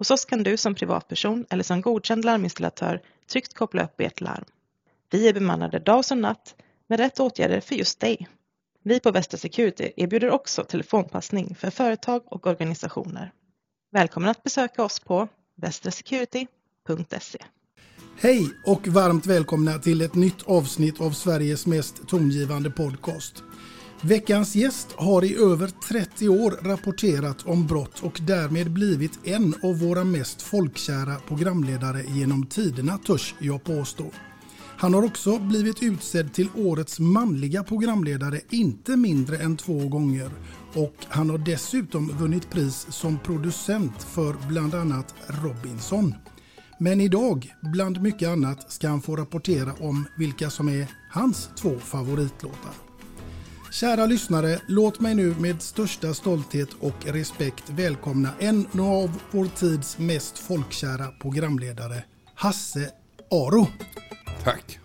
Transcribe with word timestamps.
Hos 0.00 0.10
oss 0.10 0.24
kan 0.24 0.42
du 0.42 0.56
som 0.56 0.74
privatperson 0.74 1.46
eller 1.50 1.64
som 1.64 1.80
godkänd 1.80 2.24
larminstallatör 2.24 3.00
tryggt 3.32 3.54
koppla 3.54 3.84
upp 3.84 4.00
ert 4.00 4.20
larm. 4.20 4.44
Vi 5.10 5.28
är 5.28 5.34
bemannade 5.34 5.78
dag 5.78 6.04
som 6.04 6.20
natt 6.20 6.54
med 6.86 7.00
rätt 7.00 7.20
åtgärder 7.20 7.60
för 7.60 7.74
just 7.74 8.00
dig. 8.00 8.28
Vi 8.82 9.00
på 9.00 9.10
Västra 9.10 9.38
Security 9.38 9.92
erbjuder 9.96 10.30
också 10.30 10.64
telefonpassning 10.64 11.54
för 11.54 11.70
företag 11.70 12.22
och 12.26 12.46
organisationer. 12.46 13.32
Välkommen 13.92 14.30
att 14.30 14.42
besöka 14.42 14.84
oss 14.84 15.00
på 15.00 15.28
västrasecurity.se. 15.56 17.38
Hej 18.16 18.50
och 18.66 18.88
varmt 18.88 19.26
välkomna 19.26 19.78
till 19.78 20.00
ett 20.00 20.14
nytt 20.14 20.42
avsnitt 20.42 21.00
av 21.00 21.10
Sveriges 21.10 21.66
mest 21.66 22.08
tongivande 22.08 22.70
podcast. 22.70 23.42
Veckans 24.02 24.54
gäst 24.56 24.92
har 24.96 25.24
i 25.24 25.36
över 25.36 25.70
30 25.88 26.28
år 26.28 26.58
rapporterat 26.62 27.46
om 27.46 27.66
brott 27.66 28.00
och 28.02 28.20
därmed 28.22 28.70
blivit 28.70 29.18
en 29.24 29.54
av 29.62 29.78
våra 29.78 30.04
mest 30.04 30.42
folkkära 30.42 31.16
programledare 31.28 32.02
genom 32.02 32.46
tiderna 32.46 32.98
törs 32.98 33.34
jag 33.38 33.64
påstå. 33.64 34.04
Han 34.76 34.94
har 34.94 35.04
också 35.04 35.38
blivit 35.38 35.82
utsedd 35.82 36.32
till 36.32 36.48
årets 36.56 37.00
manliga 37.00 37.62
programledare 37.62 38.40
inte 38.50 38.96
mindre 38.96 39.36
än 39.36 39.56
två 39.56 39.88
gånger 39.88 40.30
och 40.74 40.94
han 41.08 41.30
har 41.30 41.38
dessutom 41.38 42.08
vunnit 42.08 42.50
pris 42.50 42.86
som 42.90 43.18
producent 43.18 44.02
för 44.02 44.36
bland 44.48 44.74
annat 44.74 45.14
Robinson. 45.26 46.14
Men 46.78 47.00
idag, 47.00 47.54
bland 47.60 48.02
mycket 48.02 48.28
annat, 48.28 48.72
ska 48.72 48.88
han 48.88 49.02
få 49.02 49.16
rapportera 49.16 49.72
om 49.80 50.04
vilka 50.18 50.50
som 50.50 50.68
är 50.68 50.86
hans 51.10 51.50
två 51.56 51.78
favoritlåtar. 51.78 52.89
Kära 53.70 54.06
lyssnare, 54.06 54.60
låt 54.66 55.00
mig 55.00 55.14
nu 55.14 55.34
med 55.40 55.62
största 55.62 56.14
stolthet 56.14 56.68
och 56.80 57.06
respekt 57.06 57.70
välkomna 57.70 58.28
en 58.38 58.66
av 58.80 59.10
vår 59.30 59.46
tids 59.46 59.98
mest 59.98 60.38
folkkära 60.38 61.06
programledare, 61.20 62.04
Hasse 62.34 62.90
Aro. 63.30 63.66
Tack. 64.44 64.78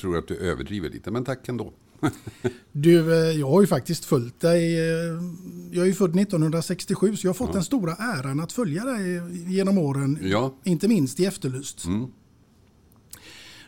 Tror 0.00 0.18
att 0.18 0.28
du 0.28 0.36
överdriver 0.36 0.90
lite, 0.90 1.10
men 1.10 1.24
tack 1.24 1.48
ändå. 1.48 1.72
Du, 2.72 3.12
eh, 3.30 3.38
jag 3.40 3.50
har 3.50 3.60
ju 3.60 3.66
faktiskt 3.66 4.04
följt 4.04 4.40
dig. 4.40 4.78
eh, 4.78 5.14
Jag 5.72 5.82
är 5.82 5.86
ju 5.86 5.94
född 5.94 6.16
1967 6.20 7.16
så 7.16 7.26
jag 7.26 7.28
har 7.28 7.34
fått 7.34 7.52
den 7.52 7.64
stora 7.64 7.92
äran 7.94 8.40
att 8.40 8.52
följa 8.52 8.84
dig 8.84 9.22
genom 9.54 9.78
åren. 9.78 10.18
Ja. 10.22 10.54
Inte 10.64 10.88
minst 10.88 11.20
i 11.20 11.24
Efterlyst. 11.26 11.84
Mm. 11.84 12.06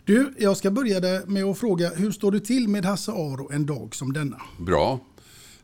Du, 0.07 0.33
jag 0.39 0.57
ska 0.57 0.71
börja 0.71 1.23
med 1.27 1.45
att 1.45 1.59
fråga 1.59 1.91
hur 1.95 2.11
står 2.11 2.33
du 2.33 2.41
till 2.41 2.69
med 2.69 2.85
Hasse 2.85 3.13
Aro 3.13 3.53
en 3.53 3.67
dag 3.67 3.95
som 3.95 4.13
denna? 4.13 4.43
Bra. 4.59 5.01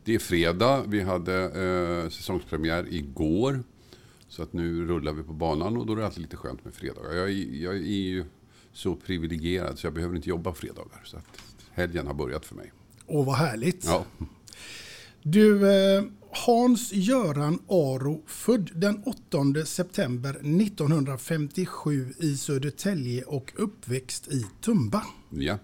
Det 0.03 0.15
är 0.15 0.19
fredag. 0.19 0.83
Vi 0.87 1.01
hade 1.01 1.43
eh, 1.43 2.09
säsongspremiär 2.09 2.87
igår. 2.89 3.63
Så 4.27 4.43
att 4.43 4.53
nu 4.53 4.85
rullar 4.85 5.13
vi 5.13 5.23
på 5.23 5.33
banan 5.33 5.77
och 5.77 5.85
då 5.85 5.93
är 5.93 5.97
det 5.97 6.05
alltid 6.05 6.21
lite 6.21 6.37
skönt 6.37 6.65
med 6.65 6.73
fredagar. 6.73 7.13
Jag 7.13 7.29
är, 7.29 7.63
jag 7.63 7.75
är 7.75 7.79
ju 7.79 8.25
så 8.73 8.95
privilegierad 8.95 9.79
så 9.79 9.87
jag 9.87 9.93
behöver 9.93 10.15
inte 10.15 10.29
jobba 10.29 10.53
fredagar. 10.53 11.01
Så 11.03 11.17
att 11.17 11.25
helgen 11.71 12.07
har 12.07 12.13
börjat 12.13 12.45
för 12.45 12.55
mig. 12.55 12.71
Åh, 13.07 13.25
vad 13.25 13.35
härligt. 13.35 13.85
Ja, 13.85 14.05
Du, 15.21 15.71
eh, 15.71 16.03
Hans-Göran 16.35 17.59
Aro, 17.67 18.21
född 18.27 18.69
den 18.75 19.03
8 19.05 19.65
september 19.65 20.29
1957 20.29 22.13
i 22.19 22.37
Södertälje 22.37 23.23
och 23.23 23.51
uppväxt 23.55 24.27
i 24.27 24.45
Tumba. 24.61 25.03
ja, 25.29 25.57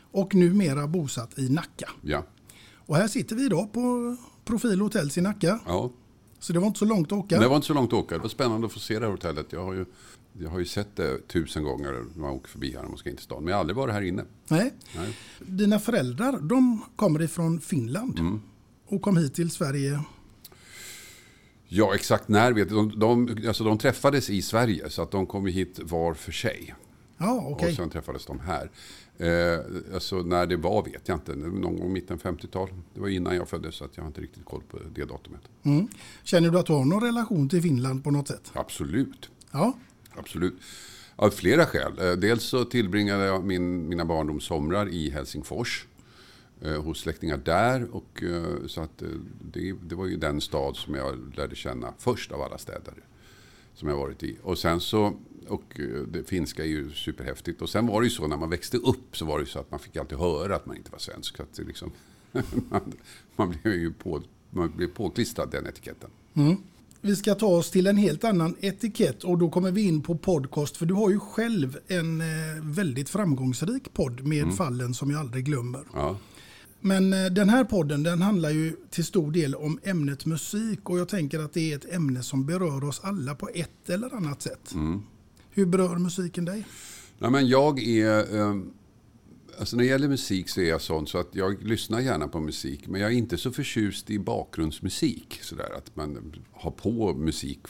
Och 0.00 0.34
numera 0.34 0.86
bosatt 0.86 1.38
i 1.38 1.48
Nacka. 1.48 1.90
ja. 2.02 2.24
Och 2.88 2.96
här 2.96 3.08
sitter 3.08 3.36
vi 3.36 3.44
idag 3.44 3.72
på 3.72 4.16
Profil 4.44 4.80
Hotels 4.80 5.18
i 5.18 5.20
Nacka. 5.20 5.60
ja. 5.66 5.90
Så 6.38 6.52
det 6.52 6.58
var 6.58 6.66
inte 6.66 6.78
så 6.78 6.84
långt 6.84 7.12
att 7.12 7.18
åka. 7.18 7.40
Det 7.40 7.48
var 7.48 7.56
inte 7.56 7.66
så 7.66 7.74
långt 7.74 7.92
att 7.92 7.98
åka. 7.98 8.14
Det 8.14 8.20
var 8.22 8.28
spännande 8.28 8.66
att 8.66 8.72
få 8.72 8.78
se 8.78 8.98
det 8.98 9.04
här 9.04 9.12
hotellet. 9.12 9.46
Jag 9.50 9.64
har 9.64 9.72
ju, 9.74 9.84
jag 10.40 10.50
har 10.50 10.58
ju 10.58 10.64
sett 10.64 10.96
det 10.96 11.28
tusen 11.28 11.64
gånger 11.64 11.92
när 11.92 12.20
man 12.20 12.30
åker 12.30 12.48
förbi 12.48 12.72
här 12.74 12.82
när 12.82 12.88
man 12.88 12.98
ska 12.98 13.10
in 13.10 13.16
till 13.16 13.24
stan. 13.24 13.38
Men 13.44 13.48
jag 13.50 13.56
har 13.56 13.60
aldrig 13.60 13.76
varit 13.76 13.94
här 13.94 14.02
inne. 14.02 14.24
Nej. 14.48 14.74
Nej. 14.96 15.16
Dina 15.40 15.78
föräldrar, 15.78 16.40
de 16.40 16.82
kommer 16.96 17.22
ifrån 17.22 17.60
Finland. 17.60 18.18
Mm. 18.18 18.40
Och 18.88 19.02
kom 19.02 19.16
hit 19.16 19.34
till 19.34 19.50
Sverige. 19.50 20.00
Ja, 21.68 21.94
exakt 21.94 22.28
när 22.28 22.52
vet 22.52 22.70
jag. 22.70 22.98
De, 22.98 23.26
de, 23.26 23.48
alltså 23.48 23.64
de 23.64 23.78
träffades 23.78 24.30
i 24.30 24.42
Sverige 24.42 24.90
så 24.90 25.02
att 25.02 25.10
de 25.10 25.26
kom 25.26 25.46
hit 25.46 25.80
var 25.82 26.14
för 26.14 26.32
sig. 26.32 26.74
Ja, 27.18 27.44
okej. 27.46 27.68
Och 27.68 27.74
sen 27.74 27.90
träffades 27.90 28.26
de 28.26 28.40
här. 28.40 28.70
Eh, 29.18 29.60
alltså 29.94 30.16
när 30.16 30.46
det 30.46 30.56
var 30.56 30.84
vet 30.84 31.08
jag 31.08 31.16
inte. 31.16 31.34
Någon 31.34 31.76
gång 31.76 31.92
mitten 31.92 32.18
50-tal. 32.18 32.68
Det 32.94 33.00
var 33.00 33.08
innan 33.08 33.36
jag 33.36 33.48
föddes 33.48 33.74
så 33.74 33.84
att 33.84 33.90
jag 33.96 34.02
har 34.02 34.08
inte 34.08 34.20
riktigt 34.20 34.44
koll 34.44 34.62
på 34.70 34.78
det 34.94 35.04
datumet. 35.04 35.40
Mm. 35.62 35.88
Känner 36.22 36.50
du 36.50 36.58
att 36.58 36.66
du 36.66 36.72
har 36.72 36.84
någon 36.84 37.02
relation 37.02 37.48
till 37.48 37.62
Finland 37.62 38.04
på 38.04 38.10
något 38.10 38.28
sätt? 38.28 38.50
Absolut. 38.52 39.30
Ja. 39.52 39.72
Absolut. 40.16 40.54
Av 41.16 41.30
flera 41.30 41.66
skäl. 41.66 41.92
Eh, 41.98 42.12
Dels 42.12 42.42
så 42.42 42.64
tillbringade 42.64 43.24
jag 43.24 43.44
min, 43.44 43.88
mina 43.88 44.04
barndomssomrar 44.04 44.88
i 44.88 45.10
Helsingfors. 45.10 45.86
Eh, 46.60 46.82
hos 46.82 46.98
släktingar 47.00 47.36
där. 47.36 47.94
Och, 47.94 48.22
eh, 48.22 48.66
så 48.66 48.80
att, 48.80 49.02
eh, 49.02 49.08
det, 49.52 49.72
det 49.72 49.94
var 49.94 50.06
ju 50.06 50.16
den 50.16 50.40
stad 50.40 50.76
som 50.76 50.94
jag 50.94 51.36
lärde 51.36 51.56
känna 51.56 51.92
först 51.98 52.32
av 52.32 52.42
alla 52.42 52.58
städer. 52.58 52.94
Som 53.74 53.88
jag 53.88 53.96
varit 53.96 54.22
i. 54.22 54.36
Och 54.42 54.58
sen 54.58 54.80
så, 54.80 55.16
och 55.48 55.80
det 56.08 56.28
finska 56.28 56.62
är 56.64 56.68
ju 56.68 56.90
superhäftigt. 56.92 57.62
Och 57.62 57.68
sen 57.70 57.86
var 57.86 58.00
det 58.00 58.06
ju 58.06 58.10
så 58.10 58.26
när 58.26 58.36
man 58.36 58.50
växte 58.50 58.76
upp 58.76 59.16
så 59.16 59.24
var 59.24 59.38
det 59.38 59.42
ju 59.42 59.50
så 59.50 59.58
att 59.58 59.70
man 59.70 59.80
fick 59.80 59.96
alltid 59.96 60.18
höra 60.18 60.56
att 60.56 60.66
man 60.66 60.76
inte 60.76 60.90
var 60.90 60.98
svensk. 60.98 61.36
Så 61.36 61.42
att 61.42 61.58
liksom, 61.58 61.90
man, 62.68 62.92
man 63.36 63.54
blev 63.62 63.74
ju 63.74 63.92
på, 63.92 64.22
man 64.50 64.72
blev 64.76 64.86
påklistrad 64.88 65.50
den 65.50 65.66
etiketten. 65.66 66.10
Mm. 66.34 66.56
vi 67.00 67.16
ska 67.16 67.34
ta 67.34 67.46
oss 67.46 67.70
till 67.70 67.86
en 67.86 67.96
helt 67.96 68.24
annan 68.24 68.56
etikett 68.60 69.24
och 69.24 69.38
då 69.38 69.50
kommer 69.50 69.70
vi 69.70 69.82
in 69.82 70.02
på 70.02 70.16
podcast. 70.18 70.76
För 70.76 70.86
du 70.86 70.94
har 70.94 71.10
ju 71.10 71.20
själv 71.20 71.78
en 71.86 72.22
väldigt 72.74 73.08
framgångsrik 73.08 73.92
podd 73.94 74.26
med 74.26 74.42
Mm. 74.42 74.56
fallen 74.56 74.94
som 74.94 75.10
jag 75.10 75.20
aldrig 75.20 75.44
glömmer. 75.44 75.80
Ja. 75.94 76.16
Men 76.86 77.12
eh, 77.12 77.24
den 77.24 77.48
här 77.48 77.64
podden 77.64 78.02
den 78.02 78.22
handlar 78.22 78.50
ju 78.50 78.76
till 78.90 79.04
stor 79.04 79.32
del 79.32 79.54
om 79.54 79.78
ämnet 79.82 80.26
musik 80.26 80.90
och 80.90 80.98
jag 80.98 81.08
tänker 81.08 81.38
att 81.38 81.52
det 81.52 81.72
är 81.72 81.76
ett 81.76 81.94
ämne 81.94 82.22
som 82.22 82.46
berör 82.46 82.84
oss 82.84 83.00
alla 83.04 83.34
på 83.34 83.48
ett 83.54 83.90
eller 83.90 84.14
annat 84.14 84.42
sätt. 84.42 84.74
Mm. 84.74 85.02
Hur 85.50 85.66
berör 85.66 85.96
musiken 85.96 86.44
dig? 86.44 86.66
Nej, 87.18 87.30
men 87.30 87.48
jag 87.48 87.78
är... 87.82 88.36
Eh, 88.38 88.56
alltså 89.58 89.76
när 89.76 89.84
det 89.84 89.90
gäller 89.90 90.08
musik 90.08 90.48
så 90.48 90.60
är 90.60 90.68
jag 90.68 90.80
sån 90.80 91.06
så 91.06 91.18
att 91.18 91.34
jag 91.34 91.62
lyssnar 91.62 92.00
gärna 92.00 92.28
på 92.28 92.40
musik. 92.40 92.88
Men 92.88 93.00
jag 93.00 93.12
är 93.12 93.16
inte 93.16 93.36
så 93.36 93.52
förtjust 93.52 94.10
i 94.10 94.18
bakgrundsmusik. 94.18 95.38
Sådär, 95.42 95.70
att 95.76 95.96
man 95.96 96.34
har 96.52 96.70
på 96.70 97.14
musik 97.14 97.60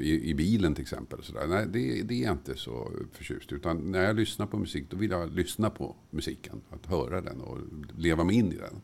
i, 0.00 0.30
i 0.30 0.34
bilen 0.34 0.74
till 0.74 0.82
exempel. 0.82 1.22
Sådär. 1.22 1.46
Nej, 1.46 1.66
det, 1.68 2.02
det 2.02 2.14
är 2.14 2.24
jag 2.24 2.34
inte 2.34 2.56
så 2.56 2.92
förtjust 3.12 3.52
Utan 3.52 3.90
när 3.90 4.02
jag 4.04 4.16
lyssnar 4.16 4.46
på 4.46 4.58
musik 4.58 4.84
då 4.90 4.96
vill 4.96 5.10
jag 5.10 5.34
lyssna 5.34 5.70
på 5.70 5.96
musiken. 6.10 6.60
Att 6.70 6.86
höra 6.86 7.20
den 7.20 7.40
och 7.40 7.58
leva 7.96 8.24
mig 8.24 8.36
in 8.36 8.52
i 8.52 8.56
den. 8.56 8.80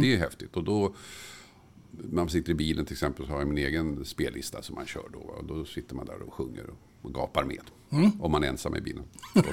Det 0.00 0.14
är 0.14 0.18
häftigt. 0.18 0.56
Och 0.56 0.64
då 0.64 0.94
man 1.90 2.28
sitter 2.28 2.52
i 2.52 2.54
bilen 2.54 2.84
till 2.84 2.94
exempel 2.94 3.26
så 3.26 3.32
har 3.32 3.38
jag 3.38 3.48
min 3.48 3.58
egen 3.58 4.04
spellista 4.04 4.62
som 4.62 4.74
man 4.74 4.86
kör 4.86 5.08
då. 5.12 5.18
Och 5.18 5.44
då 5.44 5.64
sitter 5.64 5.94
man 5.94 6.06
där 6.06 6.22
och 6.22 6.34
sjunger 6.34 6.64
och 7.02 7.14
gapar 7.14 7.44
med. 7.44 7.62
Om 7.90 8.30
man 8.30 8.44
är 8.44 8.48
ensam 8.48 8.76
i 8.76 8.80
bilen. 8.80 9.04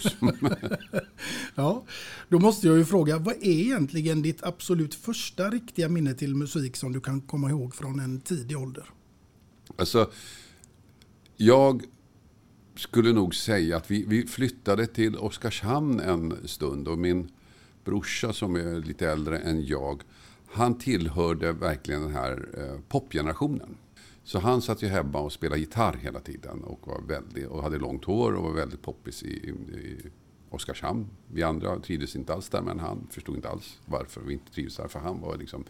Ja, 1.56 1.84
då 2.30 2.40
måste 2.40 2.68
jag 2.68 2.78
ju 2.78 2.86
fråga, 2.86 3.18
vad 3.18 3.36
är 3.36 3.46
egentligen 3.46 4.22
ditt 4.22 4.44
absolut 4.44 4.96
första 4.96 5.50
riktiga 5.50 5.90
minne 5.90 6.14
till 6.14 6.36
musik 6.36 6.76
som 6.76 6.94
du 6.94 7.02
kan 7.02 7.22
komma 7.22 7.50
ihåg 7.50 7.76
från 7.76 8.00
en 8.00 8.22
tidig 8.22 8.58
ålder? 8.58 8.90
Alltså, 9.78 10.12
jag 11.38 11.84
skulle 12.76 13.14
nog 13.14 13.36
säga 13.36 13.78
att 13.78 13.92
vi, 13.92 14.06
vi 14.08 14.28
flyttade 14.28 14.88
till 14.88 15.18
Oskarshamn 15.18 16.00
en 16.00 16.48
stund 16.48 16.88
och 16.88 16.98
min 16.98 17.32
brorsa 17.86 18.34
som 18.34 18.56
är 18.56 18.86
lite 18.86 19.10
äldre 19.10 19.40
än 19.40 19.66
jag, 19.66 20.04
han 20.48 20.78
tillhörde 20.78 21.52
verkligen 21.52 22.02
den 22.02 22.14
här 22.14 22.48
eh, 22.58 22.82
popgenerationen. 22.88 23.78
Så 24.26 24.40
han 24.40 24.62
satt 24.62 24.82
ju 24.82 24.88
hemma 24.88 25.20
och 25.20 25.32
spelade 25.32 25.60
gitarr 25.60 25.98
hela 26.02 26.20
tiden 26.20 26.64
och, 26.64 26.88
var 26.88 27.02
väldigt, 27.02 27.48
och 27.48 27.64
hade 27.64 27.78
långt 27.78 28.06
hår 28.06 28.34
och 28.34 28.44
var 28.44 28.52
väldigt 28.52 28.82
poppis 28.82 29.24
i, 29.24 29.28
i, 29.28 29.50
i 29.50 29.98
Oskarshamn. 30.50 31.08
Vi 31.32 31.44
andra 31.44 31.80
trivdes 31.80 32.16
inte 32.16 32.34
alls 32.34 32.50
där 32.50 32.62
men 32.62 32.80
han 32.80 33.08
förstod 33.12 33.36
inte 33.36 33.50
alls 33.50 33.80
varför 33.86 34.22
vi 34.22 34.34
inte 34.34 34.52
trivdes 34.52 34.76
där. 34.76 34.88
För 34.88 35.00
han 35.00 35.22
var 35.22 35.38
liksom 35.38 35.66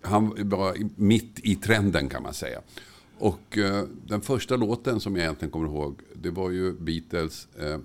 han 0.00 0.48
var 0.48 0.76
mitt 0.96 1.40
i 1.42 1.56
trenden 1.56 2.08
kan 2.08 2.22
man 2.22 2.34
säga. 2.34 2.60
Och 3.18 3.58
eh, 3.58 3.84
den 4.06 4.20
första 4.20 4.56
låten 4.56 5.00
som 5.00 5.16
jag 5.16 5.22
egentligen 5.22 5.52
kommer 5.52 5.66
ihåg, 5.66 6.00
det 6.14 6.30
var 6.30 6.50
ju 6.50 6.72
Beatles 6.72 7.48
eh, 7.58 7.78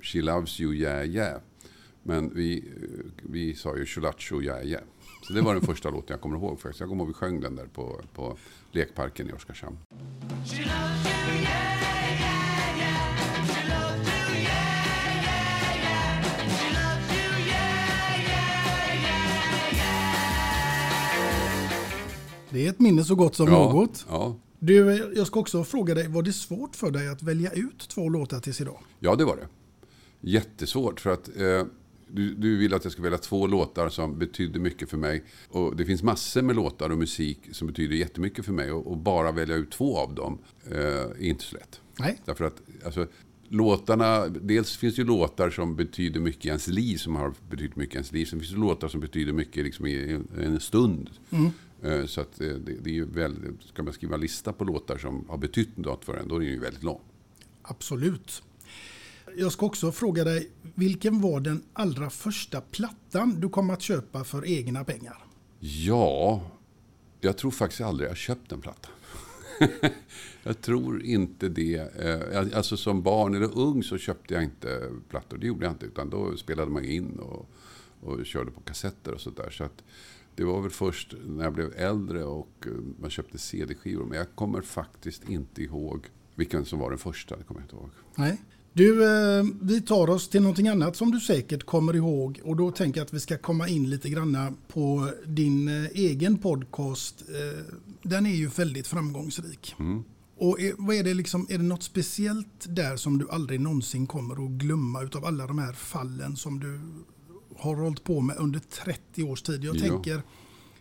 She 0.00 0.22
Loves 0.22 0.60
You 0.60 0.74
Yeah 0.74 1.08
Yeah. 1.08 1.40
Men 2.02 2.34
vi, 2.34 2.58
eh, 2.58 3.10
vi 3.22 3.54
sa 3.54 3.76
ju 3.76 3.86
Shulacho 3.86 4.42
Yeah 4.42 4.66
Yeah. 4.66 4.84
Så 5.22 5.32
det 5.32 5.40
var 5.42 5.54
den 5.54 5.62
första 5.62 5.90
låten 5.96 6.14
jag 6.14 6.20
kommer 6.20 6.36
ihåg 6.36 6.60
faktiskt. 6.60 6.80
Jag 6.80 6.88
kommer 6.88 7.04
ihåg 7.04 7.08
vi 7.08 7.14
sjöng 7.14 7.40
den 7.40 7.56
där 7.56 7.66
på, 7.66 8.00
på 8.14 8.38
lekparken 8.72 9.30
i 9.30 9.32
Oskarshamn. 9.32 9.76
Det 22.50 22.66
är 22.66 22.70
ett 22.70 22.80
minne 22.80 23.04
så 23.04 23.14
gott 23.14 23.34
som 23.34 23.48
något. 23.48 24.06
Ja, 24.08 24.36
Du, 24.58 25.12
jag 25.16 25.26
ska 25.26 25.40
också 25.40 25.64
fråga 25.64 25.94
dig, 25.94 26.08
var 26.08 26.22
det 26.22 26.32
svårt 26.32 26.76
för 26.76 26.90
dig 26.90 27.08
att 27.08 27.22
välja 27.22 27.50
ut 27.52 27.88
två 27.88 28.08
låtar 28.08 28.40
tills 28.40 28.60
idag? 28.60 28.78
ja, 28.98 29.14
det 29.16 29.24
var 29.24 29.36
det. 29.36 29.48
Jättesvårt 30.20 31.00
för 31.00 31.10
att 31.10 31.28
eh, 31.36 31.62
du, 32.12 32.34
du 32.34 32.56
vill 32.56 32.74
att 32.74 32.84
jag 32.84 32.92
ska 32.92 33.02
välja 33.02 33.18
två 33.18 33.46
låtar 33.46 33.88
som 33.88 34.18
betyder 34.18 34.60
mycket 34.60 34.90
för 34.90 34.96
mig. 34.96 35.24
Och 35.48 35.76
det 35.76 35.84
finns 35.84 36.02
massor 36.02 36.42
med 36.42 36.56
låtar 36.56 36.90
och 36.90 36.98
musik 36.98 37.38
som 37.52 37.66
betyder 37.66 37.96
jättemycket 37.96 38.44
för 38.44 38.52
mig. 38.52 38.72
Och, 38.72 38.86
och 38.86 38.96
bara 38.96 39.32
välja 39.32 39.56
ut 39.56 39.70
två 39.70 39.98
av 39.98 40.14
dem 40.14 40.38
eh, 40.70 40.76
är 40.78 41.22
inte 41.24 41.44
så 41.44 41.56
lätt. 41.56 41.80
Nej. 41.98 42.20
Därför 42.24 42.44
att 42.44 42.62
alltså, 42.84 43.06
låtarna, 43.48 44.28
dels 44.28 44.76
finns 44.76 44.94
det 44.94 45.02
ju 45.02 45.08
låtar 45.08 45.50
som 45.50 45.76
betyder 45.76 46.20
mycket 46.20 46.44
i 46.44 46.48
ens 46.48 46.68
liv, 46.68 46.96
som 46.96 47.16
har 47.16 47.34
betytt 47.50 47.76
mycket 47.76 47.94
i 47.94 47.96
ens 47.96 48.12
liv. 48.12 48.24
Sen 48.26 48.40
finns 48.40 48.52
det 48.52 48.58
låtar 48.58 48.88
som 48.88 49.00
betyder 49.00 49.32
mycket 49.32 49.64
liksom, 49.64 49.86
i 49.86 50.12
en, 50.12 50.28
en 50.40 50.60
stund. 50.60 51.10
Eh, 51.82 52.06
Så 52.06 52.20
att 52.20 52.40
eh, 52.40 52.48
det, 52.48 52.72
det 52.82 52.90
är 52.90 52.94
ju 52.94 53.04
väldigt, 53.04 53.62
ska 53.62 53.82
man 53.82 53.92
skriva 53.92 54.14
en 54.14 54.20
lista 54.20 54.52
på 54.52 54.64
låtar 54.64 54.98
som 54.98 55.24
har 55.28 55.38
betytt 55.38 55.76
något 55.76 56.04
för 56.04 56.16
en, 56.16 56.28
då 56.28 56.34
är 56.34 56.40
den 56.40 56.48
ju 56.48 56.58
väldigt 56.58 56.82
lång. 56.82 57.00
Absolut. 57.62 58.42
Jag 59.36 59.52
ska 59.52 59.66
också 59.66 59.92
fråga 59.92 60.24
dig, 60.24 60.50
vilken 60.74 61.20
var 61.20 61.40
den 61.40 61.62
allra 61.72 62.10
första 62.10 62.60
plattan 62.60 63.40
du 63.40 63.48
kom 63.48 63.70
att 63.70 63.82
köpa 63.82 64.24
för 64.24 64.46
egna 64.46 64.84
pengar? 64.84 65.24
Ja, 65.60 66.42
jag 67.20 67.38
tror 67.38 67.50
faktiskt 67.50 67.80
aldrig 67.80 68.10
jag 68.10 68.16
köpt 68.16 68.52
en 68.52 68.60
platta. 68.60 68.88
jag 70.42 70.60
tror 70.60 71.02
inte 71.02 71.48
det. 71.48 71.96
Eh, 71.98 72.56
Alltså 72.56 72.76
som 72.76 73.02
barn 73.02 73.34
eller 73.34 73.58
ung 73.58 73.82
så 73.82 73.98
köpte 73.98 74.34
jag 74.34 74.42
inte 74.42 74.90
plattor. 75.08 75.38
Det 75.38 75.46
gjorde 75.46 75.64
jag 75.66 75.72
inte. 75.74 75.86
Utan 75.86 76.10
då 76.10 76.36
spelade 76.36 76.70
man 76.70 76.84
in 76.84 77.18
och, 77.18 77.48
och 78.00 78.26
körde 78.26 78.50
på 78.50 78.60
kassetter 78.60 79.12
och 79.14 79.20
sådär. 79.20 79.50
Så 79.50 79.64
att 79.64 79.84
det 80.34 80.44
var 80.44 80.60
väl 80.60 80.70
först 80.70 81.14
när 81.26 81.44
jag 81.44 81.52
blev 81.54 81.72
äldre 81.76 82.24
och 82.24 82.66
eh, 82.66 82.72
man 83.00 83.10
köpte 83.10 83.38
CD-skivor. 83.38 84.04
Men 84.04 84.18
jag 84.18 84.26
kommer 84.34 84.60
faktiskt 84.62 85.28
inte 85.28 85.62
ihåg 85.62 86.06
vilken 86.34 86.64
som 86.64 86.78
var 86.78 86.90
den 86.90 86.98
första. 86.98 87.36
Det 87.36 87.42
kommer 87.42 87.60
jag 87.60 87.64
inte 87.64 87.76
ihåg. 87.76 87.90
Nej. 88.14 88.40
Du, 88.72 89.04
eh, 89.04 89.44
vi 89.62 89.80
tar 89.80 90.10
oss 90.10 90.28
till 90.28 90.42
någonting 90.42 90.68
annat 90.68 90.96
som 90.96 91.10
du 91.10 91.20
säkert 91.20 91.66
kommer 91.66 91.96
ihåg 91.96 92.40
och 92.44 92.56
då 92.56 92.70
tänker 92.70 93.00
jag 93.00 93.04
att 93.06 93.12
vi 93.14 93.20
ska 93.20 93.38
komma 93.38 93.68
in 93.68 93.90
lite 93.90 94.10
granna 94.10 94.52
på 94.68 95.10
din 95.26 95.68
eh, 95.68 95.84
egen 95.94 96.38
podcast. 96.38 97.22
Eh, 97.28 97.74
den 98.02 98.26
är 98.26 98.34
ju 98.34 98.46
väldigt 98.48 98.86
framgångsrik. 98.86 99.74
Och 100.36 100.60
är, 100.60 100.72
vad 100.78 100.96
är 100.96 101.04
det 101.04 101.14
liksom, 101.14 101.46
är 101.48 101.58
det 101.58 101.64
något 101.64 101.82
speciellt 101.82 102.66
där 102.68 102.96
som 102.96 103.18
du 103.18 103.28
aldrig 103.30 103.60
någonsin 103.60 104.06
kommer 104.06 104.44
att 104.44 104.50
glömma 104.50 105.02
utav 105.02 105.24
alla 105.24 105.46
de 105.46 105.58
här 105.58 105.72
fallen 105.72 106.36
som 106.36 106.60
du 106.60 106.80
har 107.56 107.76
hållit 107.76 108.04
på 108.04 108.20
med 108.20 108.36
under 108.36 108.60
30 108.84 109.22
års 109.22 109.42
tid? 109.42 109.64
Jag 109.64 109.76
Ja. 109.76 109.80
tänker 109.80 110.22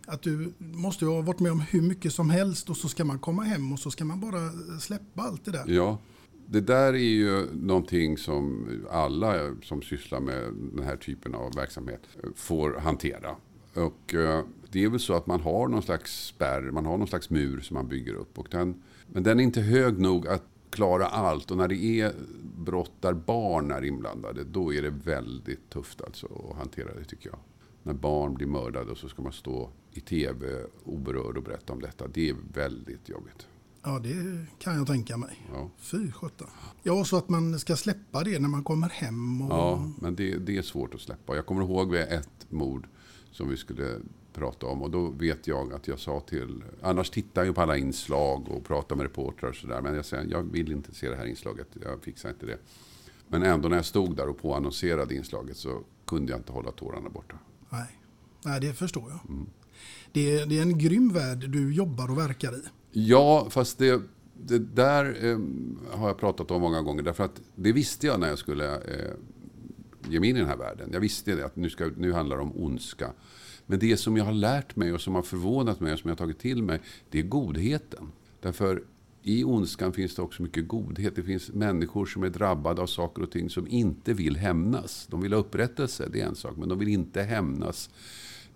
att 0.07 0.21
du 0.21 0.53
måste 0.59 1.06
ha 1.06 1.21
varit 1.21 1.39
med 1.39 1.51
om 1.51 1.59
hur 1.59 1.81
mycket 1.81 2.13
som 2.13 2.30
helst 2.30 2.69
och 2.69 2.77
så 2.77 2.88
ska 2.88 3.06
man 3.06 3.19
komma 3.19 3.44
hem 3.44 3.74
och 3.74 3.80
så 3.80 3.91
ska 3.91 4.06
man 4.06 4.19
bara 4.19 4.50
släppa 4.80 5.21
allt 5.21 5.45
det 5.45 5.51
där. 5.51 5.63
Ja, 5.68 6.00
det 6.51 6.62
där 6.62 6.94
är 6.94 6.98
ju 6.98 7.48
någonting 7.54 8.18
som 8.18 8.68
alla 8.90 9.56
som 9.63 9.81
sysslar 9.81 10.19
med 10.19 10.54
den 10.74 10.86
här 10.86 10.98
typen 10.98 11.36
av 11.36 11.56
verksamhet 11.56 12.01
får 12.36 12.74
hantera. 12.74 13.36
Och 13.74 14.13
eh, 14.13 14.44
det 14.72 14.84
är 14.84 14.89
väl 14.89 15.00
så 15.00 15.13
att 15.13 15.27
man 15.27 15.41
har 15.41 15.68
någon 15.68 15.82
slags 15.82 16.25
spärr, 16.25 16.62
man 16.62 16.86
har 16.86 16.98
någon 16.98 17.08
slags 17.08 17.29
mur 17.29 17.60
som 17.60 17.74
man 17.74 17.88
bygger 17.88 18.13
upp. 18.13 18.39
Och 18.39 18.48
den, 18.51 18.84
men 19.08 19.24
den 19.24 19.39
är 19.39 19.44
inte 19.44 19.62
hög 19.62 20.00
nog 20.00 20.27
att 20.27 20.44
klara 20.70 21.06
allt. 21.06 21.51
Och 21.51 21.58
när 21.58 21.68
det 21.68 22.01
är 22.01 22.13
brott 22.58 22.94
där 23.00 23.13
barn 23.13 23.72
är 23.72 23.86
inblandade, 23.86 24.44
då 24.44 24.74
är 24.74 24.82
det 24.82 24.89
väldigt 24.89 25.70
tufft 25.70 26.01
alltså 26.01 26.50
att 26.51 26.58
hantera 26.58 26.96
det 26.96 27.03
tycker 27.03 27.29
jag. 27.29 27.39
När 27.84 27.94
barn 27.94 28.34
blir 28.34 28.48
mördade 28.48 28.91
och 28.91 28.98
så 28.98 29.10
ska 29.10 29.22
man 29.22 29.34
stå 29.34 29.70
i 29.91 30.00
tv 30.00 30.48
oberörd 30.84 31.38
och 31.38 31.44
berätta 31.44 31.74
om 31.74 31.82
detta. 31.82 32.08
Det 32.08 32.29
är 32.29 32.36
väldigt 32.53 33.10
jobbigt. 33.10 33.48
Ja, 33.83 34.00
det 34.00 34.45
kan 34.59 34.75
jag 34.75 34.88
tänka 34.88 35.17
mig. 35.17 35.48
Ja. 35.53 35.69
Fy 35.77 36.12
sjutton. 36.12 36.48
Ja, 36.83 37.05
så 37.05 37.17
att 37.17 37.29
man 37.29 37.59
ska 37.59 37.75
släppa 37.75 38.24
det 38.24 38.39
när 38.39 38.50
man 38.50 38.63
kommer 38.63 38.89
hem. 38.89 39.41
Och... 39.41 39.57
Ja, 39.57 39.91
men 40.01 40.15
det, 40.15 40.38
det 40.38 40.57
är 40.57 40.62
svårt 40.62 40.93
att 40.93 41.01
släppa. 41.01 41.36
Jag 41.36 41.45
kommer 41.45 41.62
ihåg 41.62 41.91
vid 41.91 42.01
ett 42.01 42.51
mord 42.51 42.88
som 43.31 43.50
vi 43.50 43.57
skulle 43.57 44.00
prata 44.33 44.65
om. 44.65 44.81
Och 44.81 44.91
då 44.91 45.09
vet 45.09 45.48
jag 45.48 45.74
att 45.74 45.88
jag 45.88 46.00
sa 46.00 46.19
till... 46.19 46.63
Annars 46.81 47.09
tittar 47.09 47.43
jag 47.43 47.55
på 47.55 47.62
alla 47.62 47.77
inslag 47.77 48.50
och 48.50 48.65
pratar 48.65 48.95
med 48.95 49.03
reportrar 49.03 49.50
och 49.50 49.55
sådär. 49.55 49.81
Men 49.81 49.95
jag 49.95 50.05
säger, 50.05 50.31
jag 50.31 50.43
vill 50.43 50.71
inte 50.71 50.95
se 50.95 51.09
det 51.09 51.15
här 51.15 51.25
inslaget. 51.25 51.67
Jag 51.83 52.03
fixar 52.03 52.29
inte 52.29 52.45
det. 52.45 52.57
Men 53.27 53.43
ändå 53.43 53.69
när 53.69 53.75
jag 53.75 53.86
stod 53.86 54.15
där 54.15 54.29
och 54.29 54.38
påannonserade 54.38 55.15
inslaget 55.15 55.57
så 55.57 55.83
kunde 56.07 56.31
jag 56.31 56.39
inte 56.39 56.51
hålla 56.51 56.71
tårarna 56.71 57.09
borta. 57.09 57.36
Nej. 57.69 58.00
Nej, 58.43 58.62
det 58.62 58.74
förstår 58.74 59.09
jag. 59.09 59.19
Mm. 59.29 59.50
Det, 60.12 60.39
är, 60.39 60.45
det 60.45 60.57
är 60.57 60.62
en 60.62 60.77
grym 60.77 61.13
värld 61.13 61.50
du 61.50 61.74
jobbar 61.74 62.12
och 62.12 62.17
verkar 62.17 62.53
i. 62.53 62.62
Ja, 62.91 63.48
fast 63.50 63.77
det, 63.77 64.01
det 64.34 64.60
där 64.60 65.25
eh, 65.25 65.39
har 66.00 66.08
jag 66.08 66.17
pratat 66.17 66.51
om 66.51 66.62
många 66.62 66.81
gånger. 66.81 67.03
Därför 67.03 67.24
att 67.24 67.41
det 67.55 67.72
visste 67.72 68.08
jag 68.08 68.19
när 68.19 68.27
jag 68.27 68.39
skulle 68.39 68.75
eh, 68.75 69.13
ge 70.10 70.19
mig 70.19 70.29
in 70.29 70.36
i 70.36 70.39
den 70.39 70.50
här 70.50 70.58
världen. 70.58 70.89
Jag 70.93 71.00
visste 71.00 71.36
det, 71.36 71.46
att 71.46 71.55
nu, 71.55 71.69
ska, 71.69 71.91
nu 71.98 72.13
handlar 72.13 72.38
det 72.38 72.43
om 72.43 72.58
ondska. 72.58 73.12
Men 73.65 73.79
det 73.79 73.98
som 73.98 74.17
jag 74.17 74.25
har 74.25 74.34
lärt 74.34 74.75
mig 74.75 74.93
och 74.93 75.01
som 75.01 75.15
har 75.15 75.22
förvånat 75.22 75.79
mig 75.79 75.93
och 75.93 76.00
som 76.00 76.08
jag 76.08 76.15
har 76.15 76.17
tagit 76.17 76.39
till 76.39 76.63
mig, 76.63 76.79
det 77.10 77.19
är 77.19 77.24
godheten. 77.24 78.12
Därför 78.41 78.84
i 79.24 79.43
ondskan 79.43 79.93
finns 79.93 80.15
det 80.15 80.22
också 80.22 80.43
mycket 80.43 80.67
godhet. 80.67 81.15
Det 81.15 81.24
finns 81.24 81.50
människor 81.50 82.05
som 82.05 82.24
är 82.24 82.29
drabbade 82.29 82.81
av 82.81 82.88
saker 82.88 83.24
och 83.24 83.31
ting 83.31 83.50
som 83.50 83.67
inte 83.67 84.13
vill 84.13 84.38
hämnas. 84.38 85.08
De 85.10 85.22
vill 85.22 85.34
ha 85.34 85.39
upprättelse, 85.39 86.10
det 86.12 86.22
är 86.22 86.25
en 86.25 86.36
sak, 86.36 86.58
men 86.58 86.69
de 86.69 86.79
vill 86.79 86.88
inte 86.88 87.22
hämnas. 87.22 87.89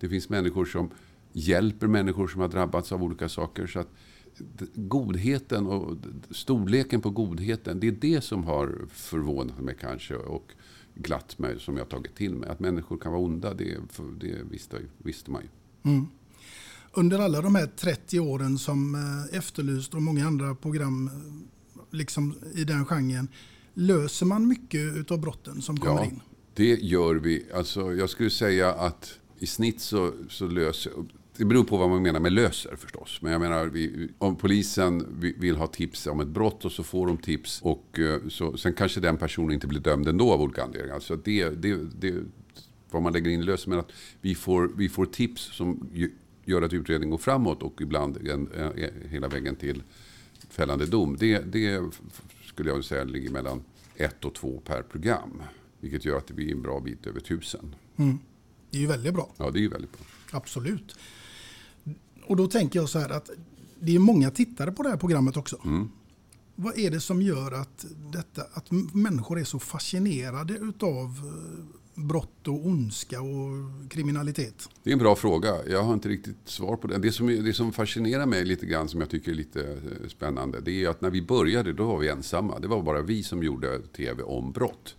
Det 0.00 0.08
finns 0.08 0.28
människor 0.28 0.64
som 0.64 0.90
hjälper 1.32 1.86
människor 1.86 2.28
som 2.28 2.40
har 2.40 2.48
drabbats 2.48 2.92
av 2.92 3.02
olika 3.02 3.28
saker. 3.28 3.66
Så 3.66 3.80
att 3.80 3.88
godheten 4.74 5.66
och 5.66 5.96
storleken 6.30 7.00
på 7.00 7.10
godheten, 7.10 7.80
det 7.80 7.88
är 7.88 7.92
det 7.92 8.20
som 8.20 8.44
har 8.44 8.86
förvånat 8.90 9.60
mig 9.60 9.76
kanske. 9.80 10.14
Och 10.14 10.52
glatt 10.94 11.38
mig 11.38 11.60
som 11.60 11.76
jag 11.76 11.88
tagit 11.88 12.14
till 12.14 12.34
mig. 12.34 12.48
Att 12.48 12.60
människor 12.60 12.98
kan 12.98 13.12
vara 13.12 13.22
onda, 13.22 13.54
det, 13.54 13.78
det 14.20 14.42
visste, 14.50 14.78
visste 14.98 15.30
man 15.30 15.42
ju. 15.42 15.48
Mm. 15.90 16.06
Under 16.92 17.18
alla 17.18 17.42
de 17.42 17.54
här 17.54 17.66
30 17.66 18.20
åren 18.20 18.58
som 18.58 18.94
eh, 18.94 19.38
Efterlyst 19.38 19.94
och 19.94 20.02
många 20.02 20.26
andra 20.26 20.54
program 20.54 21.06
eh, 21.06 21.82
liksom 21.90 22.34
i 22.54 22.64
den 22.64 22.84
genren. 22.84 23.28
Löser 23.74 24.26
man 24.26 24.48
mycket 24.48 25.10
av 25.10 25.20
brotten 25.20 25.62
som 25.62 25.80
kommer 25.80 26.00
ja, 26.00 26.04
in? 26.04 26.20
det 26.54 26.82
gör 26.82 27.14
vi. 27.14 27.46
Alltså, 27.54 27.94
jag 27.94 28.10
skulle 28.10 28.30
säga 28.30 28.72
att 28.72 29.18
i 29.38 29.46
snitt 29.46 29.80
så, 29.80 30.12
så 30.28 30.46
löser 30.46 30.92
det 31.36 31.44
beror 31.44 31.64
på 31.64 31.76
vad 31.76 31.90
man 31.90 32.02
menar 32.02 32.20
med 32.20 32.32
löser 32.32 32.76
förstås. 32.76 33.18
Men 33.22 33.32
jag 33.32 33.40
menar, 33.40 33.66
vi, 33.66 34.08
om 34.18 34.36
polisen 34.36 35.06
vill 35.20 35.56
ha 35.56 35.66
tips 35.66 36.06
om 36.06 36.20
ett 36.20 36.28
brott 36.28 36.64
och 36.64 36.72
så 36.72 36.82
får 36.82 37.06
de 37.06 37.16
tips. 37.16 37.62
Och 37.62 37.98
eh, 37.98 38.20
så, 38.28 38.56
sen 38.56 38.72
kanske 38.72 39.00
den 39.00 39.16
personen 39.16 39.52
inte 39.52 39.66
blir 39.66 39.80
dömd 39.80 40.08
ändå 40.08 40.32
av 40.32 40.42
olika 40.42 40.62
anledningar. 40.62 40.94
Alltså 40.94 41.16
det, 41.16 41.48
det, 41.48 41.78
det, 42.00 42.14
vad 42.90 43.02
man 43.02 43.12
lägger 43.12 43.30
in 43.30 43.44
löser. 43.44 43.70
Men 43.70 43.78
att 43.78 43.92
vi 44.20 44.34
får, 44.34 44.70
vi 44.76 44.88
får 44.88 45.06
tips 45.06 45.42
som 45.42 45.90
gör 46.44 46.62
att 46.62 46.72
utredningen 46.72 47.10
går 47.10 47.18
framåt 47.18 47.62
och 47.62 47.80
ibland 47.80 48.28
en, 48.28 48.48
hela 49.10 49.28
vägen 49.28 49.56
till 49.56 49.82
fällande 50.50 50.86
dom. 50.86 51.16
Det, 51.20 51.38
det 51.38 51.82
skulle 52.44 52.70
jag 52.70 52.84
säga 52.84 53.04
ligger 53.04 53.30
mellan 53.30 53.62
ett 53.96 54.24
och 54.24 54.34
två 54.34 54.60
per 54.64 54.82
program. 54.82 55.42
Vilket 55.80 56.04
gör 56.04 56.18
att 56.18 56.26
det 56.26 56.34
blir 56.34 56.52
en 56.52 56.62
bra 56.62 56.80
bit 56.80 57.06
över 57.06 57.20
tusen. 57.20 57.74
Mm. 57.96 58.18
Det 58.70 58.78
är 58.78 58.80
ju 58.80 58.86
väldigt 58.86 59.14
bra. 59.14 59.32
Ja, 59.36 59.50
det 59.50 59.58
är 59.58 59.62
ju 59.62 59.68
väldigt 59.68 59.92
bra. 59.92 60.00
Absolut. 60.30 60.96
Och 62.26 62.36
då 62.36 62.46
tänker 62.46 62.78
jag 62.78 62.88
så 62.88 62.98
här 62.98 63.10
att 63.10 63.30
det 63.80 63.94
är 63.94 63.98
många 63.98 64.30
tittare 64.30 64.72
på 64.72 64.82
det 64.82 64.88
här 64.88 64.96
programmet 64.96 65.36
också. 65.36 65.60
Mm. 65.64 65.88
Vad 66.56 66.78
är 66.78 66.90
det 66.90 67.00
som 67.00 67.22
gör 67.22 67.52
att, 67.52 67.86
detta, 68.12 68.42
att 68.52 68.70
människor 68.94 69.40
är 69.40 69.44
så 69.44 69.58
fascinerade 69.58 70.58
av 70.80 71.20
eh, 71.24 72.02
brott 72.02 72.48
och 72.48 72.66
ondska 72.66 73.20
och 73.22 73.90
kriminalitet? 73.90 74.68
Det 74.82 74.90
är 74.90 74.92
en 74.92 74.98
bra 74.98 75.16
fråga. 75.16 75.66
Jag 75.66 75.82
har 75.82 75.94
inte 75.94 76.08
riktigt 76.08 76.36
svar 76.44 76.76
på 76.76 76.86
det. 76.86 76.98
Det 76.98 77.12
som, 77.12 77.26
det 77.26 77.52
som 77.52 77.72
fascinerar 77.72 78.26
mig 78.26 78.44
lite 78.44 78.66
grann, 78.66 78.88
som 78.88 79.00
jag 79.00 79.10
tycker 79.10 79.30
är 79.30 79.36
lite 79.36 79.62
eh, 79.62 80.08
spännande, 80.08 80.60
det 80.60 80.84
är 80.84 80.88
att 80.88 81.00
när 81.00 81.10
vi 81.10 81.22
började, 81.22 81.72
då 81.72 81.86
var 81.86 81.98
vi 81.98 82.08
ensamma. 82.08 82.58
Det 82.58 82.68
var 82.68 82.82
bara 82.82 83.02
vi 83.02 83.22
som 83.22 83.42
gjorde 83.42 83.78
tv 83.78 84.22
om 84.22 84.52
brott. 84.52 84.96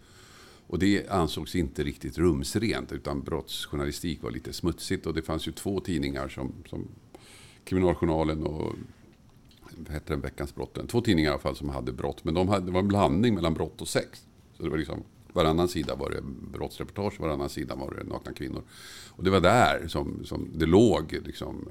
Och 0.68 0.80
det 0.80 1.10
ansågs 1.10 1.56
inte 1.56 1.84
riktigt 1.84 2.18
rumsrent, 2.18 2.92
utan 2.92 3.22
brottsjournalistik 3.22 4.24
var 4.24 4.32
lite 4.32 4.54
smutsigt. 4.54 5.06
Och 5.06 5.14
det 5.14 5.22
fanns 5.22 5.48
ju 5.48 5.52
två 5.52 5.80
tidningar 5.80 6.30
som, 6.30 6.54
som 6.70 6.88
Kriminaljournalen 7.66 8.44
och 8.44 8.76
vad 9.78 9.94
heter 9.94 10.14
den, 10.14 10.22
Veckans 10.22 10.56
brott. 10.56 10.90
Två 10.90 11.02
tidningar 11.02 11.30
i 11.30 11.34
alla 11.34 11.42
fall 11.42 11.56
som 11.56 11.70
hade 11.70 11.92
brott. 11.92 12.24
Men 12.24 12.34
de 12.34 12.48
hade, 12.48 12.66
det 12.66 12.72
var 12.72 12.80
en 12.80 12.88
blandning 12.88 13.36
mellan 13.36 13.54
brott 13.54 13.82
och 13.82 13.88
sex. 13.88 14.26
Så 14.58 14.64
det 14.64 14.70
var 14.70 14.78
liksom, 14.78 15.04
varannan 15.34 15.68
sida 15.68 15.96
var 15.96 16.10
det 16.10 16.22
brottsreportage, 16.58 17.20
varannan 17.20 17.50
sida 17.50 17.76
var 17.76 17.94
det 17.94 18.04
nakna 18.04 18.34
kvinnor. 18.34 18.64
Och 19.10 19.24
det 19.24 19.30
var 19.30 19.42
där 19.42 19.88
som, 19.88 20.26
som 20.26 20.50
det 20.56 20.66
låg. 20.66 21.20
Liksom. 21.26 21.70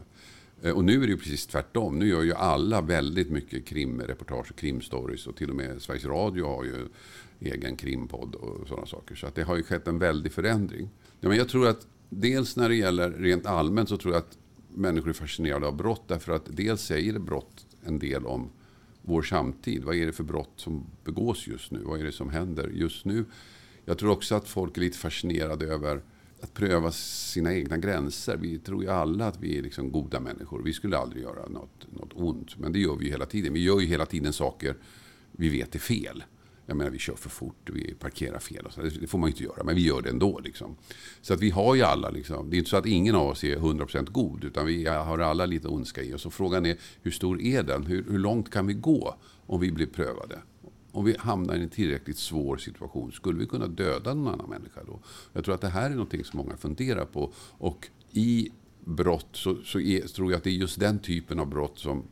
Eh, 0.63 0.73
och 0.73 0.85
nu 0.85 0.95
är 0.95 1.07
det 1.07 1.13
ju 1.13 1.19
precis 1.19 1.47
tvärtom. 1.47 1.99
Nu 1.99 2.09
gör 2.09 2.23
ju 2.23 2.35
alla 2.35 2.81
väldigt 2.81 3.31
mycket 3.31 3.65
krimreportage 3.65 4.51
och 4.51 4.57
krimstories. 4.57 5.27
Och 5.27 5.37
till 5.37 5.51
och 5.51 5.57
med 5.57 5.83
Sveriges 5.83 6.05
Radio 6.05 6.47
har 6.47 6.65
ju 6.65 6.89
egen 7.41 7.77
krimpodd 7.77 8.35
och 8.35 8.69
sådana 8.69 8.87
saker. 8.87 9.15
Så 9.15 9.27
att 9.27 9.35
det 9.35 9.43
har 9.43 9.57
ju 9.57 9.63
skett 9.63 9.89
en 9.89 9.99
väldig 9.99 10.33
förändring. 10.33 10.91
Ja, 11.21 11.29
men 11.29 11.39
jag 11.39 11.49
tror 11.49 11.69
att 11.69 11.87
dels 12.09 12.57
när 12.57 12.69
det 12.69 12.75
gäller 12.75 13.11
rent 13.11 13.47
allmänt 13.47 13.89
så 13.89 13.97
tror 13.97 14.15
jag 14.15 14.21
att 14.21 14.39
människor 14.75 15.09
är 15.09 15.13
fascinerade 15.13 15.67
av 15.67 15.77
brott. 15.77 16.03
Därför 16.07 16.33
att 16.33 16.57
dels 16.57 16.83
säger 16.83 17.19
brott 17.19 17.67
en 17.83 17.99
del 17.99 18.27
om 18.27 18.51
vår 19.03 19.23
samtid. 19.23 19.85
Vad 19.85 19.95
är 19.95 20.07
det 20.07 20.13
för 20.13 20.25
brott 20.25 20.53
som 20.57 20.87
begås 21.05 21.47
just 21.47 21.71
nu? 21.71 21.81
Vad 21.85 22.01
är 22.01 22.05
det 22.05 22.13
som 22.13 22.31
händer 22.31 22.71
just 22.75 23.05
nu? 23.05 23.25
Jag 23.85 23.99
tror 23.99 24.11
också 24.11 24.35
att 24.35 24.49
folk 24.49 24.77
är 24.77 24.81
lite 24.81 24.99
fascinerade 24.99 25.67
över 25.67 26.03
att 26.41 26.55
pröva 26.55 26.91
sina 26.93 27.55
egna 27.55 27.77
gränser. 27.77 28.37
Vi 28.37 28.59
tror 28.59 28.83
ju 28.83 28.91
alla 28.91 29.27
att 29.27 29.41
vi 29.41 29.59
är 29.59 29.63
liksom 29.63 29.93
goda 29.93 30.21
människor. 30.21 30.63
Vi 30.63 30.73
skulle 30.73 30.99
aldrig 30.99 31.23
göra 31.23 31.49
något, 31.49 31.87
något 31.93 32.13
ont. 32.15 32.59
Men 32.59 32.73
det 32.73 32.79
gör 32.79 32.97
vi 32.97 33.05
ju 33.05 33.11
hela 33.11 33.27
tiden. 33.27 33.53
Vi 33.53 33.63
gör 33.63 33.81
ju 33.81 33.87
hela 33.87 34.07
tiden 34.07 34.33
saker 34.33 34.77
vi 35.33 35.49
vet 35.49 35.75
är 35.75 35.79
fel. 35.79 36.25
Jag 36.67 36.77
menar, 36.77 36.91
vi 36.91 36.99
kör 36.99 37.15
för 37.15 37.31
fort, 37.31 37.71
vi 37.73 37.95
parkerar 37.95 38.39
fel. 38.39 38.67
Och 38.67 38.73
så. 38.73 38.81
Det 38.81 39.07
får 39.07 39.19
man 39.19 39.29
ju 39.29 39.33
inte 39.33 39.45
göra, 39.45 39.65
men 39.65 39.75
vi 39.75 39.87
gör 39.87 40.03
det 40.03 40.11
ändå. 40.11 40.41
Liksom. 40.45 40.77
Så 41.21 41.35
att 41.35 41.41
vi 41.41 41.51
har 41.51 41.75
ju 41.75 41.83
alla, 41.83 42.11
liksom, 42.11 42.51
det 42.51 42.57
är 42.57 42.59
inte 42.59 42.71
så 42.71 42.77
att 42.77 42.87
ingen 42.87 43.15
av 43.15 43.27
oss 43.27 43.45
är 43.45 43.57
100% 43.57 44.11
god, 44.11 44.45
utan 44.45 44.67
vi 44.67 44.87
har 44.87 45.19
alla 45.19 45.47
lite 45.47 45.69
ondska 45.69 46.03
i 46.03 46.15
oss. 46.15 46.27
Och 46.27 46.33
frågan 46.33 46.67
är, 46.67 46.77
hur 47.03 47.11
stor 47.11 47.41
är 47.43 47.63
den? 47.63 47.87
Hur, 47.87 48.05
hur 48.11 48.19
långt 48.19 48.51
kan 48.51 48.67
vi 48.67 48.75
gå 48.75 49.17
om 49.47 49.61
vi 49.61 49.73
blir 49.73 49.87
prövade? 49.87 50.39
Om 50.93 51.05
vi 51.05 51.17
hamnar 51.19 51.55
i 51.55 51.63
en 51.63 51.69
tillräckligt 51.69 52.19
svår 52.19 52.57
situation, 52.57 53.13
skulle 53.13 53.39
vi 53.39 53.47
kunna 53.47 53.67
döda 53.67 54.15
någon 54.15 54.35
annan 54.35 54.51
människa 54.51 54.81
då? 54.87 55.01
Jag 55.33 55.45
tror 55.45 55.55
att 55.55 55.61
det 55.61 55.69
här 55.69 55.87
är 55.87 55.95
någonting 55.95 56.25
som 56.25 56.39
många 56.39 56.57
funderar 56.57 57.05
på. 57.05 57.33
Och 57.59 57.89
i 58.13 58.51
brott 58.85 59.29
så, 59.33 59.57
så, 59.65 59.81
är, 59.81 60.07
så 60.07 60.15
tror 60.15 60.31
jag 60.31 60.39
att 60.39 60.45
det 60.45 60.51
är 60.51 60.55
just 60.55 60.81
den 60.81 60.99
typen 60.99 61.41
av 61.41 61.47
brott 61.47 61.79
som 61.79 62.03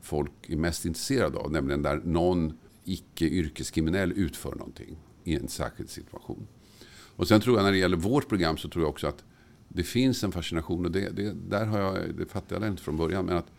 folk 0.00 0.32
är 0.46 0.56
mest 0.56 0.84
intresserade 0.84 1.38
av. 1.38 1.52
Nämligen 1.52 1.82
där 1.82 2.00
någon 2.04 2.58
icke 2.86 3.24
yrkeskriminell 3.24 4.12
utför 4.12 4.54
någonting 4.54 4.96
i 5.24 5.34
en 5.34 5.48
särskild 5.48 5.90
situation. 5.90 6.46
Och 7.16 7.28
sen 7.28 7.40
tror 7.40 7.56
jag 7.56 7.64
när 7.64 7.72
det 7.72 7.78
gäller 7.78 7.96
vårt 7.96 8.28
program 8.28 8.56
så 8.56 8.68
tror 8.68 8.84
jag 8.84 8.90
också 8.90 9.06
att 9.06 9.24
det 9.68 9.82
finns 9.82 10.24
en 10.24 10.32
fascination 10.32 10.84
och 10.84 10.92
det, 10.92 11.10
det, 11.10 11.32
där 11.32 11.66
har 11.66 11.78
jag, 11.78 12.14
det 12.14 12.26
fattade 12.26 12.66
jag 12.66 12.72
inte 12.72 12.82
från 12.82 12.96
början. 12.96 13.26
Men 13.26 13.36
att 13.36 13.50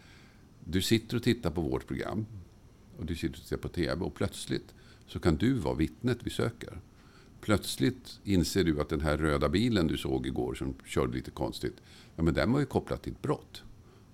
du 0.63 0.81
sitter 0.81 1.17
och 1.17 1.23
tittar 1.23 1.51
på 1.51 1.61
vårt 1.61 1.87
program 1.87 2.25
och 2.97 3.05
du 3.05 3.15
sitter 3.15 3.37
och 3.37 3.43
tittar 3.43 3.57
på 3.57 3.67
TV 3.67 4.05
och 4.05 4.15
plötsligt 4.15 4.73
så 5.07 5.19
kan 5.19 5.35
du 5.35 5.53
vara 5.53 5.75
vittnet 5.75 6.17
vi 6.23 6.29
söker. 6.29 6.81
Plötsligt 7.41 8.19
inser 8.23 8.63
du 8.63 8.81
att 8.81 8.89
den 8.89 9.01
här 9.01 9.17
röda 9.17 9.49
bilen 9.49 9.87
du 9.87 9.97
såg 9.97 10.27
igår 10.27 10.53
som 10.53 10.73
körde 10.85 11.13
lite 11.13 11.31
konstigt, 11.31 11.75
ja 12.15 12.23
men 12.23 12.33
den 12.33 12.51
var 12.51 12.59
ju 12.59 12.65
kopplad 12.65 13.01
till 13.01 13.13
ett 13.13 13.21
brott. 13.21 13.63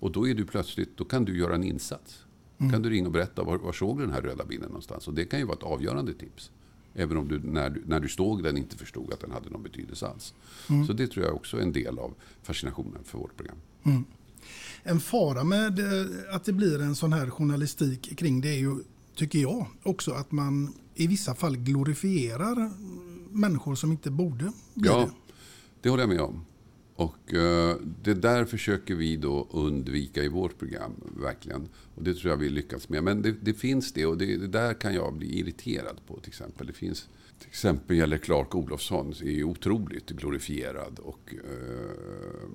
Och 0.00 0.12
då 0.12 0.28
är 0.28 0.34
du 0.34 0.46
plötsligt, 0.46 0.96
då 0.96 1.04
kan 1.04 1.24
du 1.24 1.38
göra 1.38 1.54
en 1.54 1.64
insats. 1.64 2.23
Mm. 2.64 2.72
kan 2.72 2.82
du 2.82 2.90
ringa 2.90 3.06
och 3.06 3.12
berätta 3.12 3.42
var, 3.42 3.58
var 3.58 3.72
såg 3.72 3.98
du 3.98 4.04
den 4.04 4.14
här 4.14 4.22
röda 4.22 4.44
bilen 4.44 4.66
någonstans. 4.68 5.08
Och 5.08 5.14
det 5.14 5.24
kan 5.24 5.38
ju 5.38 5.44
vara 5.44 5.56
ett 5.56 5.62
avgörande 5.62 6.14
tips. 6.14 6.50
Även 6.94 7.16
om 7.16 7.28
du 7.28 7.38
när, 7.38 7.70
du 7.70 7.82
när 7.86 8.00
du 8.00 8.08
stod 8.08 8.42
den 8.42 8.56
inte 8.56 8.76
förstod 8.76 9.12
att 9.12 9.20
den 9.20 9.30
hade 9.30 9.50
någon 9.50 9.62
betydelse 9.62 10.06
alls. 10.06 10.34
Mm. 10.70 10.86
Så 10.86 10.92
det 10.92 11.06
tror 11.06 11.26
jag 11.26 11.34
också 11.34 11.56
är 11.56 11.60
en 11.60 11.72
del 11.72 11.98
av 11.98 12.14
fascinationen 12.42 13.04
för 13.04 13.18
vårt 13.18 13.36
program. 13.36 13.56
Mm. 13.82 14.04
En 14.82 15.00
fara 15.00 15.44
med 15.44 15.78
eh, 15.78 16.34
att 16.34 16.44
det 16.44 16.52
blir 16.52 16.82
en 16.82 16.94
sån 16.94 17.12
här 17.12 17.30
journalistik 17.30 18.18
kring 18.18 18.40
det 18.40 18.48
är 18.48 18.58
ju, 18.58 18.76
tycker 19.14 19.38
jag, 19.38 19.66
också 19.82 20.12
att 20.12 20.32
man 20.32 20.74
i 20.94 21.06
vissa 21.06 21.34
fall 21.34 21.56
glorifierar 21.56 22.70
människor 23.30 23.74
som 23.74 23.92
inte 23.92 24.10
borde 24.10 24.52
bli 24.74 24.88
ja, 24.88 24.98
det. 24.98 25.10
det 25.82 25.88
håller 25.90 26.02
jag 26.02 26.10
med 26.10 26.20
om. 26.20 26.44
Och 26.96 27.34
eh, 27.34 27.76
det 28.02 28.14
där 28.14 28.44
försöker 28.44 28.94
vi 28.94 29.16
då 29.16 29.48
undvika 29.50 30.22
i 30.22 30.28
vårt 30.28 30.58
program, 30.58 30.92
verkligen. 31.16 31.68
Och 31.94 32.02
det 32.02 32.14
tror 32.14 32.30
jag 32.30 32.36
vi 32.36 32.48
lyckats 32.48 32.88
med. 32.88 33.04
Men 33.04 33.22
det, 33.22 33.32
det 33.32 33.54
finns 33.54 33.92
det 33.92 34.06
och 34.06 34.18
det, 34.18 34.36
det, 34.36 34.46
där 34.46 34.74
kan 34.74 34.94
jag 34.94 35.14
bli 35.14 35.38
irriterad 35.38 36.00
på 36.06 36.20
till 36.20 36.28
exempel. 36.28 36.66
Det 36.66 36.72
finns, 36.72 37.08
till 37.38 37.48
exempel 37.48 37.96
gäller 37.96 38.18
Clark 38.18 38.54
Olofsson, 38.54 39.12
är 39.22 39.30
ju 39.30 39.44
otroligt 39.44 40.10
glorifierad. 40.10 40.98
Och 40.98 41.34
eh, 41.34 42.48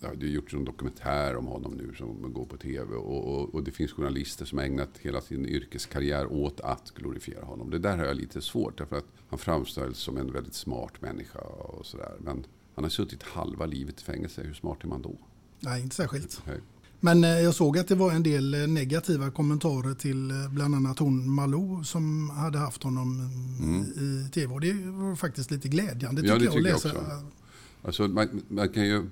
det 0.00 0.06
har 0.06 0.14
gjorts 0.14 0.54
en 0.54 0.64
dokumentär 0.64 1.36
om 1.36 1.46
honom 1.46 1.72
nu 1.72 1.94
som 1.94 2.32
går 2.32 2.44
på 2.44 2.56
tv. 2.56 2.94
Och, 2.94 3.34
och, 3.34 3.54
och, 3.54 3.62
det 3.62 3.70
finns 3.70 3.92
journalister 3.92 4.44
som 4.44 4.58
har 4.58 4.64
ägnat 4.64 4.98
hela 4.98 5.20
sin 5.20 5.46
yrkeskarriär 5.46 6.32
åt 6.32 6.60
att 6.60 6.90
glorifiera 6.94 7.44
honom. 7.44 7.70
Det 7.70 7.78
där 7.78 7.98
har 7.98 8.04
jag 8.04 8.16
lite 8.16 8.40
svårt, 8.40 8.78
därför 8.78 8.96
att 8.96 9.06
han 9.28 9.38
framställs 9.38 9.98
som 9.98 10.16
en 10.16 10.32
väldigt 10.32 10.54
smart 10.54 11.02
människa 11.02 11.38
och 11.38 11.86
sådär. 11.86 12.14
Men 12.18 12.46
han 12.80 12.84
har 12.84 12.90
suttit 12.90 13.22
halva 13.22 13.66
livet 13.66 14.00
i 14.00 14.04
fängelse. 14.04 14.42
Hur 14.42 14.54
smart 14.54 14.84
är 14.84 14.88
man 14.88 15.02
då? 15.02 15.16
Nej, 15.60 15.82
inte 15.82 15.96
särskilt. 15.96 16.42
Nej. 16.46 16.60
Men 17.00 17.24
eh, 17.24 17.30
jag 17.30 17.54
såg 17.54 17.78
att 17.78 17.88
det 17.88 17.94
var 17.94 18.12
en 18.12 18.22
del 18.22 18.54
eh, 18.54 18.66
negativa 18.66 19.30
kommentarer 19.30 19.94
till 19.94 20.30
eh, 20.30 20.48
bland 20.50 20.74
annat 20.74 20.98
hon 20.98 21.30
Malou 21.30 21.84
som 21.84 22.30
hade 22.30 22.58
haft 22.58 22.82
honom 22.82 23.30
mm. 23.62 23.82
i 23.82 24.30
tv. 24.30 24.54
Och 24.54 24.60
det 24.60 24.72
var 24.72 25.16
faktiskt 25.16 25.50
lite 25.50 25.68
glädjande 25.68 26.22
ja, 26.26 26.38
det 26.38 26.44
jag, 26.44 26.52
tycker 26.52 26.68
jag 26.68 26.76
också. 26.76 27.22
Alltså, 27.82 28.08
man, 28.08 28.42
man, 28.48 28.68
kan 28.68 28.86
ju, 28.86 29.10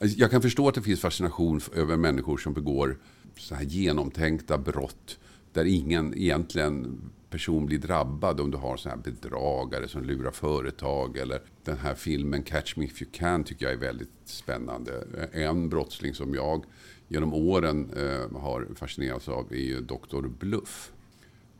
alltså, 0.00 0.18
jag 0.18 0.30
kan 0.30 0.42
förstå 0.42 0.68
att 0.68 0.74
det 0.74 0.82
finns 0.82 1.00
fascination 1.00 1.60
över 1.74 1.96
människor 1.96 2.38
som 2.38 2.54
begår 2.54 2.98
så 3.38 3.54
här 3.54 3.64
genomtänkta 3.64 4.58
brott 4.58 5.18
där 5.56 5.64
ingen 5.64 6.18
egentligen 6.18 7.00
person 7.30 7.66
blir 7.66 7.78
drabbad 7.78 8.40
om 8.40 8.50
du 8.50 8.56
har 8.56 8.76
sådana 8.76 9.02
här 9.04 9.12
bedragare 9.12 9.88
som 9.88 10.02
lurar 10.02 10.30
företag. 10.30 11.16
Eller 11.16 11.40
den 11.64 11.76
här 11.78 11.94
filmen 11.94 12.42
Catch 12.42 12.76
Me 12.76 12.84
If 12.84 13.02
You 13.02 13.10
Can 13.12 13.44
tycker 13.44 13.66
jag 13.66 13.72
är 13.72 13.78
väldigt 13.78 14.10
spännande. 14.24 15.06
En 15.32 15.68
brottsling 15.68 16.14
som 16.14 16.34
jag 16.34 16.64
genom 17.08 17.34
åren 17.34 17.90
eh, 17.96 18.40
har 18.40 18.68
fascinerats 18.74 19.28
av 19.28 19.52
är 19.52 19.56
ju 19.56 19.80
Dr. 19.80 20.26
Bluff. 20.38 20.92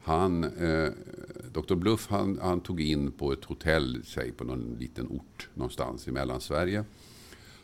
Han, 0.03 0.45
eh, 0.45 0.91
Dr. 1.53 1.75
Bluff 1.75 2.07
han, 2.11 2.38
han, 2.43 2.61
tog 2.61 2.81
in 2.81 3.12
på 3.12 3.33
ett 3.33 3.45
hotell, 3.45 4.03
säg 4.05 4.33
på 4.33 4.45
någon 4.45 4.76
liten 4.81 5.09
ort 5.09 5.49
någonstans 5.55 6.09
i 6.09 6.11
Mellansverige. 6.11 6.85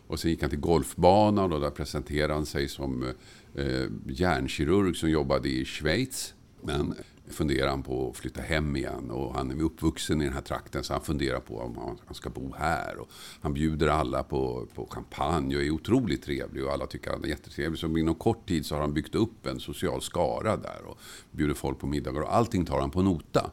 Och 0.07 0.21
sen 0.21 0.31
gick 0.31 0.41
han 0.41 0.51
till 0.51 0.61
golfbanan 0.61 1.53
och 1.53 1.61
där 1.61 1.71
presenterade 1.71 2.35
han 2.35 2.47
sig 2.47 2.69
som 2.69 3.03
eh, 3.03 3.09
eh, 3.55 3.89
hjärnkirurg 4.07 4.97
som 4.97 5.11
jobbade 5.11 5.49
i 5.49 5.65
Schweiz. 5.65 6.35
Men 6.63 6.95
funderar 7.33 7.69
han 7.71 7.83
på 7.83 8.11
att 8.11 8.17
flytta 8.17 8.41
hem 8.41 8.77
igen 8.77 9.11
och 9.11 9.35
han 9.35 9.51
är 9.51 9.63
uppvuxen 9.63 10.23
i 10.23 10.25
den 10.25 10.35
här 10.35 10.41
trakten 10.41 10.85
så 10.85 10.93
han 10.93 11.03
funderar 11.03 11.41
på 11.41 11.59
om 11.59 11.99
han 12.07 12.15
ska 12.15 12.31
bo 12.31 12.55
här. 12.59 12.99
Och 12.99 13.11
han 13.41 13.55
bjuder 13.55 13.89
alla 13.89 14.23
på, 14.23 14.67
på 14.75 14.87
champagne 14.91 15.57
och 15.57 15.63
är 15.63 15.71
otroligt 15.71 16.23
trevlig 16.23 16.65
och 16.65 16.73
alla 16.73 16.87
tycker 16.87 17.11
han 17.11 17.25
är 17.25 17.29
jättetrevlig. 17.29 17.79
Så 17.79 17.99
inom 17.99 18.15
kort 18.15 18.49
tid 18.49 18.67
så 18.67 18.75
har 18.75 18.81
han 18.81 18.95
byggt 18.95 19.15
upp 19.15 19.47
en 19.47 19.61
social 19.61 20.03
skara 20.03 20.57
där 20.57 20.83
och 20.87 20.99
bjuder 21.31 21.55
folk 21.55 21.79
på 21.79 21.87
middagar 21.87 22.21
och 22.21 22.35
allting 22.35 22.65
tar 22.65 22.81
han 22.81 22.91
på 22.91 23.03
nota. 23.03 23.51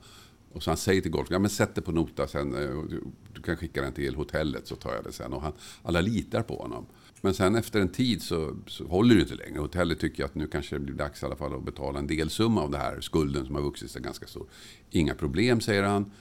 Och 0.53 0.63
så 0.63 0.69
han 0.69 0.77
säger 0.77 1.01
till 1.01 1.11
Golf, 1.11 1.27
ja 1.31 1.39
men 1.39 1.49
sätt 1.49 1.75
det 1.75 1.81
på 1.81 1.91
nota 1.91 2.27
sen, 2.27 2.55
eh, 2.55 2.99
du 3.33 3.41
kan 3.41 3.57
skicka 3.57 3.81
den 3.81 3.93
till 3.93 4.15
hotellet 4.15 4.67
så 4.67 4.75
tar 4.75 4.93
jag 4.93 5.03
det 5.03 5.11
sen. 5.11 5.33
Och 5.33 5.41
han, 5.41 5.53
alla 5.83 6.01
litar 6.01 6.41
på 6.41 6.55
honom. 6.55 6.85
Men 7.21 7.33
sen 7.33 7.55
efter 7.55 7.81
en 7.81 7.89
tid 7.89 8.21
så, 8.21 8.55
så 8.67 8.87
håller 8.87 9.15
det 9.15 9.21
inte 9.21 9.35
längre. 9.35 9.59
Hotellet 9.59 9.99
tycker 9.99 10.25
att 10.25 10.35
nu 10.35 10.47
kanske 10.47 10.75
det 10.75 10.79
blir 10.79 10.95
dags 10.95 11.23
i 11.23 11.25
alla 11.25 11.35
fall 11.35 11.55
att 11.55 11.63
betala 11.63 11.99
en 11.99 12.07
delsumma 12.07 12.61
av 12.61 12.71
den 12.71 12.81
här 12.81 13.01
skulden 13.01 13.45
som 13.45 13.55
har 13.55 13.61
vuxit 13.61 13.91
sig 13.91 14.01
ganska 14.01 14.27
stor. 14.27 14.47
Inga 14.89 15.15
problem, 15.15 15.61
säger 15.61 15.83
han. 15.83 16.11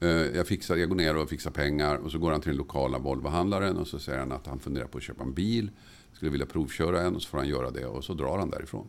Eh, 0.00 0.08
jag, 0.08 0.46
fixar, 0.46 0.76
jag 0.76 0.88
går 0.88 0.96
ner 0.96 1.16
och 1.16 1.28
fixar 1.28 1.50
pengar 1.50 1.96
och 1.96 2.12
så 2.12 2.18
går 2.18 2.32
han 2.32 2.40
till 2.40 2.50
den 2.50 2.58
lokala 2.58 2.98
Volvohandlaren 2.98 3.76
och 3.76 3.86
så 3.86 3.98
säger 3.98 4.18
han 4.18 4.32
att 4.32 4.46
han 4.46 4.58
funderar 4.58 4.86
på 4.86 4.98
att 4.98 5.04
köpa 5.04 5.22
en 5.22 5.34
bil. 5.34 5.70
Skulle 6.12 6.30
vilja 6.30 6.46
provköra 6.46 7.02
en 7.02 7.16
och 7.16 7.22
så 7.22 7.28
får 7.28 7.38
han 7.38 7.48
göra 7.48 7.70
det 7.70 7.86
och 7.86 8.04
så 8.04 8.14
drar 8.14 8.38
han 8.38 8.50
därifrån 8.50 8.88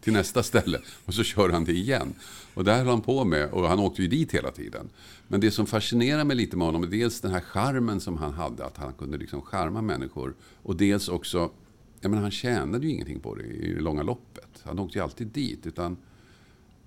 till 0.00 0.12
nästa 0.12 0.42
ställe 0.42 0.80
och 1.04 1.14
så 1.14 1.22
kör 1.22 1.48
han 1.48 1.64
det 1.64 1.72
igen. 1.72 2.14
Och 2.54 2.64
det 2.64 2.72
här 2.72 2.78
höll 2.78 2.88
han 2.88 3.00
på 3.00 3.24
med 3.24 3.50
och 3.50 3.68
han 3.68 3.78
åkte 3.78 4.02
ju 4.02 4.08
dit 4.08 4.34
hela 4.34 4.50
tiden. 4.50 4.88
Men 5.28 5.40
det 5.40 5.50
som 5.50 5.66
fascinerar 5.66 6.24
mig 6.24 6.36
lite 6.36 6.56
med 6.56 6.66
honom 6.66 6.82
är 6.82 6.86
dels 6.86 7.20
den 7.20 7.30
här 7.30 7.40
charmen 7.40 8.00
som 8.00 8.16
han 8.16 8.32
hade, 8.32 8.64
att 8.64 8.76
han 8.76 8.92
kunde 8.92 9.18
liksom 9.18 9.42
charma 9.42 9.82
människor. 9.82 10.34
Och 10.62 10.76
dels 10.76 11.08
också, 11.08 11.50
jag 12.00 12.10
menar, 12.10 12.22
han 12.22 12.30
tjänade 12.30 12.86
ju 12.86 12.92
ingenting 12.92 13.20
på 13.20 13.34
det 13.34 13.42
i 13.42 13.74
det 13.74 13.80
långa 13.80 14.02
loppet. 14.02 14.62
Han 14.62 14.78
åkte 14.78 14.98
ju 14.98 15.04
alltid 15.04 15.26
dit. 15.26 15.66
Utan 15.66 15.96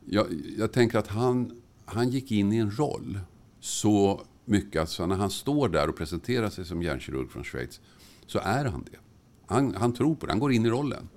jag, 0.06 0.28
jag 0.58 0.72
tänker 0.72 0.98
att 0.98 1.08
han, 1.08 1.62
han 1.86 2.10
gick 2.10 2.32
in 2.32 2.54
i 2.54 2.58
en 2.58 2.72
roll 2.72 3.20
så 3.60 4.22
mycket 4.46 4.82
att 4.82 5.10
när 5.10 5.16
han 5.16 5.30
står 5.30 5.70
där 5.70 5.90
och 5.90 5.98
presenterar 5.98 6.50
sig 6.50 6.66
som 6.66 6.84
hjärnkirurg 6.84 7.30
från 7.30 7.44
Schweiz 7.44 7.80
så 8.26 8.40
är 8.40 8.66
han 8.66 8.86
det. 8.92 8.98
Han, 9.46 9.76
han 9.76 9.94
tror 9.94 10.16
på 10.16 10.26
det, 10.26 10.32
han 10.32 10.40
går 10.40 10.52
in 10.52 10.66
i 10.66 10.70
rollen. 10.70 11.10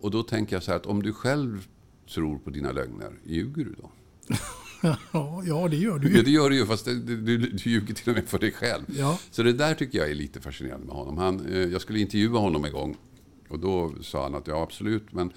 Och 0.00 0.10
då 0.10 0.22
tänker 0.22 0.56
jag 0.56 0.62
så 0.62 0.70
här 0.70 0.78
att 0.78 0.86
om 0.86 1.02
du 1.02 1.12
själv 1.12 1.68
tror 2.14 2.38
på 2.38 2.50
dina 2.50 2.72
lögner, 2.72 3.12
ljuger 3.24 3.64
du 3.64 3.74
då? 3.78 3.90
ja, 5.46 5.68
det 5.70 5.76
gör 5.76 5.98
du 5.98 6.08
ju. 6.08 6.16
Ja, 6.16 6.22
det 6.22 6.30
gör 6.30 6.50
du 6.50 6.56
ju, 6.56 6.66
fast 6.66 6.84
du, 6.84 7.00
du, 7.00 7.38
du 7.38 7.70
ljuger 7.70 7.94
till 7.94 8.10
och 8.10 8.16
med 8.16 8.28
för 8.28 8.38
dig 8.38 8.52
själv. 8.52 8.82
Ja. 8.86 9.18
Så 9.30 9.42
det 9.42 9.52
där 9.52 9.74
tycker 9.74 9.98
jag 9.98 10.10
är 10.10 10.14
lite 10.14 10.40
fascinerande 10.40 10.86
med 10.86 10.94
honom. 10.94 11.18
Han, 11.18 11.46
eh, 11.46 11.58
jag 11.58 11.80
skulle 11.80 11.98
intervjua 11.98 12.38
honom 12.38 12.64
en 12.64 12.72
gång 12.72 12.96
och 13.48 13.58
då 13.58 13.94
sa 14.02 14.22
han 14.22 14.34
att 14.34 14.46
ja, 14.46 14.62
absolut, 14.62 15.12
men 15.12 15.32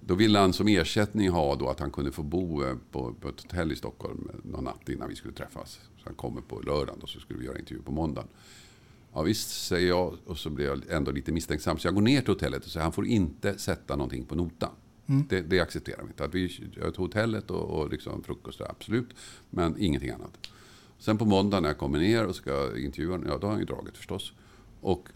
då 0.00 0.14
ville 0.14 0.38
han 0.38 0.52
som 0.52 0.68
ersättning 0.68 1.30
ha 1.30 1.54
då 1.54 1.68
att 1.68 1.80
han 1.80 1.90
kunde 1.90 2.12
få 2.12 2.22
bo 2.22 2.64
eh, 2.64 2.74
på, 2.90 3.14
på 3.20 3.28
ett 3.28 3.42
hotell 3.42 3.72
i 3.72 3.76
Stockholm 3.76 4.30
någon 4.44 4.64
natt 4.64 4.88
innan 4.88 5.08
vi 5.08 5.16
skulle 5.16 5.34
träffas. 5.34 5.80
Så 5.96 6.02
han 6.04 6.14
kommer 6.14 6.40
på 6.40 6.60
lördagen 6.60 7.00
och 7.02 7.08
så 7.08 7.20
skulle 7.20 7.38
vi 7.38 7.46
göra 7.46 7.58
intervju 7.58 7.82
på 7.82 7.92
måndagen. 7.92 8.28
Ja 9.16 9.22
visst, 9.22 9.66
säger 9.66 9.88
jag 9.88 10.16
och 10.26 10.38
så 10.38 10.50
blir 10.50 10.66
jag 10.66 10.82
ändå 10.90 11.10
lite 11.10 11.32
misstänksam. 11.32 11.78
Så 11.78 11.86
jag 11.86 11.94
går 11.94 12.02
ner 12.02 12.20
till 12.20 12.30
hotellet 12.30 12.64
och 12.64 12.70
säger 12.70 12.84
han 12.84 12.92
får 12.92 13.06
inte 13.06 13.58
sätta 13.58 13.96
någonting 13.96 14.24
på 14.24 14.34
notan. 14.34 14.70
Mm. 15.06 15.26
Det, 15.28 15.40
det, 15.40 15.60
accepterar 15.60 16.02
vi 16.02 16.08
inte. 16.08 16.24
Att 16.24 16.34
vi 16.34 16.70
gör 16.76 16.90
till 16.90 17.00
hotellet 17.00 17.50
och, 17.50 17.80
och 17.80 17.90
liksom 17.90 18.22
frukost, 18.22 18.60
absolut. 18.60 19.08
Men 19.50 19.74
ingenting 19.78 20.10
annat. 20.10 20.50
Sen 20.98 21.18
på 21.18 21.24
måndag 21.24 21.60
när 21.60 21.68
jag 21.68 21.78
kommer 21.78 21.98
ner 21.98 22.26
och 22.26 22.36
ska 22.36 22.78
intervjua 22.78 23.20
ja 23.26 23.38
då 23.38 23.46
har 23.46 23.52
han 23.52 23.60
ju 23.60 23.66
dragit 23.66 23.96
förstås. 23.96 24.32
Och 24.80 25.08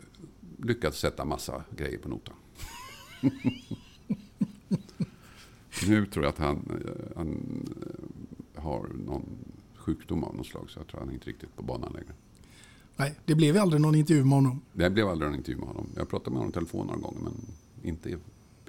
lyckats 0.62 0.98
sätta 0.98 1.24
massa 1.24 1.64
grejer 1.76 1.98
på 1.98 2.08
notan. 2.08 2.34
nu 5.88 6.06
tror 6.06 6.24
jag 6.24 6.32
att 6.32 6.38
han, 6.38 6.82
han 7.16 7.38
har 8.54 8.88
någon 9.06 9.38
sjukdom 9.74 10.24
av 10.24 10.36
något 10.36 10.46
slag. 10.46 10.70
Så 10.70 10.78
jag 10.78 10.86
tror 10.86 11.00
han 11.00 11.08
är 11.08 11.14
inte 11.14 11.28
riktigt 11.28 11.56
på 11.56 11.62
banan 11.62 11.92
längre. 11.92 12.12
Nej, 13.00 13.14
det 13.24 13.34
blev 13.34 13.56
aldrig 13.56 13.82
någon 13.82 13.94
intervju 13.94 14.24
med 14.24 14.32
honom. 14.32 14.62
Det 14.72 14.90
blev 14.90 15.08
aldrig 15.08 15.30
någon 15.30 15.38
intervju 15.38 15.58
med 15.58 15.68
honom. 15.68 15.86
Jag 15.96 16.08
pratade 16.08 16.30
med 16.30 16.38
honom 16.38 16.50
i 16.50 16.52
telefon 16.52 16.86
några 16.86 17.00
gånger, 17.00 17.20
men 17.20 17.34
inte 17.82 18.10
i, 18.10 18.16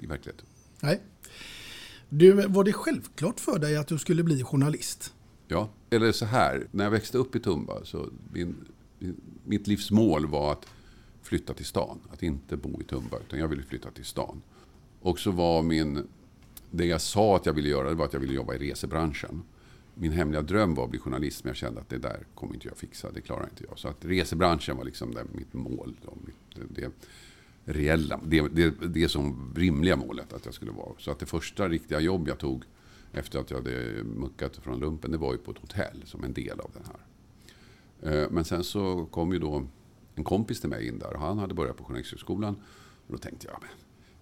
i 0.00 0.06
verkligheten. 0.06 0.46
Nej. 0.80 1.00
Du, 2.08 2.32
var 2.32 2.64
det 2.64 2.72
självklart 2.72 3.40
för 3.40 3.58
dig 3.58 3.76
att 3.76 3.88
du 3.88 3.98
skulle 3.98 4.22
bli 4.22 4.44
journalist? 4.44 5.14
Ja, 5.48 5.68
eller 5.90 6.12
så 6.12 6.24
här. 6.24 6.66
När 6.70 6.84
jag 6.84 6.90
växte 6.90 7.18
upp 7.18 7.36
i 7.36 7.40
Tumba 7.40 7.84
så 7.84 8.08
min, 8.32 8.54
mitt 9.44 9.66
livs 9.66 9.90
mål 9.90 10.26
var 10.26 10.52
att 10.52 10.66
flytta 11.22 11.54
till 11.54 11.66
stan. 11.66 11.98
Att 12.12 12.22
inte 12.22 12.56
bo 12.56 12.80
i 12.80 12.84
Tumba, 12.84 13.18
utan 13.18 13.38
jag 13.38 13.48
ville 13.48 13.62
flytta 13.62 13.90
till 13.90 14.04
stan. 14.04 14.42
Och 15.00 15.18
så 15.18 15.30
var 15.30 15.62
min... 15.62 16.06
Det 16.70 16.84
jag 16.84 17.00
sa 17.00 17.36
att 17.36 17.46
jag 17.46 17.52
ville 17.52 17.68
göra 17.68 17.88
det 17.88 17.94
var 17.94 18.04
att 18.04 18.12
jag 18.12 18.20
ville 18.20 18.34
jobba 18.34 18.54
i 18.54 18.58
resebranschen 18.70 19.42
min 19.94 20.12
hemliga 20.12 20.42
dröm 20.42 20.74
var 20.74 20.84
att 20.84 20.90
bli 20.90 20.98
journalist, 20.98 21.44
men 21.44 21.48
jag 21.50 21.56
kände 21.56 21.80
att 21.80 21.88
det 21.88 21.98
där 21.98 22.26
kommer 22.34 22.54
inte 22.54 22.68
jag 22.68 22.76
fixa. 22.76 23.10
Det 23.10 23.20
klarar 23.20 23.44
inte 23.44 23.64
jag. 23.68 23.78
Så 23.78 23.88
att 23.88 24.04
resebranschen 24.04 24.76
var 24.76 24.84
liksom 24.84 25.14
det, 25.14 25.24
mitt 25.32 25.52
mål. 25.52 25.96
Då, 26.04 26.16
mitt, 26.24 26.74
det, 26.74 26.90
reella, 27.64 28.20
det, 28.24 28.48
det, 28.48 28.70
det 28.70 29.08
som 29.08 29.52
rimliga 29.56 29.96
målet 29.96 30.32
att 30.32 30.44
jag 30.44 30.54
skulle 30.54 30.72
vara. 30.72 30.92
Så 30.98 31.10
att 31.10 31.18
det 31.18 31.26
första 31.26 31.68
riktiga 31.68 32.00
jobb 32.00 32.28
jag 32.28 32.38
tog 32.38 32.64
efter 33.12 33.38
att 33.38 33.50
jag 33.50 33.58
hade 33.58 34.04
muckat 34.04 34.56
från 34.56 34.80
lumpen, 34.80 35.10
det 35.10 35.18
var 35.18 35.32
ju 35.32 35.38
på 35.38 35.50
ett 35.50 35.58
hotell 35.58 36.02
som 36.04 36.24
en 36.24 36.32
del 36.32 36.60
av 36.60 36.70
den 36.74 36.82
här. 36.84 37.02
Eh, 38.02 38.30
men 38.30 38.44
sen 38.44 38.64
så 38.64 39.06
kom 39.06 39.32
ju 39.32 39.38
då 39.38 39.66
en 40.14 40.24
kompis 40.24 40.60
till 40.60 40.70
mig 40.70 40.86
in 40.86 40.98
där 40.98 41.14
och 41.14 41.20
han 41.20 41.38
hade 41.38 41.54
börjat 41.54 41.76
på 41.76 41.84
Journalisthögskolan. 41.84 42.56
Och 43.06 43.12
då 43.12 43.18
tänkte 43.18 43.46
jag, 43.46 43.64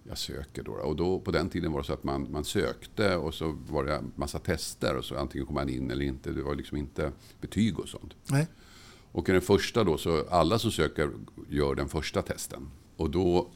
jag 0.03 0.17
söker 0.17 0.63
då. 0.63 0.71
Och 0.71 0.95
då, 0.95 1.19
på 1.19 1.31
den 1.31 1.49
tiden 1.49 1.71
var 1.71 1.81
det 1.81 1.87
så 1.87 1.93
att 1.93 2.03
man, 2.03 2.31
man 2.31 2.43
sökte 2.43 3.15
och 3.15 3.33
så 3.33 3.57
var 3.69 3.83
det 3.83 4.03
massa 4.15 4.39
tester 4.39 4.97
och 4.97 5.05
så 5.05 5.15
antingen 5.15 5.45
kom 5.45 5.55
man 5.55 5.69
in 5.69 5.91
eller 5.91 6.05
inte. 6.05 6.31
Det 6.31 6.43
var 6.43 6.55
liksom 6.55 6.77
inte 6.77 7.11
betyg 7.41 7.79
och 7.79 7.89
sånt. 7.89 8.13
Nej. 8.29 8.47
Och 9.11 9.29
i 9.29 9.31
den 9.31 9.41
första 9.41 9.83
då, 9.83 9.97
så 9.97 10.25
alla 10.29 10.59
som 10.59 10.71
söker 10.71 11.11
gör 11.49 11.75
den 11.75 11.89
första 11.89 12.21
testen. 12.21 12.69
Och 12.95 13.09
då 13.09 13.51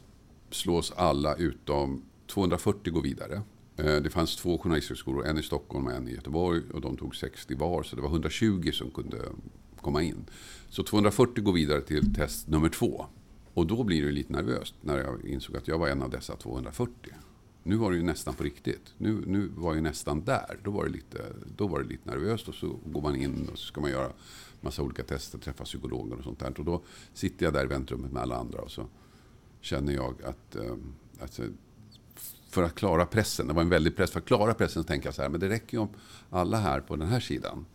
slås 0.50 0.92
alla 0.96 1.34
utom 1.34 2.02
240 2.26 2.92
går 2.92 3.02
vidare. 3.02 3.42
Eh, 3.76 3.96
det 3.96 4.10
fanns 4.10 4.36
två 4.36 4.58
journalisthögskolor, 4.58 5.26
en 5.26 5.38
i 5.38 5.42
Stockholm 5.42 5.86
och 5.86 5.92
en 5.92 6.08
i 6.08 6.14
Göteborg. 6.14 6.62
Och 6.74 6.80
de 6.80 6.96
tog 6.96 7.16
60 7.16 7.54
var, 7.54 7.82
så 7.82 7.96
det 7.96 8.02
var 8.02 8.08
120 8.08 8.70
som 8.72 8.90
kunde 8.90 9.18
komma 9.80 10.02
in. 10.02 10.24
Så 10.68 10.82
240 10.82 11.44
går 11.44 11.52
vidare 11.52 11.80
till 11.80 12.14
test 12.14 12.48
nummer 12.48 12.68
två. 12.68 13.06
Och 13.56 13.66
då 13.66 13.84
blir 13.84 14.04
det 14.06 14.12
lite 14.12 14.32
nervöst 14.32 14.74
när 14.80 14.98
jag 14.98 15.24
insåg 15.24 15.56
att 15.56 15.68
jag 15.68 15.78
var 15.78 15.88
en 15.88 16.02
av 16.02 16.10
dessa 16.10 16.36
240. 16.36 17.12
Nu 17.62 17.76
var 17.76 17.90
det 17.90 17.96
ju 17.96 18.02
nästan 18.02 18.34
på 18.34 18.44
riktigt. 18.44 18.94
Nu, 18.98 19.22
nu 19.26 19.50
var 19.56 19.74
jag 19.74 19.82
nästan 19.82 20.24
där. 20.24 20.58
Då 20.62 20.70
var, 20.70 20.84
det 20.84 20.90
lite, 20.90 21.24
då 21.56 21.66
var 21.66 21.80
det 21.80 21.88
lite 21.88 22.10
nervöst 22.10 22.48
och 22.48 22.54
så 22.54 22.78
går 22.84 23.02
man 23.02 23.16
in 23.16 23.48
och 23.52 23.58
så 23.58 23.66
ska 23.66 23.80
man 23.80 23.90
göra 23.90 24.12
massa 24.60 24.82
olika 24.82 25.02
tester, 25.02 25.38
träffa 25.38 25.64
psykologer 25.64 26.16
och 26.16 26.24
sånt 26.24 26.38
där. 26.38 26.58
Och 26.58 26.64
då 26.64 26.82
sitter 27.14 27.46
jag 27.46 27.54
där 27.54 27.64
i 27.64 27.66
väntrummet 27.66 28.12
med 28.12 28.22
alla 28.22 28.36
andra 28.36 28.58
och 28.58 28.70
så 28.70 28.86
känner 29.60 29.92
jag 29.92 30.22
att 30.24 30.56
ehm, 30.56 30.94
alltså, 31.20 31.42
för 32.48 32.62
att 32.62 32.74
klara 32.74 33.06
pressen, 33.06 33.46
det 33.46 33.54
var 33.54 33.62
en 33.62 33.68
väldig 33.68 33.96
press, 33.96 34.10
för 34.10 34.20
att 34.20 34.26
klara 34.26 34.54
pressen 34.54 34.82
så 34.82 34.86
tänker 34.86 35.06
jag 35.06 35.14
så 35.14 35.22
här, 35.22 35.28
men 35.28 35.40
det 35.40 35.48
räcker 35.48 35.76
ju 35.76 35.82
om 35.82 35.88
alla 36.30 36.56
här 36.56 36.80
på 36.80 36.96
den 36.96 37.08
här 37.08 37.20
sidan 37.20 37.66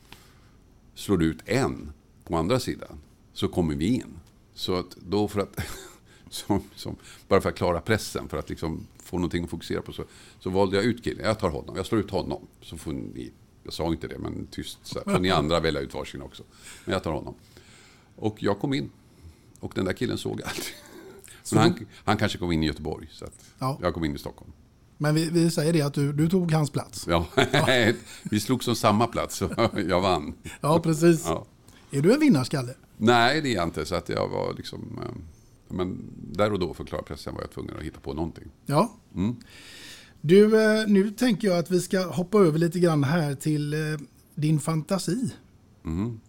slår 0.94 1.24
ut 1.24 1.39
en 1.46 1.91
på 2.24 2.38
andra 2.38 2.60
sidan, 2.60 2.98
så 3.34 3.48
kommer 3.48 3.76
vi 3.76 3.88
in. 3.88 4.21
Så 4.54 4.76
att 4.76 4.96
då 4.96 5.28
för 5.28 5.40
att, 5.40 5.60
som, 6.30 6.64
som, 6.76 6.96
bara 7.28 7.42
för 7.42 7.50
att 7.50 7.56
klara 7.56 7.82
pressen, 7.82 8.30
för 8.30 8.38
att 8.38 8.50
liksom 8.50 8.88
få 9.04 9.18
någonting 9.18 9.44
att 9.44 9.50
fokusera 9.50 9.82
på, 9.82 9.94
så, 9.94 10.04
så 10.40 10.50
valde 10.50 10.76
jag 10.76 10.86
ut 10.86 11.04
killen. 11.04 11.26
Jag 11.26 11.40
tar 11.40 11.50
honom, 11.50 11.76
jag 11.76 11.86
slår 11.86 12.02
ut 12.02 12.12
honom. 12.12 12.48
Så 12.62 12.78
får 12.78 12.92
ni, 12.92 13.32
jag 13.64 13.74
sa 13.74 13.88
inte 13.88 14.08
det, 14.08 14.18
men 14.18 14.48
tyst, 14.52 14.80
så 14.84 15.00
får 15.06 15.20
ni 15.20 15.30
andra 15.30 15.60
välja 15.60 15.82
ut 15.82 15.94
varsin 15.94 16.22
också. 16.22 16.44
Men 16.86 16.94
jag 16.94 17.04
tar 17.04 17.12
honom. 17.12 17.36
Och 18.16 18.44
jag 18.44 18.60
kom 18.60 18.74
in. 18.74 18.90
Och 19.60 19.72
den 19.76 19.86
där 19.86 19.94
killen 19.94 20.18
såg 20.18 20.42
allt. 20.42 20.74
Men 21.52 21.62
han, 21.62 21.86
han 22.04 22.18
kanske 22.18 22.38
kom 22.38 22.52
in 22.52 22.64
i 22.64 22.68
Göteborg, 22.68 23.08
så 23.12 23.26
ja. 23.60 23.80
jag 23.82 23.94
kom 23.94 24.04
in 24.04 24.16
i 24.16 24.18
Stockholm. 24.18 24.52
Men 24.98 25.16
vi, 25.16 25.30
vi 25.30 25.52
säger 25.52 25.74
det 25.74 25.82
att 25.82 25.94
du, 25.94 26.14
du 26.14 26.30
tog 26.30 26.52
hans 26.52 26.70
plats. 26.70 27.08
Ja, 27.08 27.28
vi 28.24 28.40
slog 28.40 28.64
som 28.64 28.76
samma 28.76 29.08
plats, 29.08 29.36
så 29.36 29.70
jag 29.88 30.02
vann. 30.02 30.34
Ja, 30.62 30.80
precis. 30.80 31.26
Ja. 31.26 31.46
Är 31.92 32.02
du 32.02 32.14
en 32.14 32.20
vinnarskalle? 32.20 32.74
Nej, 33.02 33.42
det 33.42 33.50
är 33.50 33.56
jag 33.56 33.64
inte. 33.64 33.86
Så 33.86 33.96
att 33.96 34.10
jag 34.10 34.28
var 34.28 34.54
liksom... 34.54 35.00
Eh, 35.04 35.12
men 35.76 36.04
där 36.32 36.54
och 36.54 36.60
då 36.60 36.74
för 36.74 36.84
klara 36.84 37.02
pressen 37.02 37.34
var 37.34 37.42
jag 37.42 37.52
tvungen 37.52 37.78
att 37.78 37.84
hitta 37.84 38.00
på 38.00 38.14
någonting. 38.14 38.50
Ja. 38.66 38.96
Mm. 39.16 39.36
Du, 40.22 40.64
eh, 40.64 40.88
nu 40.88 41.12
tänker 41.12 41.48
jag 41.48 41.58
att 41.58 41.72
vi 41.72 41.82
ska 41.82 42.00
hoppa 42.00 42.38
över 42.38 42.60
lite 42.60 42.80
grann 42.80 43.04
här 43.04 43.36
till 43.36 43.74
eh, 43.74 43.80
din 44.36 44.60
fantasi. 44.60 45.34
Mm. 45.86 46.20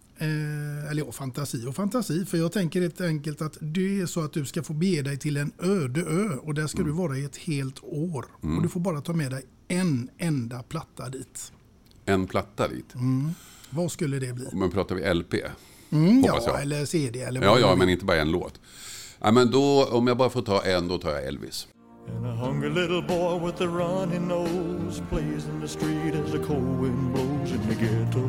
eller 0.90 1.04
ja, 1.04 1.12
fantasi 1.12 1.66
och 1.66 1.74
fantasi. 1.74 2.24
För 2.24 2.38
jag 2.38 2.52
tänker 2.52 2.80
helt 2.80 3.00
enkelt 3.00 3.42
att 3.42 3.58
det 3.60 4.00
är 4.00 4.06
så 4.06 4.20
att 4.20 4.32
du 4.32 4.44
ska 4.44 4.62
få 4.62 4.72
bege 4.72 5.02
dig 5.02 5.18
till 5.18 5.36
en 5.36 5.52
öde 5.58 6.00
ö. 6.00 6.36
Och 6.42 6.54
där 6.54 6.66
ska 6.66 6.78
mm. 6.78 6.90
du 6.90 6.98
vara 6.98 7.18
i 7.18 7.24
ett 7.24 7.36
helt 7.36 7.84
år. 7.84 8.26
Mm. 8.42 8.56
Och 8.56 8.62
du 8.62 8.68
får 8.68 8.80
bara 8.80 9.00
ta 9.00 9.12
med 9.12 9.30
dig 9.30 9.42
en 9.68 10.10
enda 10.18 10.62
platta 10.62 11.08
dit. 11.08 11.52
En 12.04 12.26
platta 12.26 12.68
dit? 12.68 12.94
Mm. 12.94 13.30
Vad 13.70 13.92
skulle 13.92 14.18
det 14.18 14.32
bli? 14.32 14.48
Men 14.52 14.70
pratar 14.70 14.94
vi 14.94 15.14
LP? 15.14 15.34
Mm, 15.92 16.24
ja, 16.24 16.58
eller 16.58 16.84
CD 16.84 17.20
eller 17.20 17.42
Ja, 17.42 17.58
ja, 17.58 17.76
men 17.76 17.88
inte 17.88 18.04
bara 18.04 18.16
en 18.16 18.30
låt. 18.30 18.60
Ja, 19.20 19.32
men 19.32 19.50
då, 19.50 19.84
om 19.84 20.06
jag 20.06 20.16
bara 20.16 20.30
får 20.30 20.42
ta 20.42 20.62
en, 20.62 20.88
då 20.88 20.98
tar 20.98 21.10
jag 21.10 21.24
Elvis. 21.24 21.68
And 22.08 22.26
a 22.26 22.34
hungry 22.46 22.68
little 22.68 23.00
boy 23.02 23.38
with 23.38 23.62
a 23.62 23.66
runny 23.66 24.18
nose 24.18 25.00
plays 25.08 25.46
in 25.46 25.60
the 25.60 25.68
street 25.68 26.14
as 26.14 26.32
the 26.32 26.38
cold 26.38 26.80
wind 26.80 27.12
blows 27.12 27.52
in 27.52 27.60
the 27.68 27.74
ghetto. 27.74 28.28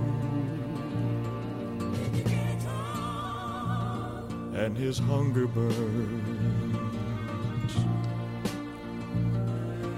And 4.66 4.78
his 4.78 5.00
hunger 5.00 5.48
burns. 5.48 5.74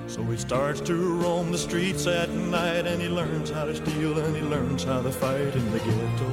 So 0.08 0.22
he 0.24 0.38
starts 0.38 0.80
to 0.82 0.94
roam 0.94 1.52
the 1.52 1.58
streets 1.58 2.08
at 2.08 2.30
night 2.30 2.88
and 2.88 3.02
he 3.02 3.10
learns 3.10 3.50
how 3.50 3.66
to 3.66 3.76
steal 3.76 4.18
and 4.18 4.36
he 4.36 4.42
learns 4.42 4.84
how 4.86 5.02
to 5.02 5.12
fight 5.12 5.56
in 5.56 5.72
the 5.72 5.80
ghetto. 5.80 6.32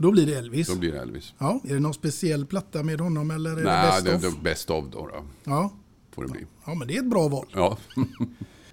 Då 0.00 0.10
blir 0.10 0.26
det 0.26 0.34
Elvis. 0.34 0.68
Då 0.68 0.76
blir 0.78 0.92
det 0.92 0.98
Elvis. 1.00 1.34
Ja, 1.38 1.60
är 1.64 1.74
det 1.74 1.80
någon 1.80 1.94
speciell 1.94 2.46
platta 2.46 2.82
med 2.82 3.00
honom 3.00 3.30
eller 3.30 3.50
är 3.56 3.64
Nej, 3.64 4.02
det 4.02 4.10
det 4.10 4.12
best 4.12 4.24
är 4.24 4.28
of? 4.28 4.34
det 4.34 4.42
best 4.42 4.70
of 4.70 4.84
då. 4.92 5.06
då 5.06 5.24
Ja. 5.44 5.72
får 6.12 6.22
det 6.22 6.28
bli. 6.32 6.46
ja, 6.66 6.74
men 6.74 6.88
det 6.88 6.96
är 6.96 6.98
ett 6.98 7.10
bra 7.10 7.28
val. 7.28 7.46
Ja. 7.54 7.78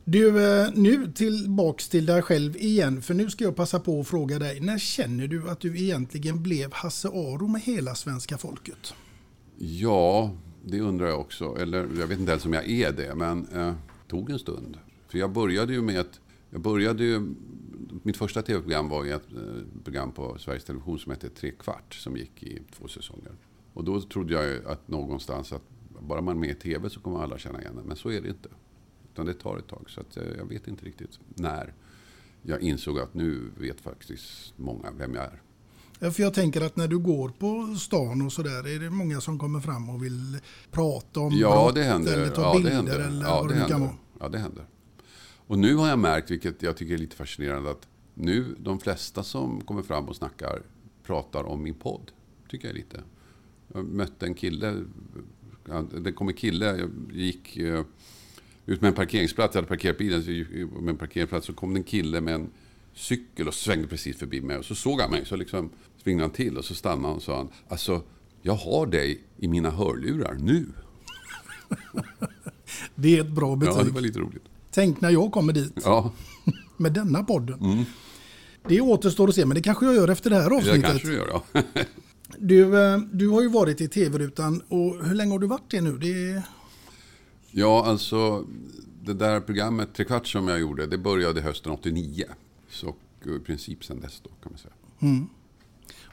Du, 0.08 0.46
eh, 0.62 0.68
nu 0.76 1.12
tillbaks 1.12 1.90
till 1.90 2.06
dig 2.06 2.22
själv 2.22 2.58
igen, 2.58 3.02
för 3.02 3.14
nu 3.14 3.30
ska 3.30 3.44
jag 3.44 3.56
passa 3.56 3.80
på 3.80 4.00
att 4.00 4.08
fråga 4.08 4.40
dig. 4.40 4.60
När 4.60 4.78
känner 4.78 5.28
du 5.28 5.50
att 5.50 5.60
du 5.60 5.78
egentligen 5.80 6.44
blev 6.44 6.74
Hasse 6.74 7.08
Aro 7.08 7.48
med 7.48 7.62
hela 7.62 7.96
svenska 7.96 8.38
folket? 8.38 8.94
ja, 9.58 10.32
det 10.66 10.82
undrar 10.82 11.08
jag 11.08 11.20
också. 11.20 11.58
Eller 11.60 11.88
jag 12.00 12.08
vet 12.08 12.20
inte 12.20 12.32
ens 12.32 12.46
om 12.46 12.54
jag 12.54 12.70
är 12.70 12.92
det, 12.92 13.16
men 13.16 13.48
eh, 13.48 13.74
tog 14.08 14.30
en 14.30 14.40
stund. 14.40 14.78
För 15.08 15.18
jag 15.18 15.32
började 15.32 15.74
ju 15.74 15.82
med 15.82 16.00
att... 16.00 16.20
Jag 16.50 16.62
började 16.62 17.04
ju, 17.04 17.36
mitt 18.04 18.18
första 18.18 18.42
tv-program 18.42 18.90
var 18.90 19.04
ju 19.04 19.12
ett 19.12 19.32
eh, 19.34 19.82
program 19.84 20.12
på 20.12 20.38
Sveriges 20.38 20.64
Television 20.66 21.00
som 21.00 21.12
hette 21.12 21.30
Tre 21.30 21.52
kvart, 21.52 21.94
som 21.94 22.18
gick 22.18 22.44
i 22.44 22.62
två 22.78 22.88
säsonger. 22.88 23.32
Och 23.74 23.84
då 23.84 24.02
trodde 24.02 24.34
jag 24.34 24.66
att 24.66 24.88
någonstans 24.88 25.54
att 25.54 25.62
bara 26.00 26.22
man 26.22 26.36
är 26.36 26.40
med 26.40 26.50
i 26.50 26.54
tv 26.56 26.90
så 26.90 27.00
kommer 27.00 27.24
alla 27.24 27.38
känna 27.38 27.62
igen 27.62 27.76
det. 27.76 27.84
Men 27.84 27.98
så 27.98 28.10
är 28.12 28.22
det 28.22 28.30
inte. 28.30 28.50
Utan 29.14 29.26
det 29.26 29.34
tar 29.34 29.58
ett 29.58 29.68
tag. 29.68 29.86
Så 29.90 30.02
att, 30.02 30.18
eh, 30.18 30.24
jag 30.38 30.46
vet 30.46 30.68
inte 30.68 30.86
riktigt 30.86 31.20
när 31.36 31.74
jag 32.42 32.62
insåg 32.62 33.00
att 33.00 33.14
nu 33.14 33.52
vet 33.60 33.82
faktiskt 33.82 34.54
många 34.58 34.92
vem 34.92 35.16
jag 35.16 35.24
är. 35.24 35.42
Ja, 36.00 36.12
För 36.12 36.24
jag 36.24 36.34
tänker 36.34 36.62
att 36.62 36.76
när 36.76 36.88
du 36.88 36.98
går 37.00 37.30
på 37.30 37.76
stan 37.80 38.22
och 38.22 38.32
sådär, 38.34 38.76
är 38.76 38.80
det 38.80 38.90
många 38.90 39.22
som 39.22 39.40
kommer 39.40 39.60
fram 39.60 39.90
och 39.90 40.04
vill 40.04 40.38
prata 40.72 41.20
om 41.20 41.32
Ja, 41.34 41.64
brott 41.64 41.76
det 41.76 41.84
händer. 41.84 42.14
eller 42.14 42.30
ta 42.30 42.42
ja, 42.42 42.54
bilder 42.54 42.70
det 42.70 42.76
händer. 42.76 43.00
eller 43.00 43.26
ja, 43.26 43.42
vad 43.42 43.50
det 43.50 43.60
det 43.60 43.66
kan 43.70 43.82
vara? 43.82 43.96
Ja, 44.20 44.30
det 44.30 44.38
händer. 44.38 44.66
Och 45.48 45.60
nu 45.60 45.76
har 45.76 45.88
jag 45.88 46.00
märkt, 46.00 46.32
vilket 46.32 46.62
jag 46.62 46.78
tycker 46.78 46.94
är 46.94 46.98
lite 46.98 47.16
fascinerande, 47.16 47.72
att 47.72 47.88
nu 48.14 48.56
de 48.60 48.80
flesta 48.80 49.24
som 49.24 49.62
kommer 49.62 49.82
fram 49.84 50.06
och 50.06 50.16
snackar 50.16 50.62
pratar 51.04 51.44
om 51.44 51.64
min 51.64 51.74
podd. 51.74 52.12
Tycker 52.50 52.68
jag 52.68 52.76
lite. 52.76 53.04
Jag 53.74 53.86
mötte 53.86 54.26
en 54.26 54.34
kille, 54.34 54.84
ja, 55.70 55.82
det 56.02 56.12
kom 56.12 56.28
en 56.28 56.34
kille, 56.34 56.66
jag 56.78 56.90
gick 57.14 57.58
eh, 57.58 57.84
ut 58.66 58.82
med 58.82 58.88
en 58.88 58.94
parkeringsplats, 58.94 59.56
jag 59.56 59.62
hade 59.62 59.68
parkerat 59.70 59.98
bilen 59.98 60.24
så 60.24 60.30
med 60.82 60.90
en 60.90 60.98
parkeringsplats, 60.98 61.48
så 61.48 61.54
kom 61.54 61.74
det 61.74 61.80
en 61.80 61.84
kille 61.84 62.22
med 62.22 62.36
en 62.36 62.50
cykel 62.94 63.48
och 63.48 63.54
svängde 63.54 63.88
precis 63.88 64.18
förbi 64.18 64.42
mig. 64.42 64.58
Och 64.58 64.66
så 64.66 64.76
såg 64.76 65.02
han 65.02 65.12
mig, 65.12 65.26
så 65.26 65.36
liksom 65.36 65.70
svingade 66.04 66.24
han 66.24 66.32
till 66.32 66.58
och 66.58 66.66
så 66.66 66.76
stannade 66.76 67.08
han 67.08 67.16
och 67.16 67.24
sa 67.24 67.38
han, 67.38 67.50
alltså 67.68 68.04
jag 68.42 68.54
har 68.56 68.86
dig 68.86 69.22
i 69.38 69.48
mina 69.48 69.70
hörlurar 69.72 70.34
nu. 70.40 70.66
Det 72.96 73.18
är 73.18 73.22
ett 73.22 73.32
bra 73.32 73.50
Ja, 73.50 73.56
betyg. 73.56 73.86
det 73.86 73.92
var 73.92 74.02
lite 74.02 74.20
roligt. 74.20 74.44
Tänk 74.76 75.02
när 75.02 75.10
jag 75.10 75.32
kommer 75.32 75.54
dit 75.54 75.74
Ja, 75.84 76.12
med 76.78 76.94
denna 76.94 77.24
podden. 77.24 77.86
Det 78.68 78.82
återstår 78.82 79.28
att 79.28 79.36
se, 79.36 79.46
men 79.46 79.56
det 79.56 79.62
kanske 79.62 79.86
jag 79.86 79.96
gör 79.96 80.08
efter 80.08 80.30
det 80.30 80.36
här 80.36 80.50
det 80.50 80.56
avsnittet. 80.56 80.86
kanske 80.86 81.08
du 81.08 81.14
gör. 81.14 81.28
Ja. 81.54 81.62
Du, 82.38 82.84
eh, 82.84 82.98
du 82.98 83.28
har 83.28 83.42
ju 83.42 83.50
varit 83.50 83.82
i 83.82 83.88
tv-rutan 83.88 84.62
och 84.68 85.06
hur 85.06 85.16
länge 85.16 85.32
har 85.32 85.40
du 85.40 85.48
varit 85.48 85.72
det 85.72 85.82
nu? 85.82 85.98
Det 85.98 86.44
ja, 87.52 87.86
alltså 87.86 88.46
det 89.04 89.14
där 89.14 89.42
programmet 89.42 89.94
Trekvart 89.94 90.28
som 90.28 90.48
jag 90.48 90.60
gjorde, 90.60 90.88
det 90.88 90.98
började 90.98 91.42
hösten 91.42 91.72
89. 91.72 92.26
Så 92.70 92.96
i 93.24 93.40
princip 93.46 93.84
sedan 93.84 94.00
dess 94.00 94.22
då 94.24 94.30
kan 94.30 94.52
man 94.52 94.58
säga. 94.58 95.26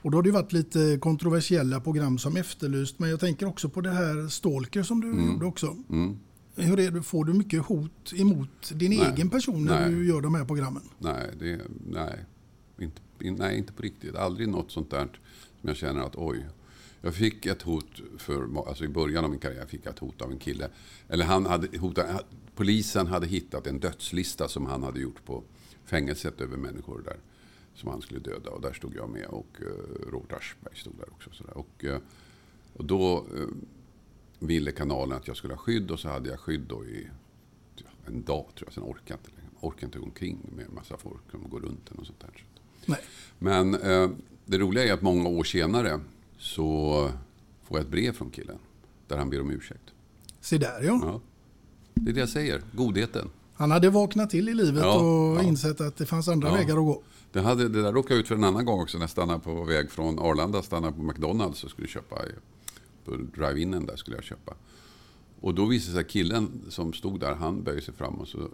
Och 0.02 0.10
då 0.10 0.18
har 0.18 0.22
det 0.22 0.30
varit 0.30 0.52
lite 0.52 0.98
kontroversiella 1.00 1.80
program 1.80 2.18
som 2.18 2.36
efterlyst, 2.36 2.98
men 2.98 3.10
jag 3.10 3.20
tänker 3.20 3.46
också 3.46 3.68
på 3.68 3.80
det 3.80 3.90
här 3.90 4.28
Stalker 4.28 4.82
som 4.82 5.00
du 5.00 5.26
gjorde 5.32 5.46
också. 5.46 5.76
Hur 6.54 6.80
är 6.80 6.90
det, 6.90 7.02
får 7.02 7.24
du 7.24 7.32
mycket 7.32 7.62
hot 7.62 8.12
emot 8.16 8.72
din 8.74 8.90
Nej. 8.90 9.12
egen 9.12 9.30
person 9.30 9.64
när 9.64 9.80
Nej. 9.80 9.90
du 9.90 10.06
gör 10.08 10.20
de 10.20 10.34
här 10.34 10.44
programmen? 10.44 10.82
Nej, 10.98 11.30
det, 11.38 11.60
nej, 11.86 12.24
inte, 12.78 13.00
in- 13.20 13.34
nej, 13.34 13.58
inte 13.58 13.72
på 13.72 13.82
riktigt. 13.82 14.14
Aldrig 14.14 14.48
något 14.48 14.70
sånt 14.70 14.90
där 14.90 15.08
som 15.60 15.68
jag 15.68 15.76
känner 15.76 16.00
att 16.02 16.16
oj. 16.16 16.46
Jag 17.00 17.14
fick 17.14 17.46
ett 17.46 17.62
hot 17.62 18.00
för, 18.18 18.68
alltså 18.68 18.84
i 18.84 18.88
början 18.88 19.24
av 19.24 19.30
min 19.30 19.38
karriär 19.38 19.66
fick 19.66 19.80
jag 19.86 19.92
ett 19.92 19.98
hot 19.98 20.22
av 20.22 20.30
en 20.32 20.38
kille. 20.38 20.68
Eller 21.08 21.24
han 21.24 21.46
hade 21.46 21.78
hotat, 21.78 22.24
polisen 22.56 23.06
hade 23.06 23.26
hittat 23.26 23.66
en 23.66 23.80
dödslista 23.80 24.48
som 24.48 24.66
han 24.66 24.82
hade 24.82 25.00
gjort 25.00 25.24
på 25.24 25.42
fängelset 25.84 26.40
över 26.40 26.56
människor 26.56 27.02
där. 27.04 27.16
Som 27.74 27.90
han 27.90 28.02
skulle 28.02 28.20
döda 28.20 28.50
och 28.50 28.60
där 28.60 28.72
stod 28.72 28.94
jag 28.94 29.10
med 29.10 29.26
och 29.26 29.46
uh, 29.60 30.10
Robert 30.10 30.32
Aschberg 30.32 30.76
stod 30.76 30.94
där 30.96 31.12
också. 31.12 31.30
Sådär. 31.32 31.56
Och, 31.56 31.84
eh, 31.84 31.98
och 32.72 32.84
då 32.84 33.16
eh, 33.36 33.46
ville 34.46 34.72
kanalen 34.72 35.16
att 35.16 35.26
jag 35.28 35.36
skulle 35.36 35.54
ha 35.54 35.58
skydd 35.58 35.90
och 35.90 36.00
så 36.00 36.08
hade 36.08 36.30
jag 36.30 36.40
skydd 36.40 36.60
då 36.68 36.84
i 36.84 37.08
en 38.06 38.22
dag 38.22 38.46
tror 38.54 38.66
jag. 38.66 38.72
Sen 38.72 38.82
orkade 38.84 39.02
jag 39.06 39.18
inte 39.18 39.30
längre. 39.30 39.50
Orkade 39.60 39.86
inte 39.86 39.98
gå 39.98 40.04
omkring 40.04 40.38
med 40.56 40.64
en 40.66 40.74
massa 40.74 40.96
folk 40.96 41.20
som 41.30 41.50
går 41.50 41.60
runt 41.60 41.90
en 41.90 41.98
och 41.98 42.06
sånt 42.06 42.20
där. 42.20 42.44
Nej. 42.86 42.98
Men 43.38 43.74
eh, 43.74 44.10
det 44.44 44.58
roliga 44.58 44.84
är 44.84 44.92
att 44.92 45.02
många 45.02 45.28
år 45.28 45.44
senare 45.44 46.00
så 46.38 47.10
får 47.64 47.78
jag 47.78 47.84
ett 47.84 47.90
brev 47.90 48.12
från 48.12 48.30
killen. 48.30 48.58
Där 49.08 49.16
han 49.16 49.30
ber 49.30 49.40
om 49.40 49.50
ursäkt. 49.50 49.92
Se 50.40 50.58
där 50.58 50.82
ja. 50.82 51.00
Ja. 51.04 51.20
Det 51.94 52.10
är 52.10 52.14
det 52.14 52.20
jag 52.20 52.28
säger, 52.28 52.62
godheten. 52.72 53.30
Han 53.54 53.70
hade 53.70 53.90
vaknat 53.90 54.30
till 54.30 54.48
i 54.48 54.54
livet 54.54 54.82
Ja, 54.82 54.98
och 55.00 55.38
ja. 55.38 55.42
insett 55.42 55.80
att 55.80 55.96
det 55.96 56.06
fanns 56.06 56.28
andra 56.28 56.48
Ja. 56.48 56.54
vägar 56.54 56.76
att 56.76 56.84
gå. 56.84 57.02
Det, 57.32 57.40
hade, 57.40 57.68
det 57.68 57.82
där 57.82 57.92
råkade 57.92 58.14
jag 58.14 58.20
ut 58.20 58.28
för 58.28 58.34
en 58.34 58.44
annan 58.44 58.64
gång 58.64 58.80
också 58.80 58.98
när 58.98 59.02
jag 59.02 59.10
stannade 59.10 59.40
på 59.40 59.64
väg 59.64 59.90
från 59.90 60.18
Arlanda. 60.18 60.62
Stannade 60.62 60.92
på 60.92 61.02
McDonalds 61.02 61.64
och 61.64 61.70
skulle 61.70 61.88
köpa, 61.88 62.16
på 63.04 63.16
drive-inen 63.16 63.86
där 63.86 63.96
skulle 63.96 64.16
jag 64.16 64.24
köpa. 64.24 64.56
Och 65.40 65.54
då 65.54 65.66
visade 65.66 65.92
sig 65.92 66.00
att 66.00 66.08
killen 66.08 66.64
som 66.68 66.92
stod 66.92 67.20
där, 67.20 67.34
han 67.34 67.62
böjde 67.62 67.82
sig 67.82 67.94
fram 67.94 68.14
och 68.14 68.28
så 68.28 68.50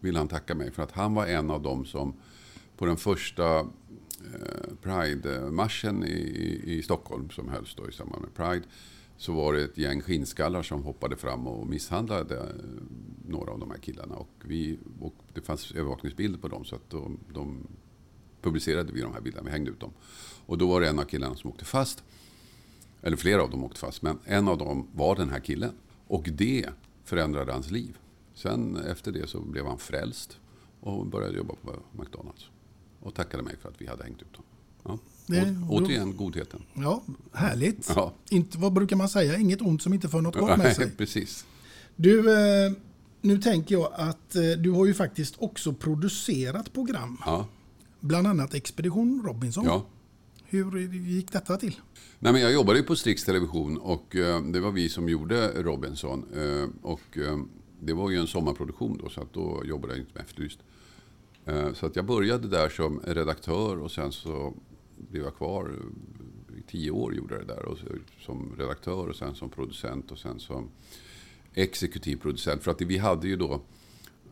ville 0.00 0.18
han 0.18 0.28
tacka 0.28 0.54
mig. 0.54 0.70
För 0.70 0.82
att 0.82 0.92
han 0.92 1.14
var 1.14 1.26
en 1.26 1.50
av 1.50 1.62
dem 1.62 1.84
som 1.84 2.14
på 2.76 2.86
den 2.86 2.96
första 2.96 3.58
eh, 3.58 3.66
Pride-marschen 4.82 6.04
i, 6.04 6.62
i, 6.64 6.82
Stockholm 6.82 7.30
som 7.30 7.48
hölls 7.48 7.74
då 7.74 7.88
i 7.88 7.92
samband 7.92 8.22
med 8.22 8.34
Pride. 8.34 8.66
Så 9.16 9.32
var 9.32 9.52
det 9.52 9.64
ett 9.64 9.78
gäng 9.78 10.00
skinnskallar 10.00 10.62
som 10.62 10.82
hoppade 10.82 11.16
fram 11.16 11.46
och 11.46 11.66
misshandlade 11.66 12.36
eh, 12.36 12.44
några 13.28 13.52
av 13.52 13.58
de 13.58 13.70
här 13.70 13.78
killarna. 13.78 14.14
Och, 14.14 14.30
vi, 14.44 14.78
och 15.00 15.14
det 15.34 15.40
fanns 15.40 15.72
övervakningsbilder 15.72 16.38
på 16.38 16.48
dem 16.48 16.64
så 16.64 16.76
att 16.76 16.90
de, 16.90 17.18
de 17.34 17.66
publicerade 18.42 18.92
vi 18.92 19.00
de 19.00 19.12
här 19.12 19.20
bilderna, 19.20 19.44
vi 19.44 19.50
hängde 19.50 19.70
ut 19.70 19.80
dem. 19.80 19.92
Och 20.46 20.58
då 20.58 20.68
var 20.68 20.80
det 20.80 20.88
en 20.88 20.98
av 20.98 21.04
killarna 21.04 21.34
som 21.34 21.50
åkte 21.50 21.64
fast. 21.64 22.04
Eller 23.02 23.16
flera 23.16 23.42
av 23.42 23.50
dem 23.50 23.64
åkte 23.64 23.80
fast, 23.80 24.02
men 24.02 24.18
en 24.24 24.48
av 24.48 24.58
dem 24.58 24.86
var 24.94 25.16
den 25.16 25.30
här 25.30 25.40
killen. 25.40 25.72
Och 26.06 26.28
det 26.32 26.66
förändrade 27.04 27.52
hans 27.52 27.70
liv. 27.70 27.96
Sen 28.34 28.76
efter 28.76 29.12
det 29.12 29.28
så 29.30 29.40
blev 29.40 29.66
han 29.66 29.78
frälst 29.78 30.38
och 30.80 31.06
började 31.06 31.36
jobba 31.36 31.54
på 31.54 31.76
McDonalds. 31.92 32.44
Och 33.00 33.14
tackade 33.14 33.42
mig 33.42 33.56
för 33.62 33.68
att 33.68 33.74
vi 33.80 33.86
hade 33.86 34.04
hängt 34.04 34.22
ut 34.22 34.32
dem. 34.34 34.44
Ja. 34.84 34.98
Det- 35.26 35.56
återigen 35.68 36.16
godheten. 36.16 36.62
Ja, 36.74 37.02
härligt. 37.32 37.92
Ja. 37.96 38.12
Inte, 38.30 38.58
vad 38.58 38.72
brukar 38.72 38.96
man 38.96 39.08
säga? 39.08 39.38
Inget 39.38 39.60
ont 39.62 39.82
som 39.82 39.94
inte 39.94 40.08
för 40.08 40.20
något 40.20 40.36
gott 40.36 40.58
med 40.58 40.76
sig. 40.76 40.84
Nej, 40.86 40.94
precis. 40.98 41.44
Du, 41.96 42.32
eh, 42.66 42.72
nu 43.20 43.38
tänker 43.38 43.74
jag 43.74 43.92
att 43.94 44.36
eh, 44.36 44.42
du 44.58 44.70
har 44.70 44.86
ju 44.86 44.94
faktiskt 44.94 45.34
också 45.38 45.72
producerat 45.72 46.72
program. 46.72 47.18
Ja. 47.26 47.46
Bland 48.00 48.26
annat 48.26 48.54
Expedition 48.54 49.22
Robinson. 49.26 49.64
ja. 49.64 49.84
Hur 50.52 50.78
gick 50.92 51.32
detta 51.32 51.56
till? 51.56 51.80
Nej, 52.18 52.32
men 52.32 52.42
jag 52.42 52.52
jobbade 52.52 52.78
ju 52.78 52.84
på 52.84 52.96
Strix 52.96 53.24
Television 53.24 53.78
och 53.78 54.16
eh, 54.16 54.42
det 54.42 54.60
var 54.60 54.70
vi 54.70 54.88
som 54.88 55.08
gjorde 55.08 55.62
Robinson. 55.62 56.24
Eh, 56.34 56.68
och 56.82 57.18
eh, 57.18 57.38
det 57.80 57.92
var 57.92 58.10
ju 58.10 58.16
en 58.16 58.26
sommarproduktion 58.26 58.98
då, 59.02 59.08
så 59.08 59.20
att 59.20 59.32
då 59.32 59.62
jobbade 59.64 59.92
jag 59.92 60.00
inte 60.00 60.12
med 60.14 60.22
Efterlyst. 60.22 60.58
Eh, 61.44 61.72
så 61.72 61.86
att 61.86 61.96
jag 61.96 62.04
började 62.04 62.48
där 62.48 62.68
som 62.68 63.00
redaktör 63.00 63.78
och 63.78 63.90
sen 63.90 64.12
så 64.12 64.54
blev 64.96 65.22
jag 65.22 65.36
kvar 65.36 65.64
eh, 65.64 66.58
i 66.58 66.62
tio 66.62 66.90
år 66.90 67.14
gjorde 67.14 67.34
jag 67.34 67.46
det 67.46 67.54
där. 67.54 67.64
Och 67.64 67.78
som 68.20 68.54
redaktör 68.58 69.08
och 69.08 69.16
sen 69.16 69.34
som 69.34 69.50
producent 69.50 70.10
och 70.10 70.18
sen 70.18 70.40
som 70.40 70.68
exekutiv 71.54 72.16
producent. 72.16 72.62
För 72.62 72.70
att 72.70 72.80
vi 72.80 72.98
hade 72.98 73.28
ju 73.28 73.36
då 73.36 73.60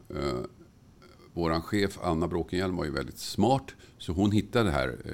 eh, 0.09 0.41
våran 1.35 1.63
chef 1.63 1.99
Anna 2.03 2.29
Bråkenhielm 2.29 2.77
var 2.77 2.85
ju 2.85 2.91
väldigt 2.91 3.19
smart. 3.19 3.75
Så 3.99 4.13
hon 4.13 4.33
hittade 4.33 4.65
det 4.65 4.71
här 4.71 4.97
eh, 5.05 5.13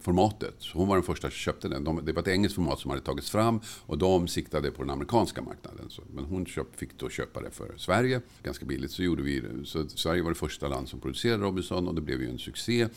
formatet. 0.00 0.54
Så 0.58 0.78
hon 0.78 0.88
var 0.88 0.96
den 0.96 1.02
första 1.02 1.28
som 1.28 1.36
köpte 1.36 1.68
den. 1.68 1.84
De, 1.84 2.04
det 2.04 2.12
var 2.12 2.22
ett 2.22 2.28
engelskt 2.28 2.54
format 2.54 2.80
som 2.80 2.90
hade 2.90 3.02
tagits 3.02 3.30
fram 3.30 3.60
och 3.86 3.98
de 3.98 4.28
siktade 4.28 4.70
på 4.70 4.82
den 4.82 4.90
amerikanska 4.90 5.42
marknaden. 5.42 5.90
Så, 5.90 6.02
men 6.14 6.24
hon 6.24 6.46
köp, 6.46 6.76
fick 6.76 6.98
då 6.98 7.08
köpa 7.08 7.40
det 7.40 7.50
för 7.50 7.74
Sverige, 7.76 8.20
ganska 8.42 8.66
billigt. 8.66 8.90
Så, 8.90 9.02
gjorde 9.02 9.22
vi, 9.22 9.40
det. 9.40 9.64
så 9.64 9.88
Sverige 9.88 10.22
var 10.22 10.30
det 10.30 10.36
första 10.36 10.68
land 10.68 10.88
som 10.88 11.00
producerade 11.00 11.42
Robinson 11.42 11.88
och 11.88 11.94
det 11.94 12.00
blev 12.00 12.22
ju 12.22 12.30
en 12.30 12.38
succé. 12.38 12.88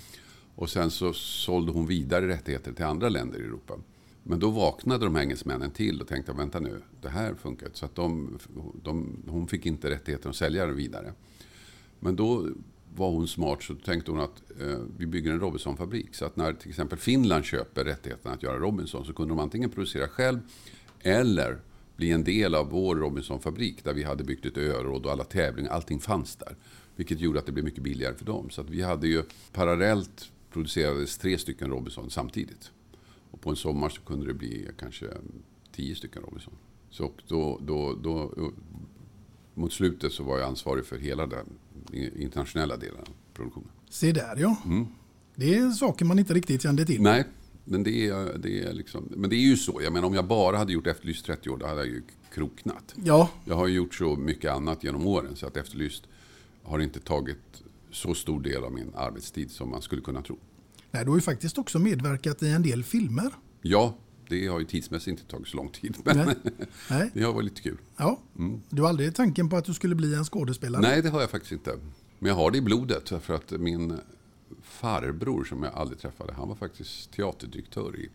Och 0.55 0.69
sen 0.69 0.91
så 0.91 1.13
sålde 1.13 1.71
hon 1.71 1.87
vidare 1.87 2.27
rättigheter 2.27 2.73
till 2.73 2.85
andra 2.85 3.09
länder 3.09 3.39
i 3.39 3.43
Europa. 3.43 3.73
Men 4.23 4.39
då 4.39 4.49
vaknade 4.49 5.05
de 5.05 5.17
engelsmännen 5.17 5.71
till 5.71 6.01
och 6.01 6.07
tänkte, 6.07 6.33
vänta 6.33 6.59
nu, 6.59 6.81
det 7.01 7.09
här 7.09 7.35
funkar 7.35 7.65
inte. 7.65 7.79
Så 7.79 7.85
att 7.85 7.95
de, 7.95 8.39
de, 8.83 9.23
hon 9.27 9.47
fick 9.47 9.65
inte 9.65 9.89
rättigheten 9.89 10.29
att 10.29 10.35
sälja 10.35 10.65
den 10.65 10.75
vidare. 10.75 11.13
Men 11.99 12.15
då 12.15 12.47
var 12.95 13.09
hon 13.09 13.27
smart 13.27 13.63
så 13.63 13.75
tänkte 13.75 14.11
hon 14.11 14.19
att 14.19 14.43
eh, 14.61 14.79
vi 14.97 15.05
bygger 15.05 15.31
en 15.31 15.39
Robinson-fabrik. 15.39 16.15
Så 16.15 16.25
att 16.25 16.35
när 16.35 16.53
till 16.53 16.69
exempel 16.69 16.97
Finland 16.97 17.45
köper 17.45 17.85
rättigheten 17.85 18.31
att 18.31 18.43
göra 18.43 18.59
Robinson 18.59 19.05
så 19.05 19.13
kunde 19.13 19.31
de 19.31 19.39
antingen 19.39 19.69
producera 19.69 20.07
själv 20.07 20.39
eller 20.99 21.59
bli 21.95 22.11
en 22.11 22.23
del 22.23 22.55
av 22.55 22.69
vår 22.69 22.95
Robinson-fabrik 22.95 23.83
där 23.83 23.93
vi 23.93 24.03
hade 24.03 24.23
byggt 24.23 24.45
ett 24.45 24.57
öråd 24.57 25.05
och 25.05 25.11
alla 25.11 25.23
tävlingar, 25.23 25.71
allting 25.71 25.99
fanns 25.99 26.35
där. 26.35 26.55
Vilket 26.95 27.19
gjorde 27.19 27.39
att 27.39 27.45
det 27.45 27.51
blev 27.51 27.65
mycket 27.65 27.83
billigare 27.83 28.15
för 28.15 28.25
dem. 28.25 28.49
Så 28.49 28.61
att 28.61 28.69
vi 28.69 28.81
hade 28.81 29.07
ju 29.07 29.23
parallellt 29.51 30.31
producerades 30.51 31.17
tre 31.17 31.37
stycken 31.37 31.69
Robinson 31.69 32.09
samtidigt. 32.09 32.71
Och 33.31 33.41
på 33.41 33.49
en 33.49 33.55
sommar 33.55 33.89
så 33.89 34.01
kunde 34.01 34.25
det 34.25 34.33
bli 34.33 34.67
kanske 34.79 35.05
tio 35.71 35.95
stycken 35.95 36.21
Robinson. 36.21 36.53
Så 36.89 37.11
då, 37.27 37.59
då, 37.61 37.93
då, 37.93 38.31
mot 39.53 39.73
slutet 39.73 40.13
så 40.13 40.23
var 40.23 40.39
jag 40.39 40.47
ansvarig 40.47 40.85
för 40.85 40.97
hela 40.97 41.27
den 41.27 41.45
internationella 41.93 42.77
delen 42.77 42.99
av 42.99 43.07
produktionen. 43.33 43.69
Se 43.89 44.11
där 44.11 44.35
ja. 44.37 44.57
Mm. 44.65 44.85
Det 45.35 45.55
är 45.55 45.71
saker 45.71 46.05
man 46.05 46.19
inte 46.19 46.33
riktigt 46.33 46.61
kände 46.61 46.85
till. 46.85 47.01
Nej, 47.01 47.25
men 47.63 47.83
det 47.83 48.07
är, 48.07 48.37
det 48.37 48.63
är, 48.63 48.73
liksom, 48.73 49.07
men 49.15 49.29
det 49.29 49.35
är 49.35 49.45
ju 49.47 49.57
så. 49.57 49.81
Jag 49.83 49.93
menar, 49.93 50.07
om 50.07 50.13
jag 50.13 50.27
bara 50.27 50.57
hade 50.57 50.73
gjort 50.73 50.87
Efterlyst 50.87 51.25
30 51.25 51.49
år, 51.49 51.57
då 51.57 51.65
hade 51.65 51.79
jag 51.79 51.87
ju 51.87 52.01
kroknat. 52.33 52.95
Ja. 53.03 53.29
Jag 53.45 53.55
har 53.55 53.67
ju 53.67 53.75
gjort 53.75 53.95
så 53.95 54.15
mycket 54.15 54.51
annat 54.51 54.83
genom 54.83 55.07
åren, 55.07 55.35
så 55.35 55.47
att 55.47 55.57
Efterlyst 55.57 56.03
har 56.63 56.79
inte 56.79 56.99
tagit 56.99 57.63
så 57.91 58.13
stor 58.13 58.41
del 58.41 58.63
av 58.63 58.73
min 58.73 58.91
arbetstid 58.95 59.51
som 59.51 59.69
man 59.69 59.81
skulle 59.81 60.01
kunna 60.01 60.21
tro. 60.21 60.37
Nej, 60.91 61.03
du 61.03 61.09
har 61.09 61.17
ju 61.17 61.21
faktiskt 61.21 61.57
också 61.57 61.79
medverkat 61.79 62.43
i 62.43 62.49
en 62.49 62.63
del 62.63 62.83
filmer. 62.83 63.31
Ja, 63.61 63.97
det 64.29 64.47
har 64.47 64.59
ju 64.59 64.65
tidsmässigt 64.65 65.07
inte 65.07 65.31
tagit 65.31 65.47
så 65.47 65.57
lång 65.57 65.69
tid. 65.69 65.97
Men 66.05 66.17
Nej. 66.17 66.35
Nej. 66.89 67.11
det 67.13 67.23
har 67.23 67.33
varit 67.33 67.45
lite 67.45 67.61
kul. 67.61 67.77
Ja. 67.97 68.19
Mm. 68.37 68.61
Du 68.69 68.81
har 68.81 68.89
aldrig 68.89 69.15
tanken 69.15 69.49
på 69.49 69.57
att 69.57 69.65
du 69.65 69.73
skulle 69.73 69.95
bli 69.95 70.15
en 70.15 70.25
skådespelare? 70.25 70.81
Nej, 70.81 71.01
det 71.01 71.09
har 71.09 71.21
jag 71.21 71.29
faktiskt 71.29 71.51
inte. 71.51 71.77
Men 72.19 72.29
jag 72.29 72.35
har 72.35 72.51
det 72.51 72.57
i 72.57 72.61
blodet. 72.61 73.09
För 73.09 73.33
att 73.33 73.51
min 73.51 73.99
farbror 74.63 75.43
som 75.43 75.63
jag 75.63 75.73
aldrig 75.73 75.99
träffade, 75.99 76.33
han 76.33 76.47
var 76.47 76.55
faktiskt 76.55 77.11
teaterdirektör 77.11 77.99
i 77.99 78.09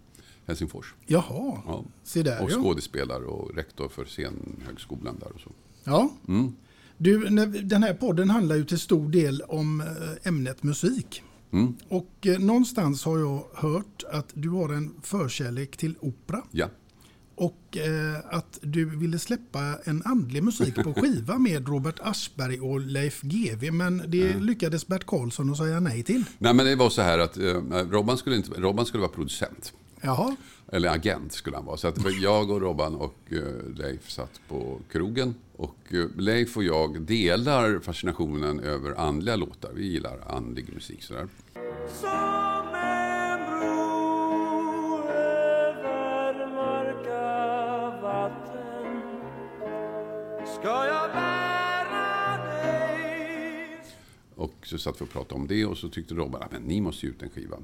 Helsingfors. 0.46 0.94
Jaha, 1.06 1.62
ja. 1.66 1.84
se 2.04 2.22
där 2.22 2.42
Och 2.42 2.50
skådespelare 2.50 3.24
och 3.24 3.56
rektor 3.56 3.88
för 3.88 4.04
scenhögskolan 4.04 5.18
där 5.18 5.32
och 5.34 5.40
så. 5.40 5.50
Ja. 5.84 6.10
Mm. 6.28 6.52
Du, 6.96 7.18
den 7.62 7.82
här 7.82 7.94
podden 7.94 8.30
handlar 8.30 8.56
ju 8.56 8.64
till 8.64 8.78
stor 8.78 9.08
del 9.08 9.42
om 9.42 9.80
eh, 9.80 10.28
ämnet 10.28 10.62
musik. 10.62 11.22
Mm. 11.52 11.74
Och 11.88 12.26
eh, 12.26 12.38
någonstans 12.38 13.04
har 13.04 13.18
jag 13.18 13.44
hört 13.54 14.04
att 14.12 14.30
du 14.34 14.48
har 14.48 14.68
en 14.68 14.94
förkärlek 15.02 15.76
till 15.76 15.94
opera. 16.00 16.42
Ja. 16.50 16.68
Och 17.34 17.76
eh, 17.76 18.18
att 18.30 18.58
du 18.62 18.84
ville 18.84 19.18
släppa 19.18 19.78
en 19.84 20.02
andlig 20.04 20.42
musik 20.42 20.74
på 20.74 20.94
skiva 21.00 21.38
med 21.38 21.68
Robert 21.68 22.00
Aschberg 22.02 22.60
och 22.60 22.80
Leif 22.80 23.22
GW. 23.22 23.70
Men 23.70 24.02
det 24.06 24.30
mm. 24.30 24.42
lyckades 24.42 24.86
Bert 24.86 25.06
Karlsson 25.06 25.50
att 25.50 25.56
säga 25.56 25.80
nej 25.80 26.02
till. 26.02 26.24
Nej 26.38 26.54
men 26.54 26.66
det 26.66 26.76
var 26.76 26.90
så 26.90 27.02
här 27.02 27.18
att 27.18 27.38
eh, 27.38 27.44
Robban, 27.90 28.18
skulle 28.18 28.36
inte, 28.36 28.60
Robban 28.60 28.86
skulle 28.86 29.00
vara 29.00 29.12
producent. 29.12 29.72
Jaha. 30.00 30.36
Eller 30.72 30.88
agent 30.88 31.32
skulle 31.32 31.56
han 31.56 31.64
vara. 31.64 31.76
Så 31.76 31.88
att 31.88 32.20
jag 32.20 32.50
och 32.50 32.60
Robban 32.60 32.94
och 32.94 33.18
eh, 33.30 33.76
Leif 33.76 34.10
satt 34.10 34.40
på 34.48 34.78
krogen. 34.92 35.34
Och 35.56 35.76
eh, 35.90 36.06
Leif 36.16 36.56
och 36.56 36.64
jag 36.64 37.02
delar 37.02 37.80
fascinationen 37.80 38.60
över 38.60 38.94
andliga 39.00 39.36
låtar. 39.36 39.70
Vi 39.74 39.86
gillar 39.86 40.18
andlig 40.26 40.74
musik 40.74 41.02
sådär. 41.02 41.28
Som 42.00 42.74
en 42.74 43.60
bro 43.60 44.98
över 45.08 46.46
mörka 46.46 48.00
vatten 48.02 49.02
ska 50.60 50.86
jag 50.86 51.10
bära 51.12 52.36
dig 52.62 53.80
Och 54.34 54.54
så 54.62 54.78
satt 54.78 55.00
vi 55.00 55.04
och 55.04 55.10
pratade 55.10 55.40
om 55.40 55.46
det 55.46 55.64
och 55.64 55.78
så 55.78 55.88
tyckte 55.88 56.14
Robban 56.14 56.42
att 56.42 56.62
ni 56.62 56.80
måste 56.80 57.06
ge 57.06 57.12
ut 57.12 57.22
en 57.22 57.30
skiva. 57.30 57.56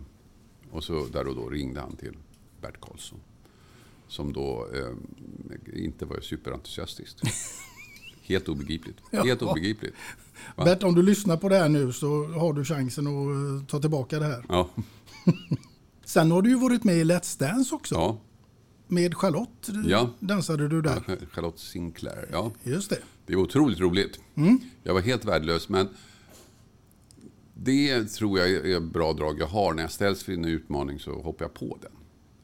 Och 0.71 0.85
så 0.85 1.07
där 1.13 1.29
och 1.29 1.35
då 1.35 1.49
ringde 1.49 1.81
han 1.81 1.97
till 1.97 2.17
Bert 2.65 2.81
Karlsson. 2.81 3.21
Som 4.09 4.33
då 4.33 4.69
eh, 4.75 5.85
inte 5.85 6.05
var 6.05 6.21
superentusiastisk. 6.21 7.19
Helt 8.23 8.49
obegripligt. 8.49 8.97
Helt 9.13 9.41
ja. 9.41 9.51
obegripligt. 9.51 9.95
Va? 10.57 10.65
Bert, 10.65 10.83
om 10.83 10.95
du 10.95 11.03
lyssnar 11.03 11.37
på 11.37 11.49
det 11.49 11.57
här 11.57 11.69
nu 11.69 11.93
så 11.93 12.27
har 12.27 12.53
du 12.53 12.65
chansen 12.65 13.07
att 13.07 13.63
eh, 13.63 13.67
ta 13.67 13.81
tillbaka 13.81 14.19
det 14.19 14.25
här. 14.25 14.45
Ja. 14.49 14.71
Sen 16.05 16.31
har 16.31 16.43
du 16.43 16.51
ju 16.51 16.57
varit 16.57 16.85
med 16.85 16.97
i 16.97 17.05
Let's 17.05 17.39
Dance 17.39 17.75
också. 17.75 17.95
Ja. 17.95 18.21
Med 18.89 19.15
Charlotte 19.15 19.69
ja. 19.87 20.11
dansade 20.21 20.69
du 20.69 20.83
där. 20.83 21.03
Ja, 21.07 21.15
Charlotte 21.31 21.59
Sinclair, 21.59 22.29
ja. 22.33 22.53
Just 22.63 22.91
det. 22.91 22.99
Det 23.27 23.37
var 23.37 23.43
otroligt 23.43 23.81
roligt. 23.81 24.21
Mm. 24.35 24.61
Jag 24.83 24.95
var 24.95 25.01
helt 25.01 25.25
värdelös, 25.25 25.69
men 25.69 25.89
det 27.55 28.05
tror 28.05 28.39
jag 28.39 28.51
är 28.51 28.81
bra 28.81 29.13
drag 29.13 29.41
jag 29.41 29.47
har. 29.47 29.75
När 29.75 29.83
jag 29.83 29.93
ställs 29.93 30.23
för 30.23 30.33
en 30.33 30.45
utmaning 30.45 30.99
så 30.99 31.23
hoppar 31.23 31.45
jag 31.45 31.55
på 31.55 31.79
den. 31.83 31.93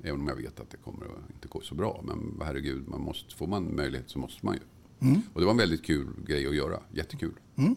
Även 0.03 0.21
om 0.21 0.29
jag 0.29 0.37
vet 0.37 0.61
att 0.61 0.71
det 0.71 0.77
kommer 0.77 1.07
att 1.07 1.31
inte 1.35 1.49
gå 1.49 1.61
så 1.61 1.75
bra. 1.75 2.05
Men 2.05 2.41
herregud, 2.45 2.89
man 2.89 3.01
måste, 3.01 3.35
får 3.35 3.47
man 3.47 3.77
möjlighet 3.77 4.11
så 4.11 4.19
måste 4.19 4.47
man 4.47 4.55
ju. 4.55 4.61
Mm. 5.09 5.23
Och 5.33 5.41
det 5.41 5.45
var 5.47 5.53
en 5.53 5.59
väldigt 5.59 5.85
kul 5.85 6.07
grej 6.27 6.47
att 6.47 6.55
göra. 6.55 6.81
Jättekul. 6.93 7.33
Mm. 7.57 7.77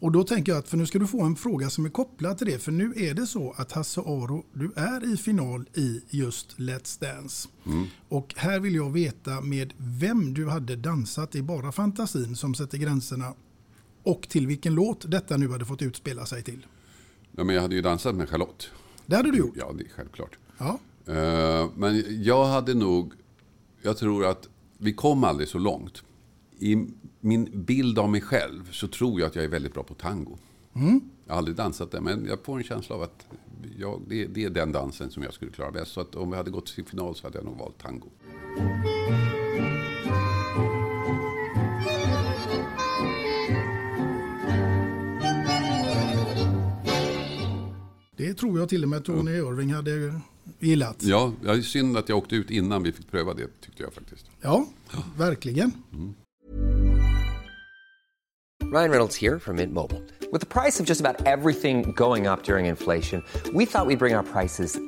Och 0.00 0.12
då 0.12 0.24
tänker 0.24 0.52
jag 0.52 0.58
att, 0.58 0.68
för 0.68 0.76
nu 0.76 0.86
ska 0.86 0.98
du 0.98 1.06
få 1.06 1.22
en 1.22 1.36
fråga 1.36 1.70
som 1.70 1.84
är 1.84 1.90
kopplad 1.90 2.38
till 2.38 2.46
det. 2.46 2.58
För 2.58 2.72
nu 2.72 2.92
är 2.96 3.14
det 3.14 3.26
så 3.26 3.54
att 3.56 3.72
Hasse 3.72 4.00
Aro, 4.00 4.44
du 4.52 4.72
är 4.76 5.12
i 5.14 5.16
final 5.16 5.68
i 5.74 6.02
just 6.10 6.58
Let's 6.58 7.00
Dance. 7.00 7.48
Mm. 7.66 7.86
Och 8.08 8.34
här 8.36 8.60
vill 8.60 8.74
jag 8.74 8.90
veta 8.92 9.40
med 9.40 9.74
vem 9.76 10.34
du 10.34 10.48
hade 10.48 10.76
dansat 10.76 11.34
i 11.34 11.42
bara 11.42 11.72
fantasin 11.72 12.36
som 12.36 12.54
sätter 12.54 12.78
gränserna 12.78 13.34
och 14.02 14.28
till 14.28 14.46
vilken 14.46 14.74
låt 14.74 15.10
detta 15.10 15.36
nu 15.36 15.48
hade 15.48 15.64
fått 15.64 15.82
utspela 15.82 16.26
sig 16.26 16.42
till. 16.42 16.66
Ja, 17.32 17.44
men 17.44 17.54
jag 17.54 17.62
hade 17.62 17.74
ju 17.74 17.82
dansat 17.82 18.14
med 18.14 18.28
Charlotte. 18.28 18.70
Det 19.06 19.16
hade 19.16 19.30
du 19.30 19.38
gjort? 19.38 19.54
Ja, 19.56 19.74
det 19.78 19.84
är 19.84 19.88
självklart. 19.88 20.38
Ja. 20.58 20.78
Uh, 21.08 21.70
men 21.76 22.22
jag 22.22 22.44
hade 22.44 22.74
nog, 22.74 23.12
jag 23.82 23.96
tror 23.96 24.26
att 24.26 24.48
vi 24.78 24.92
kom 24.92 25.24
aldrig 25.24 25.48
så 25.48 25.58
långt. 25.58 26.02
I 26.58 26.86
min 27.20 27.64
bild 27.64 27.98
av 27.98 28.10
mig 28.10 28.20
själv 28.20 28.70
så 28.70 28.88
tror 28.88 29.20
jag 29.20 29.26
att 29.26 29.36
jag 29.36 29.44
är 29.44 29.48
väldigt 29.48 29.74
bra 29.74 29.82
på 29.82 29.94
tango. 29.94 30.38
Mm. 30.74 31.00
Jag 31.26 31.32
har 31.32 31.38
aldrig 31.38 31.56
dansat 31.56 31.90
det, 31.90 32.00
men 32.00 32.26
jag 32.26 32.44
får 32.44 32.58
en 32.58 32.64
känsla 32.64 32.96
av 32.96 33.02
att 33.02 33.26
jag, 33.78 34.02
det, 34.08 34.26
det, 34.26 34.44
är 34.44 34.50
den 34.50 34.72
dansen 34.72 35.10
som 35.10 35.22
jag 35.22 35.34
skulle 35.34 35.50
klara 35.50 35.70
bäst. 35.70 35.92
Så 35.92 36.00
att 36.00 36.14
om 36.14 36.30
vi 36.30 36.36
hade 36.36 36.50
gått 36.50 36.66
till 36.66 36.84
final 36.84 37.14
så 37.14 37.26
hade 37.26 37.38
jag 37.38 37.44
nog 37.44 37.58
valt 37.58 37.78
tango. 37.78 38.08
Det 48.16 48.34
tror 48.34 48.58
jag 48.58 48.68
till 48.68 48.82
och 48.82 48.88
med 48.88 49.04
Tony. 49.04 49.30
Irving 49.30 49.72
hade 49.72 50.20
gillat. 50.58 50.96
Ja, 51.00 51.32
det 51.42 51.50
är 51.50 51.60
synd 51.60 51.96
att 51.96 52.08
jag 52.08 52.18
åkte 52.18 52.36
ut 52.36 52.50
innan 52.50 52.82
vi 52.82 52.92
fick 52.92 53.10
pröva 53.10 53.34
det 53.34 53.60
tyckte 53.60 53.82
jag 53.82 53.92
faktiskt. 53.92 54.26
Ja, 54.40 54.66
verkligen. 55.16 55.72
Mm. 55.92 56.14
Ryan 58.72 58.90
Reynolds 58.90 59.20
här 59.20 59.38
från 59.38 59.56
Mint 59.56 59.72
Mobile. 59.72 60.00
Med 60.32 60.48
priset 60.48 60.86
på 60.86 60.90
nästan 60.90 61.16
allt 61.26 61.60
som 61.60 61.82
går 61.92 62.32
upp 62.32 62.48
under 62.48 62.58
inflationen, 62.58 63.22
trodde 63.44 63.58
vi 63.58 63.64
att 63.64 63.88
vi 63.88 63.96
skulle 63.96 63.96
bring 63.96 64.14
våra 64.14 64.22
priser 64.22 64.87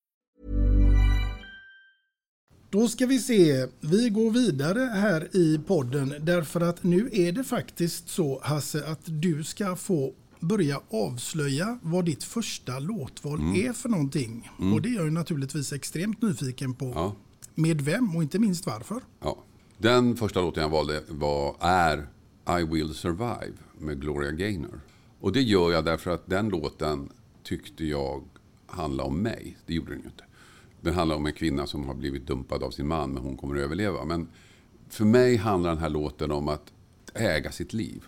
Då 2.71 2.87
ska 2.87 3.05
vi 3.05 3.19
se, 3.19 3.67
vi 3.79 4.09
går 4.09 4.31
vidare 4.31 4.79
här 4.79 5.35
i 5.35 5.59
podden 5.67 6.13
därför 6.21 6.61
att 6.61 6.83
nu 6.83 7.09
är 7.13 7.31
det 7.31 7.43
faktiskt 7.43 8.09
så 8.09 8.39
Hasse 8.43 8.87
att 8.87 8.99
du 9.03 9.43
ska 9.43 9.75
få 9.75 10.13
börja 10.39 10.81
avslöja 10.89 11.79
vad 11.81 12.05
ditt 12.05 12.23
första 12.23 12.79
låtval 12.79 13.39
Mm. 13.39 13.55
är 13.69 13.73
för 13.73 13.89
någonting. 13.89 14.51
Mm. 14.59 14.73
Och 14.73 14.81
det 14.81 14.89
är 14.89 14.93
jag 14.95 15.05
ju 15.05 15.11
naturligtvis 15.11 15.73
extremt 15.73 16.21
nyfiken 16.21 16.73
på. 16.73 16.91
Ja. 16.95 17.15
Med 17.55 17.81
vem 17.81 18.15
och 18.15 18.23
inte 18.23 18.39
minst 18.39 18.65
varför. 18.65 19.01
Ja. 19.19 19.43
Den 19.77 20.15
första 20.17 20.41
låten 20.41 20.63
jag 20.63 20.69
valde 20.69 21.03
var, 21.09 21.55
är 21.59 21.97
I 22.59 22.63
will 22.63 22.93
survive 22.93 23.53
med 23.79 24.01
Gloria 24.01 24.31
Gaynor. 24.31 24.81
Och 25.19 25.31
det 25.31 25.41
gör 25.41 25.71
jag 25.71 25.85
därför 25.85 26.11
att 26.11 26.29
den 26.29 26.49
låten 26.49 27.09
tyckte 27.43 27.85
jag 27.85 28.23
handlade 28.65 29.09
om 29.09 29.17
mig. 29.21 29.57
Det 29.65 29.73
gjorde 29.73 29.91
den 29.91 29.99
ju 29.99 30.05
inte. 30.05 30.23
Den 30.81 30.93
handlar 30.93 31.15
om 31.15 31.25
en 31.25 31.33
kvinna 31.33 31.67
som 31.67 31.87
har 31.87 31.93
blivit 31.93 32.27
dumpad 32.27 32.63
av 32.63 32.71
sin 32.71 32.87
man 32.87 33.13
men 33.13 33.23
hon 33.23 33.37
kommer 33.37 33.55
att 33.55 33.61
överleva. 33.61 34.05
Men 34.05 34.27
för 34.89 35.05
mig 35.05 35.35
handlar 35.35 35.69
den 35.69 35.79
här 35.79 35.89
låten 35.89 36.31
om 36.31 36.47
att 36.47 36.73
äga 37.13 37.51
sitt 37.51 37.73
liv. 37.73 38.03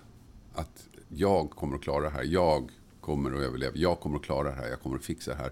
Att 0.53 0.87
jag 1.07 1.49
kommer 1.49 1.75
att 1.75 1.81
klara 1.81 2.03
det 2.03 2.09
här. 2.09 2.23
Jag 2.23 2.71
kommer 3.01 3.31
att 3.31 3.41
överleva. 3.41 3.73
Jag 3.75 3.99
kommer 3.99 4.15
att 4.15 4.23
klara 4.23 4.49
det 4.49 4.55
här. 4.55 4.69
Jag 4.69 4.81
kommer 4.81 4.95
att 4.95 5.05
fixa 5.05 5.31
det 5.31 5.37
här. 5.37 5.51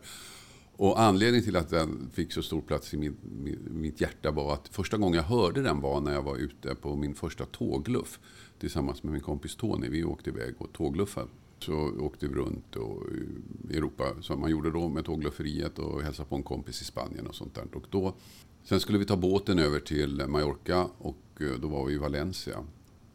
Och 0.75 0.99
anledningen 1.01 1.45
till 1.45 1.55
att 1.55 1.69
den 1.69 2.09
fick 2.13 2.33
så 2.33 2.41
stor 2.43 2.61
plats 2.61 2.93
i 2.93 2.97
min, 2.97 3.17
min, 3.43 3.59
mitt 3.71 4.01
hjärta 4.01 4.31
var 4.31 4.53
att 4.53 4.67
första 4.67 4.97
gången 4.97 5.15
jag 5.15 5.23
hörde 5.23 5.61
den 5.61 5.81
var 5.81 6.01
när 6.01 6.13
jag 6.13 6.21
var 6.21 6.35
ute 6.35 6.75
på 6.75 6.95
min 6.95 7.15
första 7.15 7.45
tågluff 7.45 8.19
tillsammans 8.59 9.03
med 9.03 9.13
min 9.13 9.21
kompis 9.21 9.55
Tony. 9.55 9.89
Vi 9.89 10.03
åkte 10.03 10.29
iväg 10.29 10.53
och 10.57 10.73
tågluffade. 10.73 11.27
Så 11.63 11.73
åkte 11.99 12.27
vi 12.27 12.35
runt 12.35 12.75
och 12.75 13.07
eh, 13.11 13.73
i 13.73 13.77
Europa 13.77 14.15
som 14.21 14.39
man 14.39 14.51
gjorde 14.51 14.71
då 14.71 14.89
med 14.89 15.05
tåglufferiet 15.05 15.79
och 15.79 16.01
hälsade 16.01 16.29
på 16.29 16.35
en 16.35 16.43
kompis 16.43 16.81
i 16.81 16.85
Spanien 16.85 17.27
och 17.27 17.35
sånt 17.35 17.55
där. 17.55 17.65
Och 17.73 17.85
då, 17.89 18.15
sen 18.63 18.79
skulle 18.79 18.97
vi 18.97 19.05
ta 19.05 19.15
båten 19.15 19.59
över 19.59 19.79
till 19.79 20.27
Mallorca 20.27 20.89
och 20.97 21.17
eh, 21.39 21.59
då 21.61 21.67
var 21.67 21.85
vi 21.85 21.93
i 21.93 21.97
Valencia. 21.97 22.63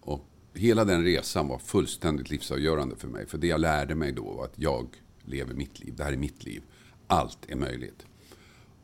Och 0.01 0.27
hela 0.55 0.85
den 0.85 1.05
resan 1.05 1.49
var 1.49 1.59
fullständigt 1.59 2.31
livsavgörande 2.31 2.97
för 2.97 3.09
mig. 3.09 3.27
För 3.27 3.39
det 3.39 3.47
jag 3.47 3.61
lärde 3.61 3.95
mig 3.95 4.13
då 4.13 4.33
var 4.33 4.45
att 4.45 4.59
jag 4.59 4.87
lever 5.25 5.55
mitt 5.55 5.81
liv. 5.81 5.95
Det 5.97 6.05
här 6.05 6.13
är 6.13 6.17
mitt 6.17 6.45
liv. 6.45 6.63
Allt 7.07 7.39
är 7.49 7.57
möjligt. 7.57 8.07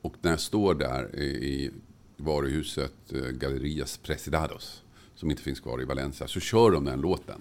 Och 0.00 0.14
när 0.20 0.30
jag 0.30 0.40
står 0.40 0.74
där 0.74 1.16
i 1.20 1.70
varuhuset 2.16 3.12
eh, 3.12 3.20
Gallerias 3.20 3.96
Presidados, 3.96 4.82
som 5.14 5.30
inte 5.30 5.42
finns 5.42 5.60
kvar 5.60 5.82
i 5.82 5.84
Valencia, 5.84 6.28
så 6.28 6.40
kör 6.40 6.70
de 6.70 6.84
den 6.84 7.00
låten. 7.00 7.40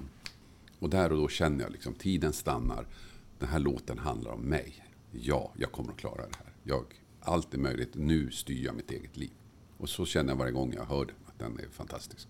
Och 0.82 0.89
där 0.89 1.12
och 1.12 1.17
då 1.17 1.28
känner 1.28 1.63
jag 1.63 1.72
liksom, 1.72 1.94
tiden 1.94 2.34
stannar. 2.34 2.88
Den 3.39 3.50
här 3.50 3.60
låten 3.60 3.98
handlar 3.98 4.32
om 4.32 4.41
mig. 4.41 4.86
Ja, 5.12 5.52
jag 5.58 5.72
kommer 5.72 5.91
att 5.91 5.98
klara 5.98 6.15
det 6.15 6.36
här. 6.38 6.54
Jag, 6.63 6.86
allt 7.20 7.54
är 7.54 7.58
möjligt. 7.58 7.91
Nu 7.96 8.32
styr 8.32 8.65
jag 8.65 8.76
mitt 8.76 8.91
eget 8.91 9.17
liv. 9.17 9.32
Och 9.78 9.89
så 9.89 10.06
känner 10.06 10.32
jag 10.32 10.38
varje 10.38 10.52
gång 10.52 10.74
jag 10.74 10.86
hör 10.86 11.06
den, 11.06 11.15
att 11.26 11.39
den 11.39 11.60
är 11.60 11.70
fantastisk. 11.72 12.28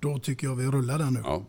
Då 0.00 0.18
tycker 0.18 0.46
jag 0.46 0.56
vi 0.56 0.66
rullar 0.66 0.98
den 0.98 1.14
nu. 1.14 1.20
Ja. 1.24 1.44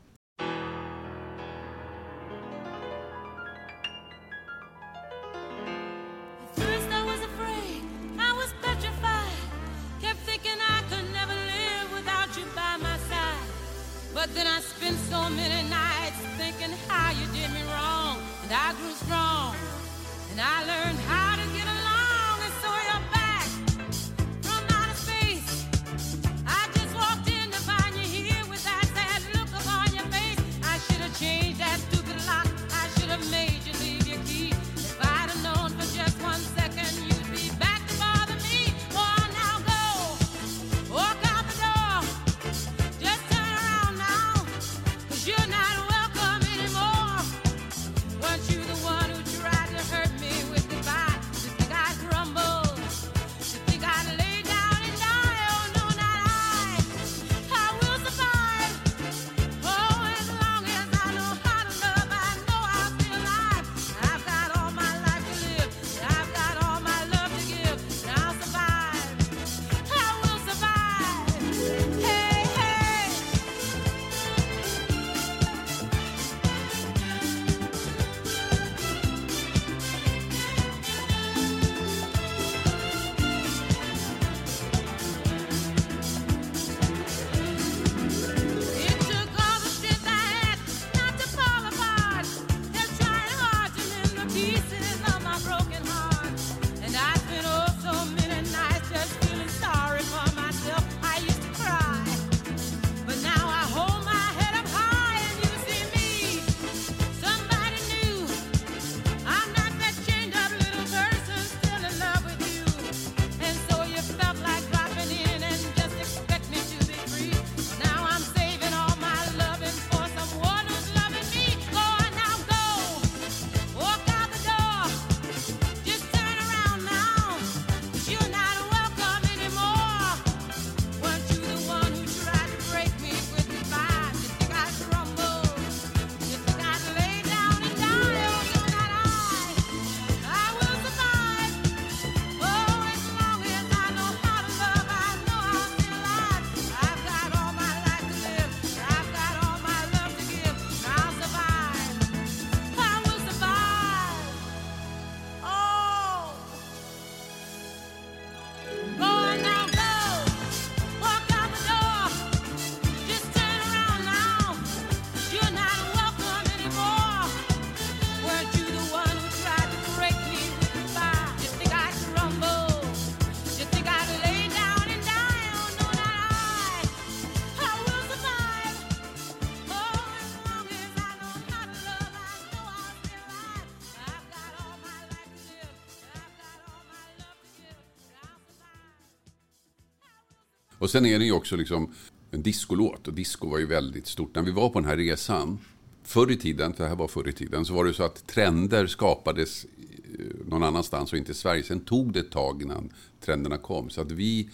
Och 190.84 190.90
sen 190.90 191.06
är 191.06 191.20
det 191.20 191.26
ju 191.26 191.32
också 191.32 191.56
liksom 191.56 191.94
en 192.32 192.42
discolåt 192.42 193.08
och 193.08 193.14
disco 193.14 193.50
var 193.50 193.58
ju 193.58 193.66
väldigt 193.66 194.08
stort. 194.08 194.36
När 194.36 194.42
vi 194.42 194.52
var 194.52 194.70
på 194.70 194.80
den 194.80 194.90
här 194.90 194.98
resan, 194.98 195.60
förr 196.04 196.32
i 196.32 196.38
tiden, 196.38 196.74
för 196.74 196.84
det 196.84 196.90
här 196.90 196.96
var 196.96 197.08
förr 197.08 197.30
i 197.30 197.34
tiden, 197.34 197.66
så 197.66 197.74
var 197.74 197.86
det 197.86 197.94
så 197.94 198.04
att 198.04 198.28
trender 198.28 198.88
skapades 198.88 199.66
eh, 199.66 200.26
någon 200.48 200.64
annanstans 200.64 201.12
och 201.12 201.18
inte 201.18 201.32
i 201.32 201.36
Sverige. 201.36 201.64
Sen 201.64 201.80
tog 201.80 202.14
det 202.14 202.20
ett 202.20 202.32
tag 202.32 202.62
innan 202.62 202.90
trenderna 203.20 203.58
kom. 203.58 203.90
Så 203.90 204.02
att 204.02 204.12
vi, 204.12 204.50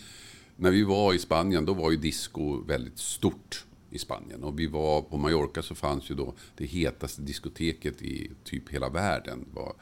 när 0.56 0.72
vi 0.72 0.84
var 0.84 1.14
i 1.14 1.20
Spanien, 1.20 1.66
då 1.66 1.74
var 1.74 1.92
ju 1.92 1.98
disco 1.98 2.62
väldigt 2.68 3.00
stort 3.00 3.66
i 3.90 4.00
Spanien. 4.00 4.44
Och 4.44 4.60
vi 4.60 4.68
var 4.68 5.02
på 5.02 5.18
Mallorca 5.18 5.62
så 5.62 5.76
fanns 5.76 6.12
ju 6.12 6.16
då 6.16 6.34
det 6.58 6.66
hetaste 6.66 7.22
diskoteket 7.22 8.02
i 8.02 8.32
typ 8.44 8.70
hela 8.70 8.90
världen. 8.90 9.46
var 9.54 9.74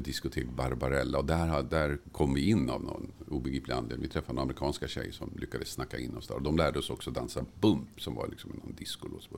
diskotek 0.00 0.46
Barbarella. 0.56 1.18
Och 1.18 1.24
där, 1.24 1.62
där 1.62 1.98
kom 2.12 2.34
vi 2.34 2.48
in 2.48 2.70
av 2.70 2.84
någon 2.84 3.12
obegriplig 3.28 3.74
anledning. 3.74 4.02
Vi 4.02 4.08
träffade 4.08 4.32
en 4.32 4.42
amerikanska 4.42 4.88
tjej 4.88 5.12
som 5.12 5.30
lyckades 5.36 5.68
snacka 5.68 5.98
in 5.98 6.16
oss 6.16 6.26
där. 6.26 6.34
Och 6.34 6.42
de 6.42 6.56
lärde 6.56 6.78
oss 6.78 6.90
också 6.90 7.10
dansa 7.10 7.44
bump 7.60 8.00
som 8.00 8.14
var 8.14 8.28
liksom 8.28 8.50
någon 8.64 8.74
discolåt. 8.78 9.28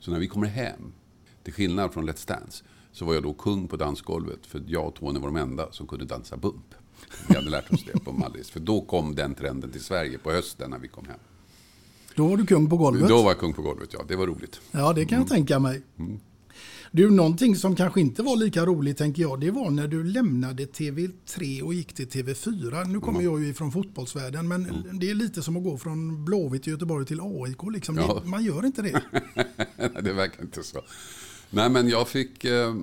Så 0.00 0.10
när 0.10 0.18
vi 0.18 0.26
kommer 0.26 0.46
hem, 0.46 0.92
till 1.42 1.52
skillnad 1.52 1.92
från 1.92 2.10
Let's 2.10 2.28
Dance, 2.28 2.64
så 2.92 3.04
var 3.04 3.14
jag 3.14 3.22
då 3.22 3.34
kung 3.34 3.68
på 3.68 3.76
dansgolvet. 3.76 4.46
För 4.46 4.62
jag 4.66 4.86
och 4.86 4.94
Tony 4.94 5.18
var 5.18 5.26
de 5.26 5.36
enda 5.36 5.72
som 5.72 5.86
kunde 5.86 6.04
dansa 6.04 6.36
bump. 6.36 6.74
Vi 7.28 7.34
hade 7.34 7.50
lärt 7.50 7.72
oss 7.72 7.84
det 7.84 8.04
på 8.04 8.12
Mallis. 8.12 8.50
För 8.50 8.60
då 8.60 8.80
kom 8.80 9.14
den 9.14 9.34
trenden 9.34 9.70
till 9.70 9.84
Sverige 9.84 10.18
på 10.18 10.32
hösten 10.32 10.70
när 10.70 10.78
vi 10.78 10.88
kom 10.88 11.04
hem. 11.04 11.18
Då 12.14 12.26
var 12.26 12.36
du 12.36 12.46
kung 12.46 12.70
på 12.70 12.76
golvet. 12.76 13.08
Då 13.08 13.22
var 13.22 13.30
jag 13.30 13.38
kung 13.38 13.52
på 13.52 13.62
golvet, 13.62 13.92
ja. 13.92 14.04
Det 14.08 14.16
var 14.16 14.26
roligt. 14.26 14.60
Ja, 14.70 14.92
det 14.92 15.04
kan 15.04 15.18
jag 15.18 15.28
tänka 15.28 15.58
mig. 15.58 15.82
Mm. 15.98 16.20
Du, 16.92 17.10
någonting 17.10 17.56
som 17.56 17.76
kanske 17.76 18.00
inte 18.00 18.22
var 18.22 18.36
lika 18.36 18.66
roligt 18.66 18.98
tänker 18.98 19.22
jag, 19.22 19.40
det 19.40 19.50
var 19.50 19.70
när 19.70 19.88
du 19.88 20.04
lämnade 20.04 20.64
TV3 20.64 21.62
och 21.62 21.74
gick 21.74 21.94
till 21.94 22.08
TV4. 22.08 22.84
Nu 22.84 23.00
kommer 23.00 23.22
jag 23.22 23.42
ju 23.42 23.48
ifrån 23.48 23.72
fotbollsvärlden, 23.72 24.48
men 24.48 24.84
det 24.92 25.10
är 25.10 25.14
lite 25.14 25.42
som 25.42 25.56
att 25.56 25.64
gå 25.64 25.78
från 25.78 26.24
Blåvitt 26.24 26.66
i 26.66 26.70
Göteborg 26.70 27.06
till 27.06 27.20
AIK. 27.20 27.72
Liksom. 27.72 27.96
Ja. 27.96 28.20
Det, 28.24 28.30
man 28.30 28.44
gör 28.44 28.66
inte 28.66 28.82
det. 28.82 29.02
det 30.02 30.12
verkar 30.12 30.42
inte 30.42 30.62
så. 30.62 30.82
Nej, 31.50 31.70
men 31.70 31.88
jag 31.88 32.08
fick 32.08 32.44
eh, 32.44 32.74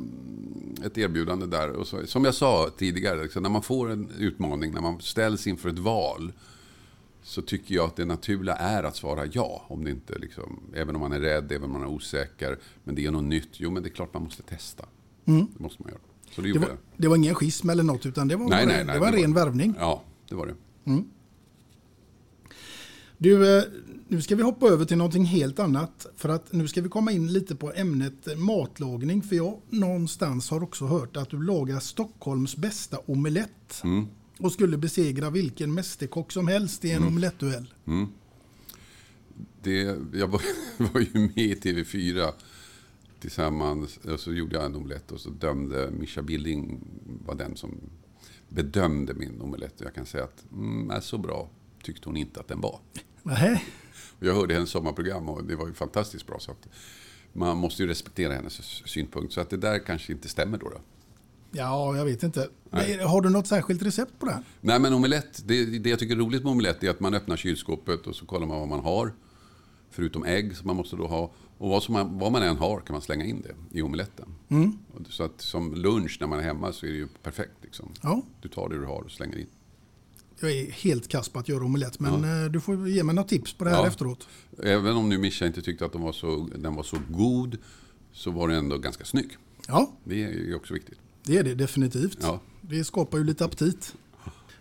ett 0.86 0.98
erbjudande 0.98 1.46
där. 1.46 1.70
Och 1.70 1.88
så, 1.88 2.08
som 2.08 2.26
jag 2.26 2.36
sa 2.36 2.70
tidigare, 2.78 3.24
liksom, 3.24 3.44
när 3.44 3.50
man 3.50 3.64
får 3.64 3.92
en 3.92 4.12
utmaning, 4.20 4.74
när 4.74 4.82
man 4.82 5.02
ställs 5.02 5.48
inför 5.48 5.70
ett 5.70 5.80
val, 5.80 6.34
så 7.24 7.42
tycker 7.42 7.76
jag 7.76 7.86
att 7.86 7.96
det 7.96 8.06
naturliga 8.06 8.56
är 8.56 8.84
att 8.84 8.96
svara 8.96 9.26
ja. 9.26 9.66
Om 9.68 9.84
det 9.84 9.92
inte, 9.92 10.20
liksom, 10.20 10.60
även 10.76 10.96
om 10.96 11.02
man 11.02 11.12
är 11.14 11.20
rädd, 11.20 11.52
även 11.52 11.64
om 11.64 11.72
man 11.72 11.82
är 11.82 11.88
osäker. 11.88 12.60
Men 12.84 12.96
det 12.96 13.06
är 13.06 13.12
något 13.12 13.24
nytt. 13.24 13.50
Jo, 13.54 13.72
men 13.72 13.84
det 13.84 13.90
är 13.90 13.94
klart 13.94 14.14
man 14.14 14.24
måste 14.24 14.44
testa. 14.44 14.86
Mm. 15.26 15.48
Det 15.58 15.64
måste 15.64 15.82
man 15.84 15.92
göra. 15.92 16.02
Så 16.32 16.42
det 16.42 16.54
Det 16.54 16.60
var, 16.60 16.68
jag. 16.68 16.78
det 16.98 17.08
var 17.08 17.16
ingen 17.16 17.36
schism 17.36 17.70
eller 17.70 17.84
något, 17.84 18.06
utan 18.06 18.28
det 18.28 18.36
var, 18.36 18.50
Nej, 18.50 18.66
nej, 18.66 18.86
nej, 18.86 18.94
det 18.94 19.00
var 19.00 19.08
en 19.08 19.14
ren 19.14 19.34
var- 19.34 19.46
värvning. 19.46 19.74
Ja, 19.80 20.04
det 20.30 20.36
var 20.36 20.48
det. 20.48 20.56
Mm. 20.92 21.06
Du, 23.18 23.58
eh, 23.58 23.64
nu 24.08 24.22
ska 24.22 24.36
vi 24.36 24.44
hoppa 24.44 24.68
över 24.68 24.86
till 24.86 24.98
någonting 24.98 25.26
helt 25.26 25.60
annat. 25.60 26.08
För 26.16 26.30
att 26.30 26.52
nu 26.52 26.68
ska 26.68 26.82
vi 26.82 26.90
komma 26.90 27.12
in 27.12 27.34
lite 27.34 27.56
på 27.56 27.72
ämnet 27.76 28.38
matlagning. 28.40 29.22
För 29.22 29.36
jag 29.36 29.60
någonstans 29.70 30.50
har 30.50 30.64
också 30.64 30.86
hört 30.86 31.18
att 31.18 31.30
du 31.30 31.44
lagar 31.44 31.80
Stockholms 31.80 32.56
bästa 32.58 32.98
omelett. 33.06 33.82
Mm. 33.84 34.08
Och 34.44 34.52
skulle 34.52 34.78
besegra 34.78 35.30
vilken 35.30 35.74
mästerkock 35.74 36.32
som 36.32 36.48
helst 36.48 36.86
i 36.86 36.92
en 36.92 36.98
Mm. 36.98 37.08
omelettduell. 37.10 37.74
Mm. 37.86 38.08
Det, 39.62 39.82
jag 40.14 40.28
var, 40.28 40.42
var 40.94 41.02
ju 41.02 41.20
med 41.20 41.38
i 41.38 41.56
TV4 41.56 42.32
tillsammans. 43.20 43.98
Och 43.98 44.20
så 44.20 44.34
gjorde 44.34 44.56
jag 44.56 44.66
en 44.66 44.76
omelett 44.76 45.12
och 45.12 45.20
så 45.20 45.30
dömde 45.30 45.92
Mischa 45.92 46.22
Billing 46.22 46.80
var 47.26 47.36
den 47.36 47.56
som 47.56 47.80
bedömde 48.50 49.14
min 49.14 49.42
omelett. 49.42 49.80
Och 49.82 49.86
jag 49.86 49.94
kan 49.96 50.06
säga 50.06 50.24
att 50.24 50.52
mm, 50.52 50.90
är 50.92 51.00
så 51.00 51.18
bra 51.18 51.50
tyckte 51.84 52.10
hon 52.10 52.18
inte 52.18 52.40
att 52.40 52.48
den 52.48 52.62
var. 52.62 52.80
Och 54.20 54.26
jag 54.28 54.36
hörde 54.36 54.54
hennes 54.54 54.70
sommarprogram 54.70 55.30
och 55.30 55.44
det 55.44 55.56
var 55.56 55.68
ju 55.68 55.74
fantastiskt 55.74 56.28
bra. 56.28 56.40
Så 56.40 56.56
man 57.34 57.58
måste 57.58 57.84
ju 57.84 57.90
respektera 57.90 58.34
hennes 58.34 58.54
synpunkt. 58.86 59.34
Så 59.34 59.42
att 59.42 59.50
det 59.50 59.58
där 59.58 59.80
kanske 59.80 60.14
inte 60.14 60.30
stämmer 60.30 60.58
då. 60.58 60.70
då. 60.70 60.82
Ja, 61.56 61.98
jag 61.98 62.06
vet 62.06 62.24
inte. 62.24 62.50
Nej. 62.70 62.98
Har 63.04 63.22
du 63.22 63.30
något 63.30 63.48
särskilt 63.48 63.82
recept 63.84 64.20
på 64.20 64.26
det? 64.26 64.32
här? 64.32 64.44
Nej 64.62 64.80
men 64.80 64.94
omelett, 64.94 65.42
det, 65.48 65.66
det 65.80 65.90
jag 65.90 66.00
tycker 66.00 66.16
är 66.16 66.20
roligt 66.20 66.44
med 66.44 66.52
omelett 66.52 66.84
är 66.84 66.90
att 66.90 67.00
man 67.00 67.14
öppnar 67.14 67.38
kylskåpet 67.38 68.08
och 68.08 68.16
så 68.16 68.26
kollar 68.26 68.48
man 68.48 68.60
vad 68.60 68.68
man 68.68 68.80
har. 68.80 69.14
Förutom 69.92 70.24
ägg 70.26 70.58
som 70.58 70.68
man 70.68 70.76
måste 70.76 70.96
då 70.96 71.08
ha. 71.08 71.32
Och 71.58 71.70
vad, 71.70 71.84
som 71.84 71.94
man, 71.94 72.20
vad 72.20 72.32
man 72.32 72.44
än 72.44 72.58
har 72.58 72.80
kan 72.80 72.94
man 72.94 73.02
slänga 73.02 73.26
in 73.26 73.42
det 73.42 73.78
i 73.78 73.82
omeletten. 73.82 74.26
Mm. 74.50 74.78
Så 75.10 75.24
att 75.24 75.42
som 75.42 75.74
lunch 75.76 76.18
när 76.20 76.28
man 76.28 76.40
är 76.40 76.44
hemma 76.44 76.74
så 76.74 76.86
är 76.86 76.90
det 76.90 76.98
ju 76.98 77.08
perfekt. 77.24 77.54
Liksom. 77.62 77.92
Ja. 78.02 78.22
Du 78.42 78.50
tar 78.50 78.70
det 78.70 78.80
du 78.80 78.86
har 78.86 79.02
och 79.02 79.12
slänger 79.12 79.38
in. 79.38 79.48
Jag 80.40 80.52
är 80.52 80.72
helt 80.72 81.08
kass 81.08 81.30
på 81.30 81.40
att 81.40 81.50
göra 81.50 81.64
omelett, 81.66 82.00
men 82.00 82.24
Ja. 82.24 82.44
eh, 82.46 82.52
du 82.52 82.60
får 82.62 82.90
ge 82.90 83.04
mig 83.04 83.16
några 83.16 83.28
tips 83.30 83.54
på 83.54 83.64
det 83.64 83.70
här 83.70 83.78
Ja. 83.78 83.88
efteråt. 83.88 84.28
Även 84.64 84.96
om 84.96 85.10
nu 85.10 85.18
Mischa 85.18 85.46
inte 85.46 85.62
tyckte 85.62 85.86
att 85.86 85.94
de 85.94 86.02
var 86.02 86.12
så, 86.12 86.50
den 86.56 86.76
var 86.76 86.84
så 86.84 86.98
god 87.10 87.58
så 88.12 88.32
var 88.32 88.48
den 88.48 88.58
ändå 88.58 88.78
ganska 88.78 89.06
snygg. 89.06 89.38
Ja, 89.68 89.92
Det 90.04 90.24
är 90.24 90.30
ju 90.30 90.56
också 90.56 90.74
viktigt. 90.74 90.98
Det 91.26 91.38
är 91.38 91.44
det 91.44 91.56
definitivt. 91.56 92.18
Ja. 92.22 92.42
Det 92.62 92.84
skapar 92.84 93.18
ju 93.18 93.24
lite 93.24 93.46
aptit. 93.46 93.96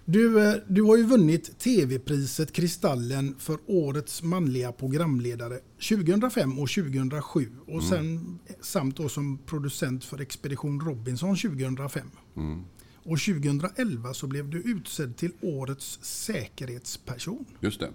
Du, 0.04 0.48
eh, 0.48 0.54
du 0.68 0.82
har 0.82 0.96
ju 0.96 1.02
vunnit 1.02 1.58
TV-priset 1.58 2.52
Kristallen 2.52 3.34
för 3.38 3.58
årets 3.66 4.22
manliga 4.22 4.72
programledare 4.72 5.58
2005 5.88 6.58
och 6.58 6.68
2007 6.70 7.48
och 7.66 7.68
Mm. 7.70 7.82
sen 7.82 8.38
samt 8.60 8.96
då 8.96 9.08
som 9.08 9.38
producent 9.46 10.04
för 10.04 10.20
Expedition 10.20 10.80
Robinson 10.80 11.36
2005. 11.36 12.10
Mm. 12.36 12.62
Och 13.04 13.18
2011 13.20 14.14
så 14.14 14.26
blev 14.26 14.50
du 14.50 14.58
utsedd 14.58 15.16
till 15.16 15.32
årets 15.40 15.98
säkerhetsperson. 16.02 17.44
Just 17.60 17.80
det. 17.80 17.90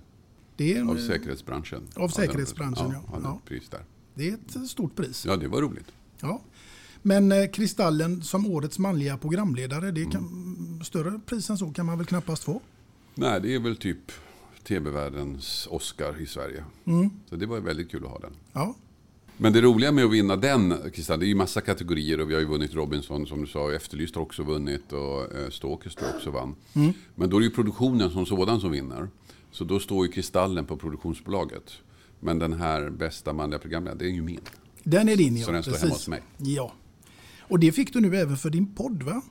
Det 0.55 0.78
är 0.78 0.82
Av 0.89 0.97
eh, 0.97 1.03
säkerhetsbranschen. 1.07 1.82
Av 1.95 2.09
säkerhetsbranschen, 2.09 2.91
ja. 2.91 3.03
ja. 3.11 3.20
Ja. 3.24 3.41
pris 3.47 3.70
där. 3.70 3.82
Det 4.15 4.30
är 4.30 4.34
ett 4.34 4.70
stort 4.70 4.95
pris. 4.95 5.26
Ja, 5.26 5.36
det 5.36 5.47
var 5.47 5.61
roligt. 5.61 5.88
Ja. 6.20 6.41
Men 7.02 7.32
eh, 7.32 7.48
Kristallen 7.50 8.22
som 8.22 8.45
årets 8.52 8.80
manliga 8.80 9.18
programledare, 9.18 9.91
det 9.91 10.04
kan, 10.06 10.28
Mm. 10.28 10.84
större 10.84 11.20
pris 11.26 11.50
än 11.50 11.58
så 11.58 11.72
kan 11.72 11.86
man 11.86 11.98
väl 11.98 12.08
knappast 12.08 12.43
få. 12.43 12.62
Nej, 13.16 13.41
det 13.41 13.56
är 13.56 13.60
väl 13.60 13.76
typ 13.76 14.12
tv-världens 14.68 15.68
Oscar 15.72 16.22
i 16.22 16.26
Sverige. 16.26 16.64
Mm. 16.86 17.10
Så 17.30 17.36
det 17.36 17.45
var 17.45 17.60
väldigt 17.60 17.91
kul 17.91 18.06
att 18.06 18.12
ha 18.12 18.20
den. 18.20 18.32
Ja. 18.54 18.76
Men 19.38 19.54
det 19.54 19.62
roliga 19.62 19.91
med 19.91 20.06
att 20.06 20.12
vinna 20.12 20.36
den, 20.36 20.74
Christian, 20.93 21.20
det 21.20 21.26
är 21.26 21.28
ju 21.28 21.36
massa 21.36 21.62
kategorier 21.62 22.22
och 22.22 22.30
vi 22.30 22.34
har 22.34 22.41
ju 22.41 22.48
vunnit 22.48 22.74
Robinson 22.74 23.28
som 23.28 23.41
du 23.41 23.48
sa, 23.48 23.74
Efterlyst 23.74 24.16
har 24.16 24.22
också 24.22 24.43
vunnit 24.43 24.93
och 24.93 25.36
eh, 25.36 25.50
Stalkers 25.50 25.95
tror 25.95 26.10
också 26.16 26.32
vann. 26.32 26.56
Mm. 26.74 26.93
Men 27.16 27.30
då 27.30 27.38
är 27.38 27.39
det 27.41 27.45
ju 27.45 27.52
produktionen 27.52 28.10
som 28.10 28.26
sådan 28.26 28.60
som 28.62 28.72
vinner. 28.72 29.08
Så 29.52 29.64
då 29.64 29.80
står 29.80 30.06
ju 30.06 30.12
Kristallen 30.12 30.66
på 30.66 30.78
produktionsbolaget. 30.78 31.72
Men 32.20 32.39
den 32.39 32.54
här 32.54 32.89
bästa 32.89 33.34
manliga 33.34 33.60
programledaren, 33.60 33.98
det 33.98 34.06
är 34.06 34.10
ju 34.10 34.22
min. 34.22 34.39
Den 34.84 35.10
är 35.10 35.16
din 35.16 35.38
ja. 35.38 35.45
Så 35.45 35.52
den 35.52 35.64
står 35.64 35.72
precis. 35.72 35.84
hemma 35.84 35.95
hos 35.95 36.08
mig. 36.08 36.22
Ja. 36.38 36.74
Och 37.48 37.60
det 37.60 37.72
fick 37.72 37.93
du 37.93 38.02
nu 38.02 38.16
även 38.18 38.38
för 38.38 38.50
din 38.50 38.76
podd 38.76 39.04
va? 39.04 39.22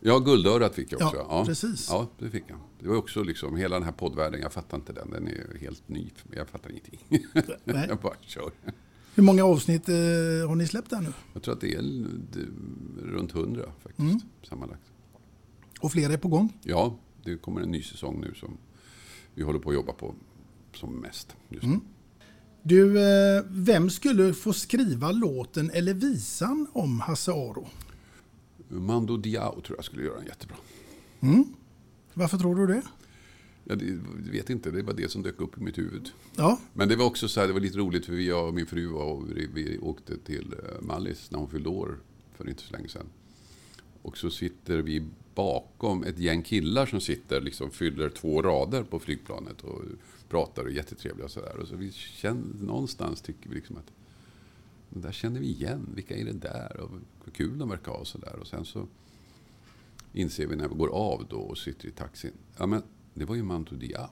Ja, 0.00 0.18
Guldörat 0.18 0.74
fick 0.74 0.92
jag 0.92 1.02
också. 1.02 1.16
Ja, 1.28 1.44
precis. 1.46 1.86
Ja, 1.90 2.08
det 2.18 2.30
fick 2.30 2.44
jag. 2.46 2.58
Det 2.80 2.88
var 2.88 2.96
också 2.96 3.22
liksom, 3.22 3.56
hela 3.56 3.76
den 3.76 3.82
här 3.84 3.92
poddvärlden, 3.92 4.40
jag 4.40 4.52
fattar 4.52 4.76
inte 4.76 4.92
den. 4.92 5.10
Den 5.10 5.28
är 5.28 5.58
helt 5.60 5.88
ny 5.88 6.10
för 6.16 6.28
mig. 6.28 6.38
Jag 6.38 6.48
fattar 6.48 6.70
ingenting. 6.70 7.00
Nej. 7.64 7.86
jag 7.88 7.98
bara 7.98 8.14
kör. 8.20 8.50
Hur 9.14 9.22
många 9.22 9.44
avsnitt 9.44 9.88
eh, 9.88 9.94
har 10.48 10.54
ni 10.54 10.66
släppt 10.66 10.90
där 10.90 11.00
nu? 11.00 11.12
Jag 11.32 11.42
tror 11.42 11.54
att 11.54 11.60
det 11.60 11.74
är 11.74 11.82
runt 13.02 13.32
hundra 13.32 13.62
faktiskt, 13.82 13.98
Mm. 13.98 14.20
sammanlagt. 14.48 14.82
Och 15.80 15.92
fler 15.92 16.10
är 16.10 16.16
på 16.16 16.28
gång? 16.28 16.58
Ja, 16.62 16.98
det 17.24 17.36
kommer 17.36 17.60
en 17.60 17.70
ny 17.70 17.82
säsong 17.82 18.20
nu 18.20 18.34
som 18.34 18.56
vi 19.34 19.42
håller 19.42 19.58
på 19.58 19.68
att 19.70 19.74
jobba 19.74 19.92
på 19.92 20.14
som 20.74 20.92
mest. 21.00 21.36
Just 21.48 21.62
nu. 21.62 21.68
Mm. 21.68 21.80
Du, 22.68 22.98
eh, 22.98 23.44
vem 23.48 23.90
skulle 23.90 24.34
få 24.34 24.52
skriva 24.52 25.12
låten 25.12 25.70
eller 25.70 25.94
visan 25.94 26.66
om 26.72 27.00
Hasse 27.00 27.32
Aro? 27.32 27.68
Mando 28.68 29.16
Diao 29.16 29.60
tror 29.60 29.78
jag 29.78 29.84
skulle 29.84 30.02
göra 30.02 30.20
en 30.20 30.26
jättebra. 30.26 30.56
Mm. 31.20 31.44
Varför 32.14 32.38
tror 32.38 32.54
du 32.54 32.66
det? 32.66 32.82
Ja, 33.64 33.74
det, 33.74 33.84
jag 34.24 34.32
vet 34.32 34.50
inte, 34.50 34.70
det 34.70 34.82
var 34.82 34.92
det 34.92 35.10
som 35.10 35.22
dök 35.22 35.40
upp 35.40 35.58
i 35.58 35.60
mitt 35.60 35.78
huvud. 35.78 36.10
Ja. 36.36 36.60
Men 36.72 36.88
det 36.88 36.96
var 36.96 37.06
också 37.06 37.28
så 37.28 37.40
här, 37.40 37.46
det 37.46 37.52
var 37.52 37.60
lite 37.60 37.78
roligt 37.78 38.06
för 38.06 38.12
jag 38.12 38.48
och 38.48 38.54
min 38.54 38.66
fru 38.66 38.86
var, 38.86 39.04
och 39.04 39.30
vi, 39.36 39.48
vi 39.54 39.78
åkte 39.78 40.16
till 40.16 40.52
eh, 40.52 40.82
Mallis 40.86 41.30
när 41.30 41.38
hon 41.38 41.50
fyllde 41.50 41.68
år 41.68 41.98
för 42.36 42.48
inte 42.48 42.62
så 42.62 42.72
länge 42.72 42.88
sedan. 42.88 43.06
Och 44.06 44.18
så 44.18 44.30
sitter 44.30 44.78
vi 44.78 45.04
bakom 45.34 46.04
ett 46.04 46.18
gäng 46.18 46.42
killar 46.42 46.86
som 46.86 47.00
sitter, 47.00 47.40
liksom 47.40 47.70
fyller 47.70 48.10
två 48.10 48.42
rader 48.42 48.82
på 48.82 48.98
flygplanet 48.98 49.62
och 49.62 49.82
pratar 50.28 50.62
och 50.62 50.68
är 50.68 50.72
jättetrevliga 50.72 51.24
och 51.24 51.30
sådär. 51.30 51.56
Och 51.56 51.68
så 51.68 51.76
vi 51.76 51.92
känner, 51.92 52.64
någonstans 52.64 53.20
tycker 53.20 53.48
vi 53.48 53.54
liksom 53.54 53.76
att 53.76 53.92
det 54.90 55.00
där 55.00 55.12
känner 55.12 55.40
vi 55.40 55.46
igen, 55.46 55.88
vilka 55.94 56.16
är 56.16 56.24
det 56.24 56.32
där? 56.32 56.80
Och 56.80 56.90
vad 57.24 57.34
kul 57.34 57.58
de 57.58 57.68
verkar 57.68 57.92
ha 57.92 57.98
och 57.98 58.06
sådär. 58.06 58.36
Och 58.40 58.46
sen 58.46 58.64
så 58.64 58.86
inser 60.12 60.46
vi 60.46 60.56
när 60.56 60.68
vi 60.68 60.74
går 60.74 60.88
av 60.88 61.26
då 61.30 61.38
och 61.38 61.58
sitter 61.58 61.88
i 61.88 61.92
taxin. 61.92 62.32
Ja 62.58 62.66
men 62.66 62.82
det 63.14 63.24
var 63.24 63.34
ju 63.34 63.42
Manto 63.42 63.74
Diao. 63.74 64.10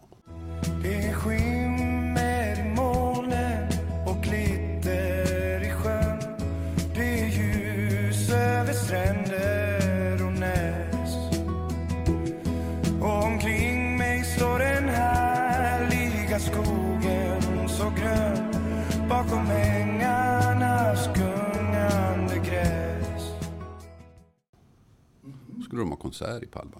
Konsert 26.19 26.43
i 26.43 26.47
Palma. 26.47 26.77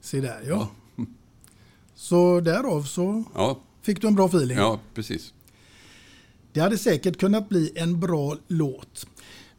Se 0.00 0.20
där 0.20 0.42
ja. 0.48 0.70
Så 1.94 2.40
därav 2.40 2.82
så 2.82 3.24
Ja, 3.34 3.60
fick 3.82 4.00
du 4.00 4.06
en 4.08 4.14
bra 4.14 4.26
feeling. 4.26 4.56
ja 4.58 4.80
precis. 4.94 5.34
Det 6.52 6.60
hade 6.60 6.78
säkert 6.78 7.16
kunnat 7.18 7.48
bli 7.48 7.72
en 7.74 8.00
bra 8.00 8.36
låt. 8.48 9.06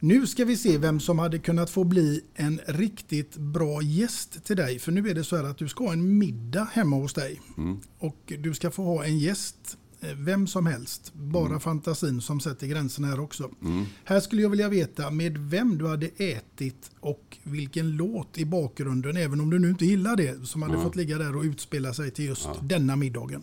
Nu 0.00 0.26
ska 0.26 0.44
vi 0.44 0.56
se 0.56 0.78
vem 0.78 1.00
som 1.00 1.18
hade 1.18 1.38
kunnat 1.38 1.70
få 1.70 1.84
bli 1.84 2.20
en 2.34 2.60
riktigt 2.66 3.36
bra 3.36 3.82
gäst 3.82 4.44
till 4.44 4.56
dig. 4.56 4.78
För 4.78 4.92
nu 4.92 5.08
är 5.10 5.14
det 5.14 5.24
så 5.24 5.36
här 5.36 5.44
att 5.44 5.58
du 5.58 5.68
ska 5.68 5.84
ha 5.84 5.92
en 5.92 6.18
middag 6.18 6.68
hemma 6.72 6.96
hos 6.96 7.14
dig. 7.14 7.40
Mm. 7.56 7.80
Och 7.98 8.32
du 8.38 8.54
ska 8.54 8.70
få 8.70 8.82
ha 8.84 9.04
en 9.04 9.18
gäst, 9.18 9.78
vem 10.14 10.46
som 10.46 10.66
helst. 10.66 11.12
Bara 11.14 11.60
fantasin 11.60 12.20
som 12.20 12.40
sätter 12.40 12.66
gränserna 12.66 13.08
här 13.08 13.20
också. 13.20 13.50
Mm. 13.62 13.84
Här 14.04 14.20
skulle 14.20 14.42
jag 14.42 14.50
vilja 14.50 14.68
veta 14.68 15.10
med 15.10 15.38
vem 15.38 15.78
du 15.78 15.86
hade 15.86 16.06
ätit 16.06 16.90
och 17.00 17.38
vilken 17.42 17.90
låt 17.96 18.38
i 18.38 18.44
bakgrunden, 18.44 19.16
även 19.16 19.40
om 19.40 19.50
du 19.50 19.58
nu 19.58 19.68
inte 19.68 19.86
gillar 19.86 20.16
det, 20.16 20.46
som 20.46 20.62
hade 20.62 20.74
Ja. 20.74 20.82
fått 20.82 20.96
ligga 20.96 21.18
där 21.18 21.36
och 21.36 21.42
utspela 21.42 21.94
sig 21.94 22.10
till 22.10 22.24
just 22.24 22.44
Ja. 22.44 22.56
denna 22.62 22.96
middagen. 22.96 23.42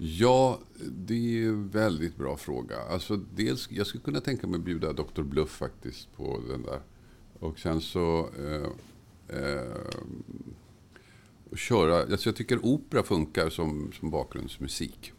Ja, 0.00 0.58
det 1.06 1.14
är 1.42 1.48
en 1.48 1.68
väldigt 1.68 2.16
bra 2.16 2.36
fråga. 2.36 2.76
Alltså, 2.90 3.16
dels, 3.36 3.68
jag 3.70 3.86
skulle 3.86 4.04
kunna 4.04 4.20
tänka 4.20 4.46
mig 4.46 4.58
att 4.58 4.64
bjuda 4.64 4.92
Dr. 4.92 5.22
Bluff 5.22 5.50
faktiskt 5.50 6.16
på 6.16 6.40
den 6.48 6.62
där. 6.62 6.80
Och 7.38 7.58
sen 7.58 7.80
så... 7.80 8.30
Eh, 8.38 9.36
eh, 9.38 9.72
köra, 11.56 12.00
alltså 12.02 12.28
jag 12.28 12.36
tycker 12.36 12.64
opera 12.64 13.02
funkar 13.02 13.50
som, 13.50 13.92
som 14.00 14.10
bakgrundsmusik. 14.10 15.12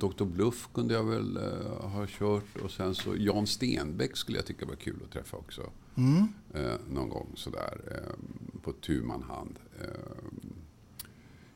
Dr. 0.00 0.24
Bluff 0.24 0.68
kunde 0.74 0.94
jag 0.94 1.04
väl 1.04 1.36
eh, 1.36 1.88
ha 1.88 2.06
kört 2.08 2.56
och 2.62 2.70
sen 2.70 2.94
så 2.94 3.14
Jan 3.16 3.46
Stenbeck 3.46 4.16
skulle 4.16 4.38
jag 4.38 4.46
tycka 4.46 4.66
var 4.66 4.74
kul 4.74 4.96
att 5.04 5.12
träffa 5.12 5.36
också. 5.36 5.70
Mm. 5.96 6.28
Eh, 6.54 6.72
någon 6.90 7.08
gång 7.08 7.32
sådär 7.34 7.80
eh, 7.90 8.60
på 8.62 8.72
tu 8.72 9.02
man 9.02 9.22
hand. 9.22 9.58
Eh, 9.80 9.86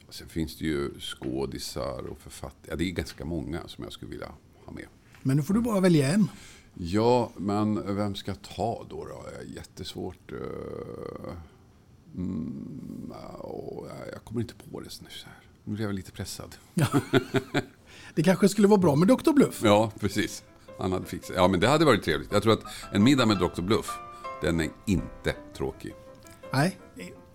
sen 0.09 0.29
finns 0.29 0.59
det 0.59 0.65
ju 0.65 1.01
skådisar 1.01 2.07
och 2.07 2.19
författare. 2.19 2.71
Ja, 2.71 2.77
det 2.77 2.85
är 2.85 2.91
ganska 2.91 3.25
många 3.25 3.69
som 3.69 3.85
jag 3.85 3.93
skulle 3.93 4.11
vilja 4.11 4.33
ha 4.65 4.73
med. 4.73 4.87
Men 5.23 5.37
nu 5.37 5.43
får 5.43 5.55
du 5.55 5.61
bara 5.61 5.81
välja 5.81 6.13
en. 6.13 6.29
Ja, 6.75 7.33
men 7.37 7.97
vem 7.97 8.15
ska 8.15 8.31
jag 8.31 8.43
ta 8.43 8.87
då? 8.91 9.05
då? 9.05 9.25
Jättesvårt. 9.55 10.33
eh, 10.33 11.35
Mm, 12.17 13.13
jag 14.13 14.25
kommer 14.25 14.41
inte 14.41 14.55
på 14.55 14.81
det 14.81 15.01
nu. 15.03 15.09
Så 15.11 15.27
här. 15.27 15.39
Nu 15.65 15.75
blev 15.75 15.89
jag 15.89 15.95
lite 15.95 16.13
pressad. 16.13 16.57
Det 18.15 18.23
kanske 18.23 18.49
skulle 18.49 18.69
vara 18.69 18.81
bra 18.81 18.97
med 18.97 19.09
Dr. 19.09 19.33
Bluff. 19.33 19.61
Ja, 19.65 19.93
precis. 20.01 20.43
Han 20.79 20.93
hade 20.93 21.07
fixat. 21.07 21.37
Ja, 21.37 21.49
men 21.49 21.61
det 21.61 21.69
hade 21.69 21.85
varit 21.85 22.03
trevligt. 22.03 22.33
Jag 22.33 22.43
tror 22.43 22.53
att 22.53 22.63
en 22.93 23.05
middag 23.05 23.27
med 23.27 23.39
Dr. 23.39 23.63
Bluff, 23.63 23.91
den 24.43 24.61
är 24.61 24.69
inte 24.87 25.35
tråkig. 25.57 25.95
Nej, 26.53 26.79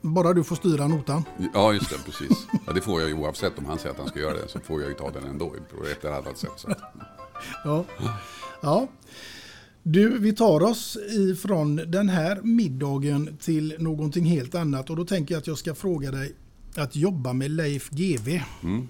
bara 0.01 0.34
du 0.34 0.43
får 0.43 0.55
styra 0.55 0.88
notan. 0.88 1.24
Ja, 1.53 1.74
just 1.74 1.89
det. 1.89 1.97
Precis. 2.05 2.47
Ja, 2.68 2.74
det 2.74 2.82
får 2.82 3.01
jag 3.01 3.10
ju 3.10 3.16
oavsett 3.16 3.57
om 3.57 3.66
han 3.66 3.78
säger 3.78 3.91
att 3.91 3.99
han 3.99 4.07
ska 4.07 4.20
göra 4.20 4.34
det. 4.34 4.47
Så 4.47 4.60
får 4.60 4.82
jag 4.82 4.89
ju 4.89 4.95
ta 4.95 5.12
den 5.12 5.24
ändå 5.24 5.49
på 5.49 5.86
ett 5.86 6.05
eller 6.05 6.16
annat 6.16 6.38
sätt. 6.38 6.51
Så. 6.55 6.70
Ja. 7.64 7.86
ja. 8.62 8.88
Du, 9.84 10.20
vi 10.20 10.34
tar 10.34 10.64
oss 10.64 10.97
ifrån 11.32 11.76
den 11.76 12.10
här 12.10 12.41
middagen 12.43 13.38
till 13.41 13.76
någonting 13.80 14.26
helt 14.26 14.55
annat. 14.55 14.89
Och 14.89 14.95
då 14.95 15.05
tänker 15.05 15.36
jag 15.36 15.39
att 15.39 15.47
jag 15.47 15.57
ska 15.57 15.76
fråga 15.76 16.12
dig 16.12 16.36
att 16.76 16.95
jobba 16.95 17.34
med 17.34 17.51
Leif 17.51 17.89
GW. 17.89 18.41
Mm. 18.64 18.88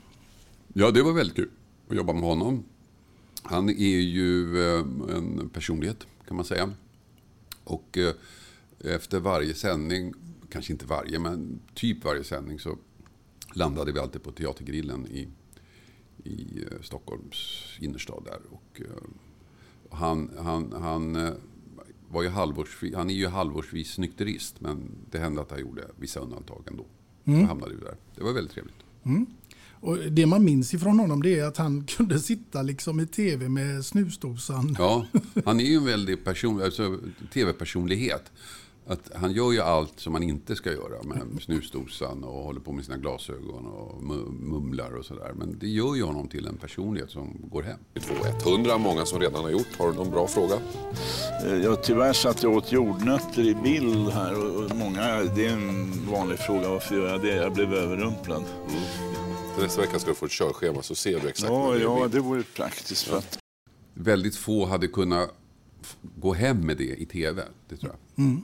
Ja, 0.73 0.91
det 0.91 1.01
var 1.01 1.13
väldigt 1.13 1.35
kul 1.35 1.49
att 1.89 1.97
jobba 1.97 2.13
med 2.13 2.23
honom. 2.23 2.63
Han 3.43 3.69
är 3.69 3.99
ju 3.99 4.63
eh, 4.63 4.79
en 5.15 5.49
personlighet, 5.53 6.07
kan 6.27 6.35
man 6.35 6.45
säga. 6.45 6.73
Och 7.63 7.97
eh, 7.97 8.13
efter 8.79 9.19
varje 9.19 9.53
sändning, 9.53 10.13
kanske 10.49 10.73
inte 10.73 10.85
varje, 10.85 11.19
men 11.19 11.59
typ 11.73 12.05
varje 12.05 12.23
sändning 12.23 12.59
så 12.59 12.77
landade 13.53 13.91
vi 13.91 13.99
alltid 13.99 14.23
på 14.23 14.31
Teatergrillen 14.31 15.07
i, 15.07 15.27
i 16.23 16.63
eh, 16.71 16.81
Stockholms 16.81 17.65
innerstad 17.79 18.23
där. 18.25 18.39
Och, 18.51 18.81
han, 19.91 20.31
han, 20.39 20.73
han, 20.81 21.33
var 22.09 22.23
ju 22.23 22.29
halvårsvis, 22.29 22.95
han 22.95 23.09
är 23.09 23.13
ju 23.13 23.27
halvårsvis 23.27 23.97
nykterist, 23.97 24.61
men 24.61 24.91
det 25.11 25.19
hände 25.19 25.41
att 25.41 25.51
han 25.51 25.59
gjorde 25.59 25.87
vissa 25.95 26.19
undantag 26.19 26.63
ändå. 26.67 26.85
Mm. 27.25 27.41
Så 27.41 27.47
hamnade 27.47 27.75
vi 27.75 27.81
där. 27.81 27.97
Det 28.15 28.23
var 28.23 28.33
väldigt 28.33 28.53
trevligt. 28.53 28.83
Mm. 29.03 29.25
Och 29.81 29.97
det 29.97 30.25
man 30.25 30.43
minns 30.43 30.73
ifrån 30.73 30.99
honom 30.99 31.21
det 31.23 31.39
är 31.39 31.45
att 31.45 31.57
han 31.57 31.83
kunde 31.97 32.19
sitta 32.19 32.61
liksom 32.61 32.99
i 32.99 33.07
tv 33.07 33.49
med 33.49 33.85
snusdosan. 33.85 34.75
Ja, 34.79 35.05
han 35.45 35.59
är 35.59 35.65
ju 35.65 35.75
en 35.77 35.85
väldigt 35.85 36.23
person, 36.25 36.61
alltså, 36.63 36.97
tv-personlighet. 37.33 38.31
Att 38.87 39.11
han 39.15 39.31
gör 39.31 39.51
ju 39.51 39.61
allt 39.61 39.93
som 39.99 40.13
man 40.13 40.23
inte 40.23 40.55
ska 40.55 40.71
göra 40.71 41.03
med 41.03 41.21
snusdosan 41.41 42.23
och 42.23 42.43
håller 42.43 42.59
på 42.59 42.71
med 42.71 42.85
sina 42.85 42.97
glasögon 42.97 43.65
och 43.65 44.01
mu- 44.01 44.31
mumlar 44.41 44.91
och 44.97 45.05
sådär. 45.05 45.31
Men 45.35 45.57
det 45.59 45.67
gör 45.67 45.95
ju 45.95 46.03
honom 46.03 46.27
till 46.27 46.47
en 46.47 46.57
personlighet 46.57 47.09
som 47.11 47.37
går 47.51 47.63
hem. 47.63 47.79
100, 48.53 48.77
många 48.77 49.05
som 49.05 49.19
redan 49.19 49.43
har 49.43 49.49
gjort. 49.51 49.67
Har 49.77 49.87
du 49.91 49.93
någon 49.97 50.11
bra 50.11 50.27
fråga? 50.27 50.55
Eh, 51.45 51.53
Ja, 51.63 51.75
tyvärr 51.75 52.13
satt 52.13 52.43
jag 52.43 52.53
åt 52.53 52.71
jordnötter 52.71 53.41
i 53.47 53.55
bild 53.55 54.09
här 54.09 54.33
och 54.45 54.75
många, 54.75 55.23
det 55.35 55.45
är 55.45 55.53
en 55.53 55.91
vanlig 56.11 56.39
fråga 56.39 56.69
varför 56.69 56.95
gör 56.95 57.07
jag 57.09 57.21
det? 57.21 57.35
Jag 57.35 57.53
blev 57.53 57.73
överrumplad. 57.73 58.43
Till 58.69 58.77
nästa 59.57 59.81
vecka 59.81 59.99
ska 59.99 60.09
du 60.09 60.15
få 60.15 60.25
ett 60.25 60.31
körschema 60.31 60.81
så 60.81 60.95
ser 60.95 61.19
du 61.19 61.27
exakt 61.29 61.51
Ja, 61.51 61.59
vad 61.59 61.75
det 61.75 61.81
ja, 61.83 62.07
det 62.11 62.19
vore 62.19 62.43
praktiskt 62.43 63.03
för 63.03 63.17
att 63.17 63.37
Väldigt 63.93 64.35
få 64.35 64.65
hade 64.65 64.87
kunnat 64.87 65.29
gå 66.15 66.33
hem 66.33 66.57
med 66.65 66.77
det 66.77 67.01
i 67.01 67.05
tv, 67.05 67.43
det 67.69 67.77
tror 67.77 67.91
jag. 67.91 68.25
Mm. 68.25 68.41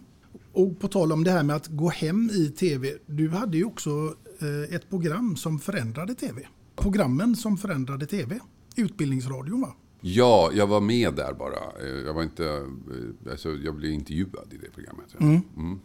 Och 0.53 0.79
på 0.79 0.87
tal 0.87 1.11
om 1.11 1.23
det 1.23 1.31
här 1.31 1.43
med 1.43 1.55
att 1.55 1.67
gå 1.67 1.89
hem 1.89 2.29
i 2.33 2.49
tv. 2.49 2.93
Du 3.05 3.29
hade 3.29 3.57
ju 3.57 3.63
också 3.65 4.15
eh, 4.39 4.75
ett 4.75 4.89
program 4.89 5.35
som 5.35 5.59
förändrade 5.59 6.15
tv. 6.15 6.47
Programmen 6.75 7.35
som 7.35 7.57
förändrade 7.57 8.05
tv. 8.05 8.39
Utbildningsradion 8.75 9.61
va? 9.61 9.75
Ja, 10.01 10.51
jag 10.53 10.67
var 10.67 10.81
med 10.81 11.13
där 11.13 11.33
bara. 11.33 11.57
Eh, 11.81 12.05
Jag 12.05 12.13
var 12.13 12.23
inte, 12.23 12.45
eh, 12.45 13.31
alltså, 13.31 13.49
jag 13.49 13.75
blev 13.75 13.91
intervjuad 13.91 14.47
i 14.53 14.57
det 14.57 14.71
programmet. 14.71 15.15
Mm. 15.19 15.41
Mm. 15.57 15.79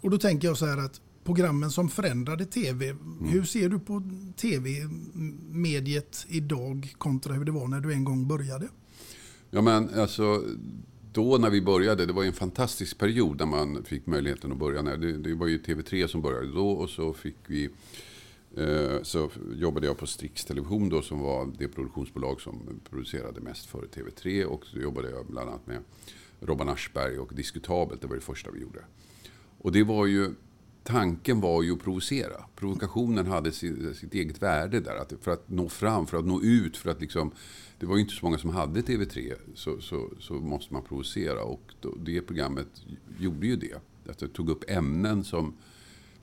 Och 0.00 0.10
då 0.10 0.18
tänker 0.18 0.48
jag 0.48 0.56
så 0.56 0.66
här 0.66 0.78
att 0.78 1.00
programmen 1.26 1.70
som 1.70 1.88
förändrade 1.88 2.44
tv. 2.44 2.96
Hur 3.24 3.42
ser 3.42 3.68
du 3.68 3.78
på 3.78 4.02
tv-mediet 4.36 6.26
idag 6.28 6.94
kontra 6.98 7.34
hur 7.34 7.44
det 7.44 7.52
var 7.52 7.68
när 7.68 7.80
du 7.80 7.92
en 7.92 8.04
gång 8.04 8.28
började? 8.28 8.68
Ja 9.50 9.62
men 9.62 10.00
alltså, 10.00 10.44
då 11.12 11.38
när 11.38 11.50
vi 11.50 11.62
började, 11.62 12.06
det 12.06 12.12
var 12.12 12.24
en 12.24 12.32
fantastisk 12.32 12.98
period 12.98 13.38
när 13.38 13.46
man 13.46 13.84
fick 13.84 14.06
möjligheten 14.06 14.52
att 14.52 14.58
börja. 14.58 14.82
Det, 14.82 15.16
det 15.16 15.34
var 15.34 15.46
ju 15.46 15.58
TV3 15.58 16.06
som 16.06 16.22
började 16.22 16.52
då 16.52 16.70
och 16.70 16.90
så 16.90 17.12
fick 17.12 17.36
vi 17.46 17.68
eh, 18.56 19.02
så 19.02 19.30
jobbade 19.54 19.86
jag 19.86 19.98
på 19.98 20.06
Strix 20.06 20.44
Television 20.44 20.88
då 20.88 21.02
som 21.02 21.20
var 21.20 21.52
det 21.58 21.68
produktionsbolag 21.68 22.40
som 22.40 22.80
producerade 22.90 23.40
mest 23.40 23.66
för 23.66 23.78
TV3 23.78 24.44
och 24.44 24.66
så 24.66 24.78
jobbade 24.78 25.10
jag 25.10 25.26
bland 25.26 25.48
annat 25.48 25.66
med 25.66 25.78
Robban 26.40 26.68
Aschberg 26.68 27.18
och 27.18 27.34
Diskutabelt, 27.34 28.00
det 28.00 28.06
var 28.06 28.14
det 28.14 28.20
första 28.20 28.50
vi 28.50 28.60
gjorde. 28.60 28.80
Och 29.58 29.72
det 29.72 29.82
var 29.82 30.06
ju, 30.06 30.34
tanken 30.86 31.40
var 31.40 31.62
ju 31.62 31.72
att 31.72 31.82
provocera. 31.82 32.44
Provokationen 32.56 33.26
hade 33.26 33.52
sitt, 33.52 33.96
sitt 33.96 34.14
eget 34.14 34.42
värde 34.42 34.80
där. 34.80 34.96
Att, 34.96 35.12
för 35.20 35.30
att 35.30 35.50
nå 35.50 35.68
fram, 35.68 36.06
för 36.06 36.18
att 36.18 36.26
nå 36.26 36.42
ut, 36.42 36.76
för 36.76 36.90
att 36.90 37.00
liksom... 37.00 37.32
Det 37.78 37.86
var 37.86 37.96
ju 37.96 38.02
inte 38.02 38.14
så 38.14 38.26
många 38.26 38.38
som 38.38 38.50
hade 38.50 38.80
TV3, 38.80 39.34
så, 39.54 39.80
så, 39.80 40.10
så 40.18 40.34
måste 40.34 40.74
man 40.74 40.82
provocera. 40.82 41.42
Och 41.42 41.62
då, 41.80 41.94
det 42.04 42.20
programmet 42.20 42.68
gjorde 43.18 43.46
ju 43.46 43.56
det. 43.56 43.74
Att 44.10 44.18
det 44.18 44.28
tog 44.28 44.50
upp 44.50 44.64
ämnen 44.68 45.24
som 45.24 45.54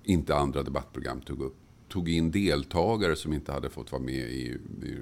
inte 0.04 0.36
andra 0.36 0.64
debattprogram 0.64 1.22
tog 1.22 1.42
upp. 1.42 1.56
Tog 1.88 2.10
in 2.10 2.32
deltagare 2.32 3.16
som 3.16 3.34
inte 3.34 3.52
hade 3.52 3.70
fått 3.70 3.92
vara 3.92 4.02
med 4.02 4.30
i, 4.30 4.58
i 4.82 4.98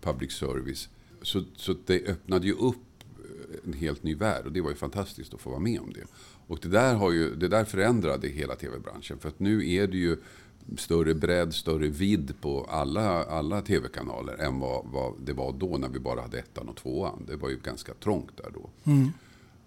public 0.00 0.32
service. 0.32 0.88
Så, 1.22 1.44
så 1.56 1.74
det 1.86 2.06
öppnade 2.06 2.46
ju 2.46 2.52
upp 2.52 2.76
en 3.64 3.72
helt 3.72 4.02
ny 4.02 4.14
värld 4.14 4.46
och 4.46 4.52
det 4.52 4.60
var 4.60 4.70
ju 4.70 4.76
fantastiskt 4.76 5.34
att 5.34 5.40
få 5.40 5.50
vara 5.50 5.60
med 5.60 5.80
om 5.80 5.92
det. 5.92 6.04
Och 6.46 6.58
det 6.62 6.68
där, 6.68 6.94
har 6.94 7.12
ju, 7.12 7.34
det 7.34 7.48
där 7.48 7.64
förändrade 7.64 8.28
hela 8.28 8.54
tv-branschen 8.56 9.18
för 9.18 9.28
att 9.28 9.40
nu 9.40 9.70
är 9.72 9.86
det 9.86 9.96
ju 9.96 10.16
större 10.76 11.14
bredd, 11.14 11.54
större 11.54 11.88
vidd 11.88 12.34
på 12.40 12.64
alla, 12.64 13.24
alla 13.24 13.62
tv-kanaler 13.62 14.34
än 14.34 14.60
vad, 14.60 14.86
vad 14.86 15.14
det 15.24 15.32
var 15.32 15.52
då 15.52 15.76
när 15.78 15.88
vi 15.88 15.98
bara 15.98 16.20
hade 16.20 16.38
ettan 16.38 16.68
och 16.68 16.76
tvåan. 16.76 17.24
Det 17.26 17.36
var 17.36 17.48
ju 17.48 17.58
ganska 17.58 17.94
trångt 17.94 18.36
där 18.36 18.50
då. 18.54 18.70
Mm. 18.90 19.08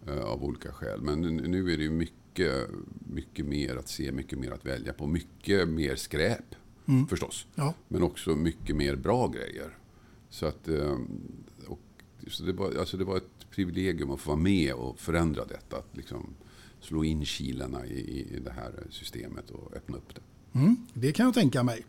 eh, 0.08 0.26
Av 0.26 0.44
olika 0.44 0.72
skäl. 0.72 1.02
Men 1.02 1.22
nu, 1.22 1.30
nu 1.48 1.74
är 1.74 1.78
det 1.78 1.84
ju 1.84 1.92
mycket, 1.92 2.68
mycket 3.00 3.46
mer 3.46 3.76
att 3.76 3.88
se, 3.90 4.12
mycket 4.12 4.40
mer 4.40 4.52
att 4.52 4.66
välja 4.66 4.94
på. 4.94 5.08
Mycket 5.08 5.68
mer 5.70 5.96
skräp 5.96 6.56
Mm. 6.90 7.08
förstås. 7.08 7.48
Ja. 7.56 7.74
Men 7.88 8.04
också 8.04 8.36
mycket 8.36 8.76
mer 8.76 8.96
bra 8.96 9.28
grejer. 9.28 9.78
Så, 10.30 10.46
att, 10.46 10.68
eh, 10.68 10.98
och, 11.68 11.80
så 12.28 12.44
det, 12.44 12.54
var, 12.54 12.76
alltså 12.80 12.98
det 12.98 13.04
var 13.04 13.18
ett 13.18 13.50
privilegium 13.52 14.12
att 14.12 14.20
få 14.20 14.30
vara 14.30 14.40
med 14.40 14.74
och 14.74 15.00
förändra 15.00 15.46
detta. 15.46 15.78
Att 15.78 15.98
liksom 15.98 16.34
slå 16.82 17.04
in 17.04 17.26
kilarna 17.26 17.86
i, 17.86 18.00
i 18.36 18.40
det 18.40 18.52
här 18.52 18.72
systemet 18.90 19.50
och 19.50 19.74
öppna 19.76 19.98
upp 19.98 20.16
det. 20.16 20.22
Mm, 20.60 20.76
det 20.94 21.12
kan 21.12 21.26
jag 21.26 21.34
tänka 21.36 21.64
mig. 21.64 21.86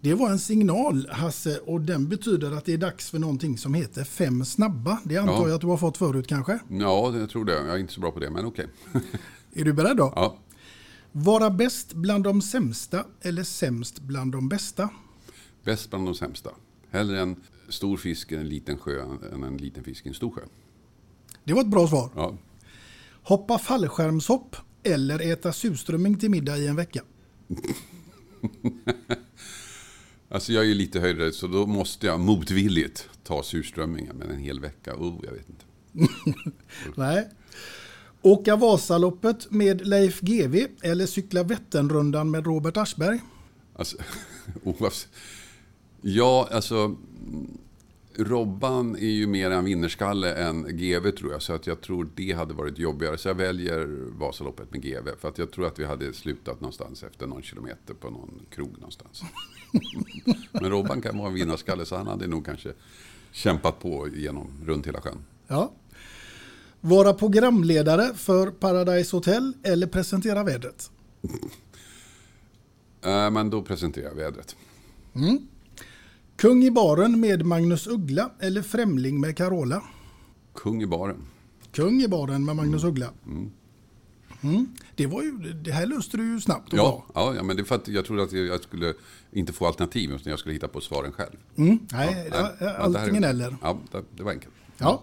Det 0.00 0.14
var 0.14 0.30
en 0.30 0.38
signal 0.38 1.08
Hasse 1.10 1.58
och 1.58 1.80
den 1.80 2.08
betyder 2.08 2.52
att 2.52 2.64
det 2.64 2.72
är 2.72 2.78
dags 2.78 3.10
för 3.10 3.18
någonting 3.18 3.58
som 3.58 3.74
heter 3.74 4.04
Fem 4.04 4.44
snabba. 4.44 4.98
Det 5.04 5.16
antar 5.16 5.32
Ja. 5.34 5.46
jag 5.48 5.54
att 5.54 5.60
du 5.60 5.66
har 5.66 5.76
fått 5.76 5.96
förut 5.96 6.26
kanske? 6.26 6.58
Ja, 6.68 7.16
jag 7.18 7.30
tror 7.30 7.44
det. 7.44 7.52
Jag 7.52 7.68
är 7.74 7.78
inte 7.78 7.92
så 7.92 8.00
bra 8.00 8.10
på 8.10 8.20
det, 8.20 8.30
men 8.30 8.44
okej. 8.46 8.66
Är 9.54 9.64
du 9.64 9.72
beredd 9.72 9.96
då? 9.96 10.12
Ja. 10.16 10.36
Vara 11.12 11.50
bäst 11.50 11.92
bland 11.94 12.24
de 12.24 12.42
sämsta 12.42 13.04
eller 13.20 13.42
sämst 13.42 14.00
bland 14.00 14.32
de 14.32 14.48
bästa? 14.48 14.88
Bäst 15.64 15.90
bland 15.90 16.06
de 16.06 16.14
sämsta. 16.14 16.50
Hellre 16.90 17.20
en 17.20 17.36
stor 17.68 17.96
fisk 17.96 18.32
i 18.32 18.34
en 18.34 18.48
liten 18.48 18.78
sjö 18.78 19.02
än 19.32 19.44
en 19.44 19.56
liten 19.56 19.84
fisk 19.84 20.06
i 20.06 20.08
en 20.08 20.14
stor 20.14 20.30
sjö. 20.30 20.42
Det 21.44 21.52
var 21.52 21.60
ett 21.60 21.70
bra 21.70 21.88
svar. 21.88 22.10
Ja. 22.14 22.36
Hoppa 23.22 23.58
fallskärmshopp 23.58 24.56
eller 24.82 25.32
äta 25.32 25.52
surströmming 25.52 26.18
till 26.18 26.30
middag 26.30 26.58
i 26.58 26.66
en 26.66 26.76
vecka? 26.76 27.02
Alltså 30.34 30.52
jag 30.52 30.64
är 30.64 30.68
ju 30.68 30.74
lite 30.74 31.00
höjdare 31.00 31.32
så 31.32 31.46
då 31.46 31.66
måste 31.66 32.06
jag 32.06 32.20
motvilligt 32.20 33.08
ta 33.24 33.42
surströmmingen. 33.42 34.16
Men 34.16 34.30
en 34.30 34.38
hel 34.38 34.60
vecka, 34.60 34.94
oh, 34.94 35.20
jag 35.24 35.32
vet 35.32 35.46
inte. 35.48 35.64
Nej. 36.96 37.28
Åka 38.22 38.56
Vasaloppet 38.56 39.50
med 39.50 39.86
Leif 39.86 40.20
GW 40.20 40.66
eller 40.82 41.06
cykla 41.06 41.42
Vätternrundan 41.42 42.30
med 42.30 42.46
Robert 42.46 42.76
Aschberg? 42.76 43.20
Alltså, 43.76 43.96
oavsett. 44.62 45.08
Ja, 46.00 46.48
alltså. 46.52 46.96
Robban 48.16 48.96
är 48.96 49.10
ju 49.10 49.26
mer 49.26 49.50
en 49.50 49.64
vinnarskalle 49.64 50.34
än 50.34 50.76
GV 50.76 51.10
tror 51.10 51.32
jag. 51.32 51.42
Så 51.42 51.52
att 51.52 51.66
jag 51.66 51.80
tror 51.80 52.08
det 52.14 52.32
hade 52.32 52.54
varit 52.54 52.78
jobbigare. 52.78 53.18
Så 53.18 53.28
jag 53.28 53.34
väljer 53.34 53.86
Vasaloppet 54.18 54.72
med 54.72 54.82
GV. 54.82 55.08
För 55.20 55.28
att 55.28 55.38
jag 55.38 55.50
tror 55.50 55.66
att 55.66 55.78
vi 55.78 55.84
hade 55.84 56.12
slutat 56.12 56.60
någonstans 56.60 57.02
efter 57.02 57.26
någon 57.26 57.42
kilometer 57.42 57.94
på 57.94 58.10
någon 58.10 58.46
krog 58.50 58.72
någonstans. 58.78 59.22
Men 60.52 60.70
Robban 60.70 61.02
kan 61.02 61.18
vara 61.18 61.28
en 61.28 61.34
vinnarskalle 61.34 61.86
så 61.86 61.96
han 61.96 62.06
hade 62.06 62.26
nog 62.26 62.46
kanske 62.46 62.72
kämpat 63.32 63.80
på 63.80 64.08
genom 64.08 64.50
runt 64.64 64.86
hela 64.86 65.00
sjön. 65.00 65.18
Ja. 65.46 65.72
Vara 66.80 67.14
programledare 67.14 68.14
för 68.14 68.50
Paradise 68.50 69.16
Hotel 69.16 69.52
eller 69.62 69.86
presentera 69.86 70.44
vädret? 70.44 70.90
Äh, 73.06 73.30
men 73.30 73.50
då 73.50 73.62
presenterar 73.62 74.08
jag 74.08 74.14
vädret. 74.14 74.56
Mm. 75.14 75.46
Kung 76.36 76.64
i 76.64 76.70
baren 76.70 77.20
med 77.20 77.46
Magnus 77.46 77.86
Uggla 77.86 78.30
eller 78.40 78.62
Främling 78.62 79.20
med 79.20 79.36
Carola? 79.36 79.82
Kung 80.54 80.82
i 80.82 80.86
baren. 80.86 81.26
Kung 81.72 82.02
i 82.02 82.08
baren 82.08 82.44
med 82.44 82.56
Magnus 82.56 82.84
Uggla. 82.84 83.10
Mm. 83.26 83.50
Mm. 84.42 84.66
Det, 84.96 85.06
var 85.06 85.22
ju, 85.22 85.32
det 85.52 85.72
här 85.72 85.86
löste 85.86 86.16
du 86.16 86.32
ju 86.32 86.40
snabbt 86.40 86.72
och 86.72 86.78
Ja, 86.78 87.04
ja, 87.14 87.34
ja, 87.36 87.42
men 87.42 87.56
det 87.56 87.62
är 87.62 87.64
för 87.64 87.74
att 87.74 87.88
jag 87.88 88.04
trodde 88.04 88.22
att 88.22 88.32
jag 88.32 88.62
skulle 88.62 88.94
inte 89.32 89.52
få 89.52 89.66
alternativ 89.66 90.10
utan 90.12 90.30
jag 90.30 90.38
skulle 90.38 90.52
hitta 90.54 90.68
på 90.68 90.80
svaren 90.80 91.12
själv. 91.12 91.36
Mm. 91.56 91.78
Nej, 91.92 92.30
Ja, 92.32 92.74
antingen 92.78 93.22
här- 93.24 93.30
eller. 93.30 93.56
Ja, 93.62 93.78
det, 93.92 94.02
det 94.16 94.22
var 94.22 94.30
enkelt. 94.32 94.54
Ja. 94.78 95.02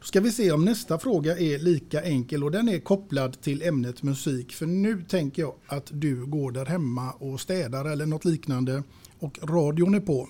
Då 0.00 0.04
ska 0.06 0.20
vi 0.20 0.32
se 0.32 0.52
om 0.52 0.64
nästa 0.64 0.98
fråga 0.98 1.38
är 1.38 1.58
lika 1.58 2.02
enkel 2.02 2.44
och 2.44 2.50
den 2.50 2.68
är 2.68 2.78
kopplad 2.78 3.40
till 3.40 3.62
ämnet 3.62 4.02
musik. 4.02 4.52
För 4.52 4.66
nu 4.66 5.02
tänker 5.08 5.42
jag 5.42 5.54
att 5.66 5.90
du 5.92 6.26
går 6.26 6.52
där 6.52 6.66
hemma 6.66 7.10
och 7.10 7.40
städar 7.40 7.84
eller 7.84 8.06
något 8.06 8.24
liknande 8.24 8.82
och 9.18 9.38
radion 9.42 9.94
är 9.94 10.00
på. 10.00 10.28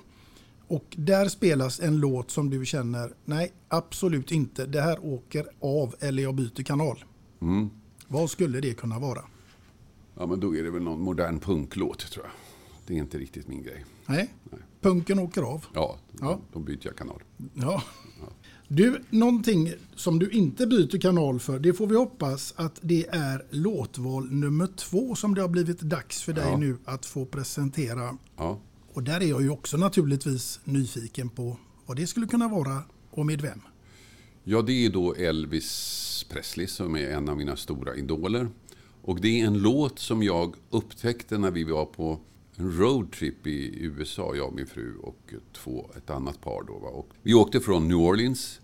Och 0.73 0.85
där 0.97 1.29
spelas 1.29 1.81
en 1.81 1.97
låt 2.01 2.31
som 2.31 2.51
du 2.51 2.64
känner, 2.66 3.14
nej 3.25 3.53
absolut 3.68 4.33
inte, 4.33 4.66
det 4.66 4.81
här 4.81 5.05
åker 5.05 5.47
av 5.61 5.95
eller 6.01 6.23
jag 6.23 6.35
byter 6.35 6.62
kanal. 6.62 7.05
Mm. 7.41 7.70
Vad 8.09 8.31
skulle 8.31 8.61
det 8.61 8.75
kunna 8.75 8.99
vara? 8.99 9.25
Ja, 10.18 10.27
men 10.27 10.41
då 10.41 10.57
är 10.57 10.62
det 10.62 10.70
väl 10.70 10.83
någon 10.83 11.01
modern 11.01 11.39
punklåt 11.41 11.99
tror 12.12 12.25
jag. 12.25 12.33
Det 12.87 12.95
är 12.95 12.99
inte 12.99 13.18
riktigt 13.18 13.49
min 13.49 13.62
grej. 13.62 13.85
Nej, 14.07 14.35
punken 14.81 15.18
åker 15.18 15.43
av. 15.43 15.64
Ja, 15.75 15.97
Ja. 16.20 16.41
då 16.53 16.59
byter 16.59 16.79
jag 16.83 16.97
kanal. 16.97 17.23
Ja. 17.55 17.83
Du, 18.68 19.03
någonting 19.11 19.73
som 19.95 20.18
du 20.18 20.31
inte 20.31 20.66
byter 20.66 21.01
kanal 21.01 21.41
för, 21.41 21.59
det 21.59 21.73
får 21.73 21.87
vi 21.87 21.97
hoppas 21.97 22.55
att 22.57 22.79
det 22.83 23.07
är 23.09 23.45
låtval 23.51 24.31
nummer 24.33 24.66
två 24.77 25.14
som 25.14 25.35
det 25.35 25.41
har 25.41 25.49
blivit 25.49 25.81
dags 25.81 26.23
för 26.23 26.33
dig 26.33 26.45
Ja. 26.51 26.57
nu 26.57 26.77
att 26.85 27.07
få 27.07 27.27
presentera. 27.27 28.16
Ja. 28.37 28.59
Och 28.93 29.03
där 29.03 29.20
är 29.20 29.26
jag 29.26 29.43
ju 29.43 29.51
också 29.51 29.76
naturligtvis 29.76 30.61
nyfiken 30.64 31.28
på 31.28 31.57
vad 31.86 31.97
det 31.97 32.07
skulle 32.07 32.26
kunna 32.26 32.49
vara 32.49 32.82
och 33.11 33.26
med 33.26 33.40
vem. 33.40 33.61
Ja, 34.45 34.62
det 34.62 34.72
är 34.72 34.90
då 34.90 35.14
Elvis 35.14 36.26
Presley 36.28 36.66
som 36.66 36.97
är 36.97 37.11
en 37.11 37.28
av 37.28 37.36
mina 37.36 37.57
stora 37.57 37.95
idoler. 37.97 38.49
Och 39.03 39.20
det 39.20 39.40
är 39.40 39.47
en 39.47 39.59
låt 39.59 39.99
som 39.99 40.22
jag 40.22 40.55
upptäckte 40.70 41.38
när 41.38 41.51
vi 41.51 41.64
var 41.64 41.84
på 41.84 42.20
en 42.57 42.78
roadtrip 42.78 43.47
i 43.47 43.84
USA, 43.84 44.34
jag 44.34 44.47
och 44.47 44.55
min 44.55 44.66
fru 44.66 44.97
och 44.97 45.34
två, 45.53 45.90
ett 45.97 46.11
annat 46.11 46.40
par. 46.40 46.62
Då, 46.66 46.78
va? 46.78 46.88
Och 46.88 47.09
vi 47.22 47.34
åkte 47.34 47.61
från 47.61 47.88
New 47.88 47.97
Orleans 47.97 48.61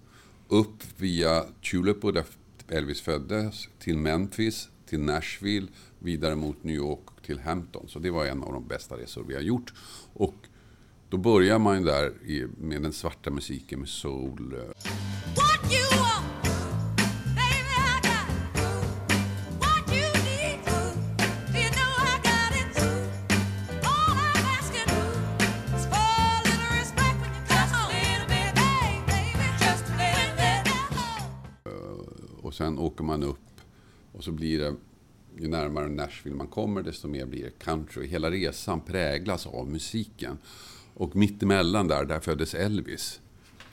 upp 0.48 0.82
via 0.96 1.44
Tulip, 1.70 2.02
där 2.02 2.24
Elvis 2.68 3.00
föddes, 3.00 3.68
till 3.78 3.98
Memphis, 3.98 4.68
till 4.88 5.00
Nashville, 5.00 5.68
vidare 5.98 6.36
mot 6.36 6.64
New 6.64 6.76
York 6.76 7.22
till 7.26 7.38
Hampton. 7.38 7.88
Så 7.88 7.98
det 7.98 8.10
var 8.10 8.26
en 8.26 8.42
av 8.42 8.52
de 8.52 8.68
bästa 8.68 8.96
resor 8.96 9.24
vi 9.28 9.34
har 9.34 9.42
gjort. 9.42 9.72
Och 10.12 10.34
då 11.08 11.16
börjar 11.16 11.58
man 11.58 11.82
där 11.82 12.12
i- 12.26 12.46
med 12.58 12.82
den 12.82 12.92
svarta 12.92 13.30
musiken 13.30 13.78
med 13.78 13.88
soul. 13.88 14.54
Och 32.42 32.54
sen 32.54 32.78
åker 32.78 33.04
man 33.04 33.22
upp 33.22 33.38
och 34.12 34.24
så 34.24 34.32
blir 34.32 34.58
det, 34.60 34.74
ju 35.40 35.48
närmare 35.48 35.88
Nashville 35.88 36.36
man 36.36 36.46
kommer 36.46 36.82
desto 36.82 37.08
mer 37.08 37.26
blir 37.26 37.44
det 37.44 37.64
country. 37.64 38.06
Hela 38.06 38.30
resan 38.30 38.80
präglas 38.80 39.46
av 39.46 39.70
musiken. 39.70 40.38
Och 40.94 41.16
mittemellan 41.16 41.88
där, 41.88 42.04
där 42.04 42.20
föddes 42.20 42.54
Elvis. 42.54 43.20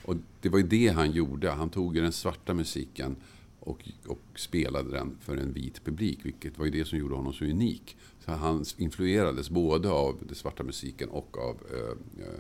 Och 0.04 0.16
det 0.42 0.50
var 0.50 0.60
ju 0.60 0.68
det 0.68 0.88
han 0.88 1.12
gjorde. 1.12 1.52
Han 1.52 1.70
tog 1.70 1.96
ju 1.96 2.02
den 2.02 2.12
svarta 2.12 2.54
musiken 2.54 3.16
och, 3.60 3.90
och 4.08 4.22
spelade 4.36 4.92
den 4.92 5.18
för 5.22 5.38
en 5.38 5.54
vit 5.54 5.86
publik. 5.86 6.20
Vilket 6.24 6.58
var 6.58 6.66
ju 6.66 6.72
det 6.72 6.86
som 6.86 7.00
gjorde 7.00 7.16
honom 7.16 7.34
så 7.34 7.46
unik. 7.46 7.98
Så 8.26 8.32
han 8.32 8.66
influerades 8.78 9.50
både 9.50 9.90
av 9.90 10.18
den 10.22 10.36
svarta 10.36 10.64
musiken 10.64 11.10
och 11.10 11.38
av 11.38 11.58
eh, 11.74 12.26
eh 12.26 12.40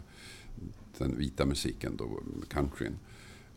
den 0.97 1.17
vita 1.17 1.45
musiken, 1.45 1.97
då, 1.97 2.19
countryn. 2.47 2.95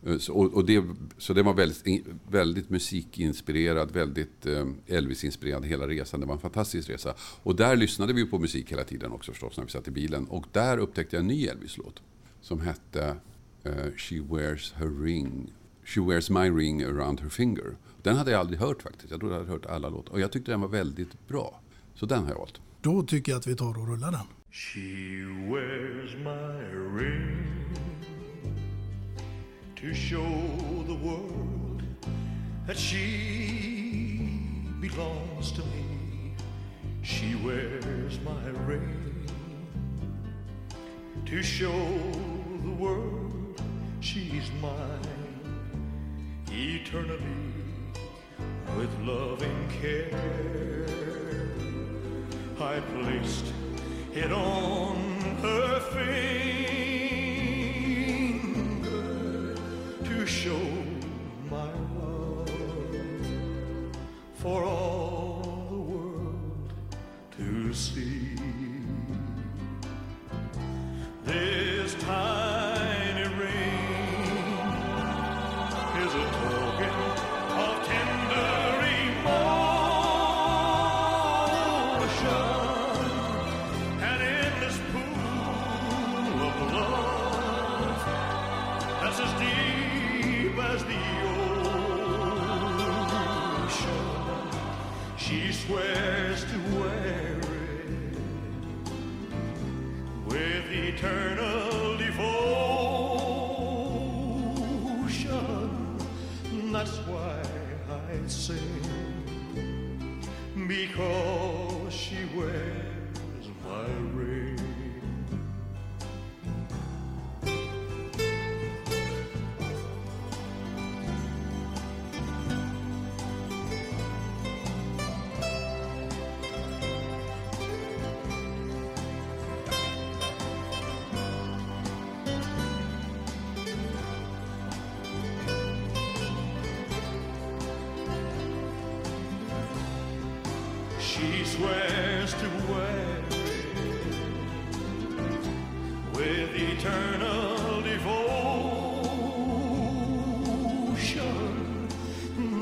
Eh, 0.05 0.17
Så, 0.17 0.33
och, 0.33 0.53
och 0.53 0.65
det, 0.65 0.83
så 1.17 1.33
det 1.33 1.43
var 1.43 1.53
väldigt, 1.53 2.05
väldigt 2.29 2.69
musikinspirerad, 2.69 3.91
väldigt 3.91 4.45
eh, 4.45 4.65
Elvis-inspirerad 4.87 5.65
hela 5.65 5.87
resan. 5.87 6.19
Det 6.19 6.25
var 6.25 6.33
en 6.33 6.39
fantastisk 6.41 6.89
resa. 6.89 7.13
Och 7.43 7.55
där 7.55 7.75
lyssnade 7.75 8.13
vi 8.13 8.25
på 8.25 8.39
musik 8.39 8.71
hela 8.71 8.83
tiden 8.83 9.11
också 9.11 9.31
förstås 9.31 9.57
när 9.57 9.63
vi 9.65 9.71
satt 9.71 9.87
i 9.87 9.91
bilen. 9.91 10.25
Och 10.27 10.45
där 10.51 10.77
upptäckte 10.77 11.15
jag 11.15 11.21
en 11.21 11.27
ny 11.27 11.47
Elvis-låt 11.47 12.01
som 12.41 12.59
hette 12.61 13.15
eh, 13.63 13.91
She 13.97 14.21
wears 14.29 14.73
her 14.73 15.03
ring. 15.03 15.53
She 15.85 16.01
wears 16.01 16.29
my 16.29 16.49
ring 16.49 16.83
around 16.83 17.19
her 17.19 17.29
finger. 17.29 17.77
Den 18.03 18.15
hade 18.17 18.31
jag 18.31 18.39
aldrig 18.39 18.59
hört 18.59 18.81
faktiskt. 18.81 19.11
Jag 19.11 19.19
trodde 19.19 19.35
jag 19.35 19.41
hade 19.41 19.51
hört 19.51 19.65
alla 19.65 19.89
låtar. 19.89 20.13
Och 20.13 20.19
jag 20.19 20.31
tyckte 20.31 20.51
den 20.51 20.61
var 20.61 20.67
väldigt 20.67 21.27
bra. 21.27 21.61
Så 21.95 22.05
den 22.05 22.23
har 22.23 22.29
jag 22.29 22.37
valt. 22.37 22.61
Då 22.81 23.03
tycker 23.03 23.31
jag 23.31 23.39
att 23.39 23.47
vi 23.47 23.55
tar 23.55 23.77
och 23.77 23.87
rullar 23.87 24.11
den. 24.11 24.25
She 24.51 24.79
wears 25.51 26.15
my 26.15 26.79
ring 26.99 27.58
to 29.79 29.93
show 29.93 30.27
the 30.87 30.93
world 30.93 31.81
that 32.67 32.77
she 32.77 34.37
belongs 34.81 35.53
to 35.53 35.61
me. 35.61 36.33
She 37.01 37.35
wears 37.35 38.19
my 38.25 38.49
ring 38.65 39.25
to 41.25 41.41
show 41.41 41.71
the 42.61 42.75
world 42.77 43.61
she's 44.01 44.51
mine 44.61 44.99
eternally 46.51 47.53
with 48.75 48.93
loving 49.05 49.69
care. 49.81 50.85
I 52.59 52.81
placed 52.81 53.45
it 54.13 54.29
on 54.33 54.97
her 55.41 55.79
finger 55.79 56.58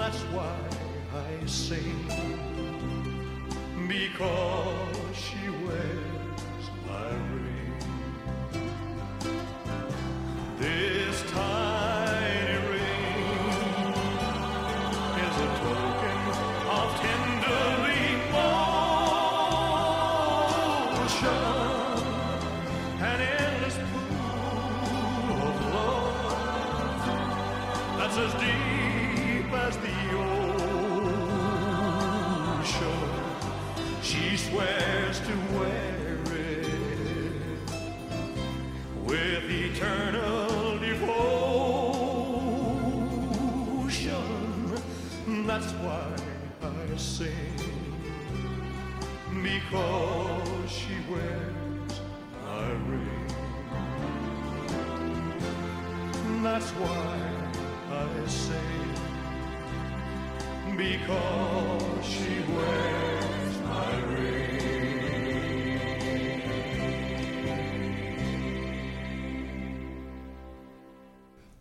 That's 0.10 0.24
why 0.32 0.58
I 1.14 1.46
sing 1.46 2.08
because 3.90 4.97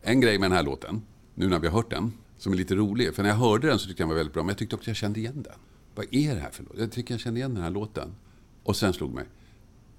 En 0.09 0.21
grej 0.21 0.39
med 0.39 0.51
den 0.51 0.57
här 0.57 0.65
låten, 0.65 1.03
nu 1.35 1.49
när 1.49 1.59
vi 1.59 1.67
har 1.69 1.75
hört 1.75 1.91
den, 1.91 2.13
som 2.39 2.53
är 2.53 2.57
lite 2.57 2.75
rolig. 2.75 3.15
För 3.15 3.23
när 3.23 3.31
jag 3.31 3.37
hörde 3.37 3.69
den 3.69 3.79
så 3.79 3.87
tyckte 3.87 4.03
jag 4.03 4.09
den 4.09 4.15
var 4.15 4.17
väldigt 4.17 4.35
bra, 4.35 4.43
men 4.43 4.49
jag 4.49 4.59
tyckte 4.59 4.77
också 4.77 4.91
jag 4.91 4.97
kände 4.97 5.21
igen 5.21 5.43
den. 5.43 5.59
Vad 5.95 6.07
är 6.11 6.35
det 6.35 6.41
här 6.41 6.51
för 6.51 6.63
låt? 6.63 6.79
Jag 6.79 6.93
tycker 6.93 7.15
jag 7.15 7.21
kände 7.21 7.41
igen 7.41 7.55
den 7.55 7.63
här 7.63 7.71
låten. 7.71 8.15
Och 8.63 8.77
sen 8.77 8.93
slog 8.93 9.15
mig, 9.15 9.25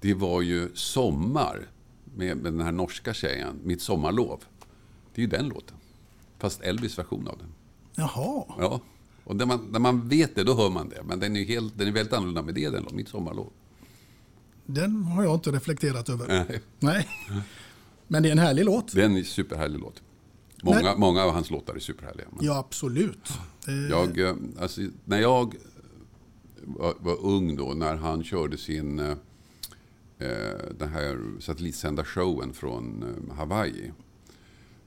det 0.00 0.14
var 0.14 0.42
ju 0.42 0.68
Sommar 0.74 1.68
med, 2.16 2.36
med 2.36 2.52
den 2.52 2.60
här 2.60 2.72
norska 2.72 3.14
tjejen, 3.14 3.60
Mitt 3.64 3.82
sommarlov. 3.82 4.44
Det 5.14 5.20
är 5.20 5.22
ju 5.22 5.30
den 5.30 5.48
låten. 5.48 5.76
Fast 6.38 6.60
Elvis 6.60 6.98
version 6.98 7.28
av 7.28 7.38
den. 7.38 7.48
Jaha. 7.94 8.44
Ja. 8.58 8.80
Och 9.24 9.36
när 9.36 9.46
man, 9.46 9.68
när 9.70 9.80
man 9.80 10.08
vet 10.08 10.34
det, 10.34 10.44
då 10.44 10.54
hör 10.54 10.70
man 10.70 10.88
det. 10.88 11.02
Men 11.04 11.20
den 11.20 11.36
är, 11.36 11.44
helt, 11.44 11.78
den 11.78 11.88
är 11.88 11.92
väldigt 11.92 12.12
annorlunda 12.12 12.42
med 12.42 12.54
det, 12.54 12.70
den 12.70 12.82
låten, 12.82 12.96
Mitt 12.96 13.08
sommarlov. 13.08 13.50
Den 14.66 15.04
har 15.04 15.22
jag 15.22 15.34
inte 15.34 15.50
reflekterat 15.50 16.08
över. 16.08 16.26
Nej. 16.28 16.60
Nej. 16.78 17.08
Men 18.08 18.22
det 18.22 18.28
är 18.28 18.32
en 18.32 18.38
härlig 18.38 18.64
låt. 18.64 18.92
Det 18.94 19.00
är 19.02 19.06
en 19.06 19.24
superhärlig 19.24 19.78
låt. 19.80 20.02
Många, 20.62 20.82
Men- 20.82 21.00
många 21.00 21.22
av 21.22 21.32
hans 21.32 21.50
låtar 21.50 21.74
är 21.74 21.78
superhärliga. 21.78 22.26
Men 22.36 22.44
Ja, 22.46 22.58
absolut. 22.58 23.28
Eh, 23.68 23.74
Jag, 23.90 24.18
eh, 24.18 24.34
alltså, 24.60 24.80
när 25.04 25.20
jag 25.20 25.54
var, 26.64 26.94
var 27.00 27.20
ung 27.24 27.56
då, 27.56 27.74
när 27.74 27.96
han 27.96 28.24
körde 28.24 28.56
sin 28.58 28.98
eh, 28.98 29.10
eh, 30.18 30.58
den 30.78 30.88
här 30.88 31.18
satellitsända 31.40 32.04
showen 32.04 32.52
från 32.52 33.02
eh, 33.30 33.34
Hawaii, 33.36 33.92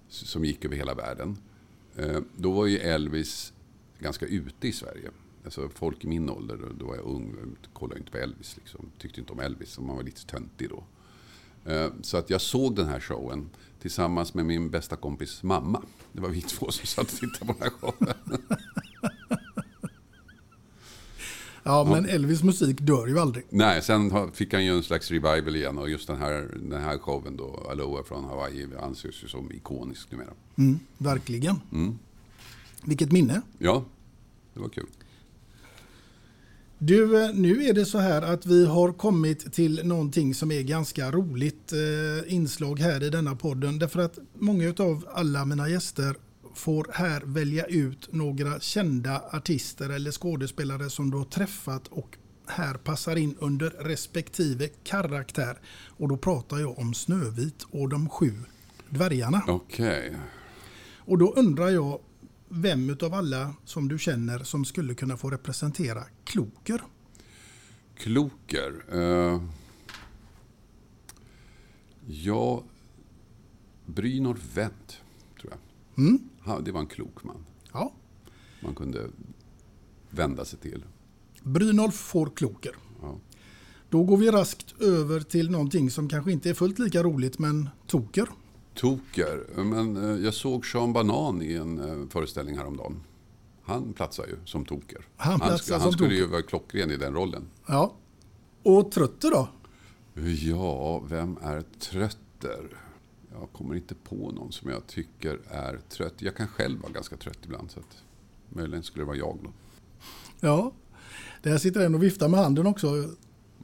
som 0.10 0.46
gick 0.46 0.66
över 0.66 0.76
hela 0.76 0.94
världen. 0.94 1.38
Eh, 1.96 2.20
då 2.38 2.52
var 2.52 2.66
ju 2.66 2.78
Elvis 2.78 3.54
ganska 4.00 4.26
ute 4.26 4.68
i 4.68 4.72
Sverige. 4.72 5.10
Alltså 5.46 5.70
folk 5.70 6.04
i 6.04 6.08
min 6.08 6.30
ålder, 6.30 6.60
då- 6.80 6.86
var 6.86 6.96
jag 6.96 7.06
ung, 7.06 7.36
kollade 7.74 8.00
inte 8.00 8.12
på 8.12 8.18
Elvis. 8.18 8.58
Liksom. 8.58 8.86
Tyckte 8.98 9.20
inte 9.20 9.34
om 9.34 9.40
Elvis, 9.40 9.80
man 9.80 9.96
var 9.96 10.04
lite 10.04 10.26
töntig 10.26 10.70
då. 10.70 10.84
Eh, 11.66 11.88
Så 12.02 12.18
att 12.18 12.30
jag 12.30 12.42
såg 12.42 12.76
den 12.76 12.88
här 12.88 13.00
showen 13.00 13.50
tillsammans 13.82 14.34
med 14.34 14.46
min 14.46 14.70
bästa 14.70 14.96
kompis 14.96 15.44
mamma. 15.44 15.82
Det 16.14 16.22
var 16.22 16.30
vi 16.30 16.42
två 16.42 16.72
som 16.72 16.86
satt 16.88 17.12
och 17.14 17.20
tittade 17.20 17.54
på 17.54 17.54
den 17.60 17.62
här 17.62 17.70
showen. 17.70 18.14
Ja, 21.64 21.84
men 21.84 22.06
Elvis 22.10 22.44
musik 22.44 22.78
dör 22.82 23.08
ju 23.08 23.20
aldrig. 23.20 23.46
Nej, 23.50 23.82
sen 23.82 24.32
fick 24.32 24.54
han 24.54 24.66
ju 24.66 24.72
en 24.76 24.84
slags 24.84 25.12
revival 25.12 25.56
igen 25.56 25.78
och 25.78 25.90
just 25.90 26.08
den 26.08 26.18
här, 26.18 26.58
den 26.70 26.82
här 26.82 26.98
showen 26.98 27.38
då, 27.38 27.68
Aloha 27.72 28.04
från 28.04 28.24
Hawaii, 28.24 28.68
anses 28.82 29.24
ju 29.24 29.28
som 29.28 29.52
ikonisk 29.52 30.12
numera. 30.12 30.34
Mm, 30.58 30.80
verkligen. 30.98 31.60
Mm. 31.72 31.98
Vilket 32.84 33.12
minne. 33.12 33.42
Ja, 33.58 33.84
det 34.54 34.60
var 34.60 34.70
kul. 34.70 34.88
Du, 36.84 37.24
eh, 37.24 37.34
nu 37.34 37.64
är 37.66 37.74
det 37.74 37.86
så 37.86 37.98
här 37.98 38.22
att 38.22 38.46
vi 38.46 38.66
har 38.66 38.94
kommit 38.94 39.54
till 39.54 39.82
någonting 39.84 40.34
som 40.34 40.52
är 40.52 40.62
ganska 40.62 41.12
roligt 41.12 41.74
eh, 41.74 42.34
inslag 42.34 42.80
här 42.80 43.04
i 43.04 43.10
denna 43.10 43.36
podden. 43.36 43.80
Därför 43.80 44.00
att 44.00 44.20
många 44.34 44.74
av 44.80 45.06
alla 45.14 45.46
mina 45.46 45.70
gäster 45.70 46.16
får 46.56 46.88
här 46.94 47.22
välja 47.26 47.66
ut 47.66 48.14
några 48.14 48.60
kända 48.60 49.22
artister 49.32 49.90
eller 49.90 50.12
skådespelare 50.12 50.90
som 50.90 51.12
du 51.12 51.18
har 51.18 51.26
träffat 51.26 51.88
och 51.88 52.18
här 52.48 52.74
passar 52.74 53.16
in 53.16 53.36
under 53.40 53.70
respektive 53.70 54.68
karaktär. 54.68 55.58
Och 55.88 56.08
då 56.08 56.18
pratar 56.18 56.60
jag 56.60 56.80
om 56.80 56.94
Snövit 56.94 57.64
och 57.72 57.90
de 57.90 58.10
sju 58.10 58.34
dvärgarna. 58.90 59.44
Okej. 59.48 60.16
Och 60.98 61.18
då 61.18 61.34
undrar 61.34 61.70
jag 61.70 62.00
vem 62.54 62.90
utav 62.90 63.14
alla 63.14 63.56
som 63.66 63.88
du 63.88 64.00
känner 64.00 64.40
som 64.40 64.66
skulle 64.66 64.94
kunna 64.96 65.18
få 65.18 65.30
representera 65.30 66.04
Kloker? 66.24 66.82
Kloker. 67.96 68.86
Eh, 68.92 69.42
ja, 72.08 72.64
Brynolf 73.86 74.58
Wendt, 74.58 75.02
tror 75.42 75.54
jag. 75.54 75.60
Mm. 76.06 76.20
Han, 76.40 76.64
det 76.64 76.72
var 76.72 76.80
en 76.80 76.88
klok 76.88 77.24
man. 77.24 77.46
Ja. 77.74 77.94
Man 78.64 78.76
kunde 78.76 79.10
vända 80.10 80.46
sig 80.46 80.60
till. 80.60 80.84
Brynolf 81.44 81.96
får 81.96 82.30
Kloker. 82.36 82.76
Ja. 83.02 83.20
Då 83.90 84.04
går 84.04 84.18
vi 84.18 84.32
raskt 84.32 84.82
över 84.82 85.20
till 85.20 85.52
någonting 85.52 85.92
som 85.92 86.10
kanske 86.10 86.32
inte 86.32 86.50
är 86.50 86.54
fullt 86.54 86.80
lika 86.80 87.04
roligt 87.04 87.40
men 87.40 87.70
Toker. 87.88 88.28
Toker. 88.74 89.64
Men 89.64 89.98
eh, 89.98 90.26
jag 90.26 90.34
såg 90.34 90.66
Sean 90.66 90.94
Banan 90.94 91.42
i 91.42 91.54
en 91.54 91.80
eh, 91.80 92.10
föreställning 92.10 92.58
häromdagen. 92.58 93.04
Han 93.64 93.94
platsar 93.94 94.26
ju 94.28 94.36
som 94.46 94.66
toker. 94.66 95.08
Han 95.18 95.40
platsar 95.40 95.58
skulle, 95.58 95.76
som 95.76 95.82
han 95.82 95.92
skulle 95.92 96.10
toker. 96.10 96.22
ju 96.22 96.28
vara 96.28 96.42
klockren 96.42 96.92
i 96.92 96.98
den 96.98 97.14
rollen. 97.14 97.44
Ja. 97.68 97.94
Och 98.64 98.92
Trötter 98.92 99.32
då? 99.32 99.48
Ja, 100.42 101.00
vem 101.00 101.38
är 101.42 101.64
trötter? 101.80 102.78
Jag 103.40 103.50
kommer 103.54 103.76
inte 103.76 103.96
på 103.96 104.32
någon 104.32 104.52
som 104.52 104.70
jag 104.70 104.88
tycker 104.88 105.40
är 105.50 105.80
trött. 105.90 106.14
Jag 106.18 106.36
kan 106.36 106.48
själv 106.48 106.82
vara 106.82 106.92
ganska 106.92 107.18
trött 107.18 107.38
ibland. 107.44 107.72
Så 107.72 107.80
att 107.80 108.04
möjligen 108.50 108.84
skulle 108.84 109.02
det 109.04 109.08
vara 109.08 109.18
jag 109.18 109.38
då. 109.44 109.50
Ja. 110.40 110.72
Där 111.42 111.58
sitter 111.58 111.86
en 111.86 111.96
och 111.96 112.04
viftar 112.04 112.28
med 112.30 112.40
handen 112.40 112.68
också. 112.68 112.88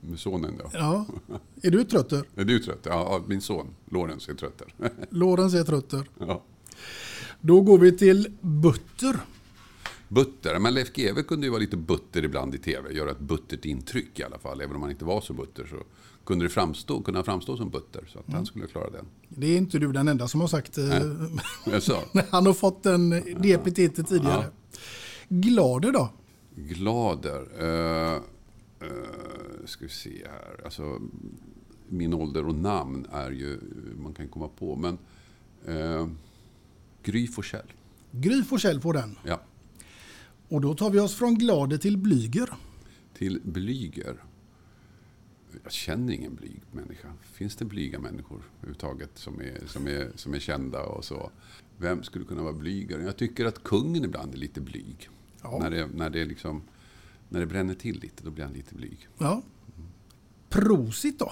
Med 0.02 0.20
sonen 0.20 0.58
då. 0.58 0.70
Ja. 0.74 1.06
Är 1.64 1.72
du 1.72 1.84
Trötter? 1.84 2.24
Är 2.36 2.46
du 2.46 2.60
trött? 2.60 2.80
Ja, 2.84 2.92
ja, 2.92 3.24
min 3.28 3.42
son 3.42 3.68
Lorenz 3.90 4.30
är 4.30 4.34
trötter. 4.34 4.68
Lorentz 5.10 5.56
är 5.56 5.64
Trötter. 5.64 6.10
ja. 6.20 6.44
Då 7.42 7.62
går 7.62 7.78
vi 7.80 7.98
till 7.98 8.32
Butter. 8.42 9.16
Butter. 10.08 10.60
Men 10.60 10.74
Leif 10.74 10.94
GW 10.94 11.24
kunde 11.24 11.46
ju 11.48 11.50
vara 11.52 11.60
lite 11.60 11.78
butter 11.78 12.26
ibland 12.26 12.56
i 12.56 12.58
tv. 12.58 12.94
Göra 12.94 13.12
ett 13.12 13.20
buttert 13.20 13.66
intryck 13.66 14.20
i 14.20 14.24
alla 14.24 14.40
fall. 14.40 14.62
Även 14.62 14.76
om 14.76 14.82
han 14.82 14.92
inte 14.92 15.06
var 15.06 15.22
så 15.22 15.34
butter 15.34 15.66
så 15.70 15.76
kunde 16.26 16.46
det 16.46 16.50
framstå, 16.50 17.02
kunna 17.02 17.24
framstå 17.24 17.58
som 17.58 17.70
butter. 17.70 18.10
Så 18.14 18.20
att 18.20 18.34
han 18.34 18.46
skulle 18.46 18.68
klara 18.68 18.90
den. 18.90 19.06
Det 19.30 19.48
är 19.48 19.58
inte 19.58 19.80
du 19.80 19.92
den 19.92 20.08
enda 20.08 20.28
som 20.28 20.42
har 20.42 20.48
sagt. 20.48 20.78
eh. 20.78 20.86
Han 22.30 22.46
har 22.46 22.54
fått 22.54 22.84
den, 22.84 23.10
det 23.40 23.52
epitetet 23.54 24.08
tidigare. 24.08 24.46
Glader 25.30 25.92
då? 25.92 26.10
Glader. 26.56 27.64
Uh, 27.64 28.22
uh, 28.84 29.66
ska 29.66 29.86
vi 29.86 29.92
se 29.92 30.28
här. 30.32 30.62
Alltså, 30.66 31.02
min 31.90 32.14
ålder 32.14 32.48
och 32.48 32.56
namn 32.56 33.08
är 33.12 33.32
ju, 33.32 33.60
man 33.98 34.14
kan 34.14 34.28
komma 34.28 34.48
på. 34.48 34.76
Men 34.76 34.98
uh, 35.76 36.08
Gry 37.04 37.28
Forssell. 37.28 37.74
Gry 38.12 38.44
Forssell 38.44 38.82
får 38.82 38.94
den. 38.94 39.18
Ja. 39.24 39.42
Och 40.48 40.62
då 40.62 40.76
tar 40.76 40.90
vi 40.90 41.00
oss 41.00 41.16
från 41.16 41.36
Glader 41.36 41.78
till 41.78 41.98
Blyger. 41.98 42.50
Till 43.14 43.42
Blyger. 43.44 44.24
Jag 45.64 45.72
känner 45.72 46.14
ingen 46.14 46.36
blyg 46.36 46.62
människa. 46.72 47.08
Finns 47.22 47.56
det 47.56 47.66
blyga 47.66 48.00
människor 48.00 48.42
överhuvudtaget 48.58 49.10
som 49.14 49.42
är, 49.42 49.68
som 49.68 49.88
är, 49.88 50.12
som 50.16 50.34
är 50.34 50.40
kända 50.40 50.84
och 50.84 51.06
så? 51.06 51.32
Vem 51.78 52.04
skulle 52.04 52.26
kunna 52.26 52.44
vara 52.44 52.54
blygare? 52.54 53.04
Jag 53.04 53.18
tycker 53.18 53.46
att 53.46 53.64
kungen 53.64 54.06
ibland 54.06 54.34
är 54.34 54.38
lite 54.38 54.62
blyg. 54.62 55.10
Ja. 55.42 55.60
När, 55.62 55.72
det, 55.72 55.88
när 55.88 56.10
det 56.10 56.22
är 56.22 56.26
liksom... 56.26 56.62
när 57.30 57.40
det 57.40 57.46
bränner 57.46 57.74
till 57.74 58.00
lite, 58.00 58.24
då 58.24 58.32
blir 58.32 58.46
han 58.46 58.54
lite 58.54 58.76
blyg. 58.76 59.08
Ja. 59.18 59.42
Prosit 60.50 61.20
då? 61.20 61.32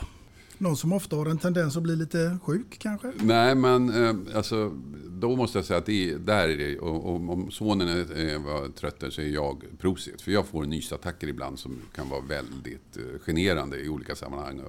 Någon 0.58 0.78
som 0.78 0.94
ofta 0.94 1.16
har 1.16 1.26
en 1.26 1.38
tendens 1.38 1.78
att 1.78 1.84
bli 1.84 1.96
lite 1.96 2.38
sjuk 2.44 2.78
kanske? 2.80 3.12
Nej, 3.20 3.56
men 3.56 3.90
eh, 3.90 4.38
alltså, 4.38 4.74
då 5.08 5.36
måste 5.36 5.58
jag 5.58 5.66
säga 5.66 5.78
att 5.78 5.86
det 5.86 6.10
är, 6.10 6.18
där 6.18 6.50
är 6.50 6.58
det, 6.58 6.80
och, 6.80 7.06
och, 7.06 7.16
om 7.16 7.52
sonen 7.52 7.88
är, 7.88 8.12
är, 8.18 8.38
var 8.38 8.68
trött 8.68 9.04
så 9.10 9.22
är 9.22 9.28
jag 9.28 9.64
prosit. 9.80 10.22
För 10.22 10.32
jag 10.32 10.48
får 10.48 10.66
nysattacker 10.66 11.28
ibland 11.28 11.60
som 11.60 11.82
kan 11.96 12.10
vara 12.10 12.22
väldigt 12.22 12.98
eh, 12.98 13.20
generande 13.26 13.78
i 13.78 13.90
olika 13.90 14.16
sammanhang. 14.16 14.62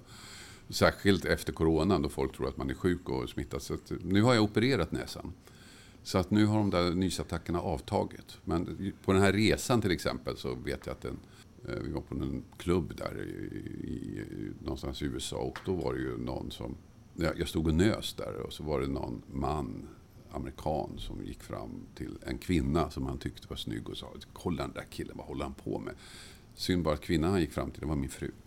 Särskilt 0.68 1.24
efter 1.24 1.53
coronan 1.53 2.03
då 2.03 2.09
folk 2.09 2.37
tror 2.37 2.49
att 2.49 2.57
man 2.57 2.70
är 2.70 2.74
sjuk 2.74 3.09
och 3.09 3.29
smittas. 3.29 3.72
Nu 4.03 4.22
har 4.22 4.35
jag 4.35 4.45
opererat 4.45 4.93
näsan. 4.93 5.33
Så 6.07 6.18
att 6.18 6.30
nu 6.30 6.46
har 6.46 6.59
de 6.59 6.70
där 6.70 6.90
nysattackerna 6.90 7.61
avtagit. 7.61 8.38
Men 8.44 8.92
på 9.04 9.12
den 9.12 9.22
här 9.22 9.32
resan 9.32 9.80
till 9.80 9.90
exempel 9.90 10.36
så 10.36 10.54
vet 10.54 10.86
jag 10.86 10.92
att 10.92 11.00
den, 11.00 11.18
eh, 11.68 11.74
vi 11.82 11.92
var 11.92 12.00
på 12.00 12.14
en 12.14 12.44
klubb 12.59 12.96
där 12.96 13.22
i, 13.22 13.30
i, 13.88 14.24
någonstans 14.62 15.02
i 15.02 15.04
USA 15.04 15.36
och 15.36 15.59
då 15.64 15.74
var 15.74 15.94
det 15.94 16.00
ju 16.00 16.18
någon 16.18 16.50
som, 16.50 16.76
jag 17.14 17.48
stod 17.48 17.66
och 17.66 17.74
nös 17.74 18.14
där 18.14 18.36
och 18.36 18.52
så 18.52 18.62
var 18.62 18.80
det 18.80 18.86
någon 18.86 19.22
man, 19.32 19.88
amerikan, 20.30 20.90
som 20.98 21.24
gick 21.24 21.42
fram 21.42 21.86
till 21.94 22.18
en 22.26 22.38
kvinna 22.38 22.90
som 22.90 23.07
han 23.07 23.18
tyckte 23.18 23.46
var 23.48 23.57
snygg 23.57 23.88
och 23.88 23.96
sa 23.96 24.12
Kolla 24.32 24.62
den 24.62 24.72
där 24.72 24.86
killen, 24.90 25.16
vad 25.16 25.26
håller 25.26 25.44
han 25.44 25.54
på 25.54 25.78
med? 25.78 25.94
Synd 26.54 26.82
bara 26.82 26.94
att 26.94 27.00
kvinnan 27.00 27.30
han 27.30 27.40
gick 27.40 27.52
fram 27.52 27.70
till, 27.70 27.80
det 27.80 27.86
var 27.86 27.96
min 27.96 28.11
fru. 28.11 28.30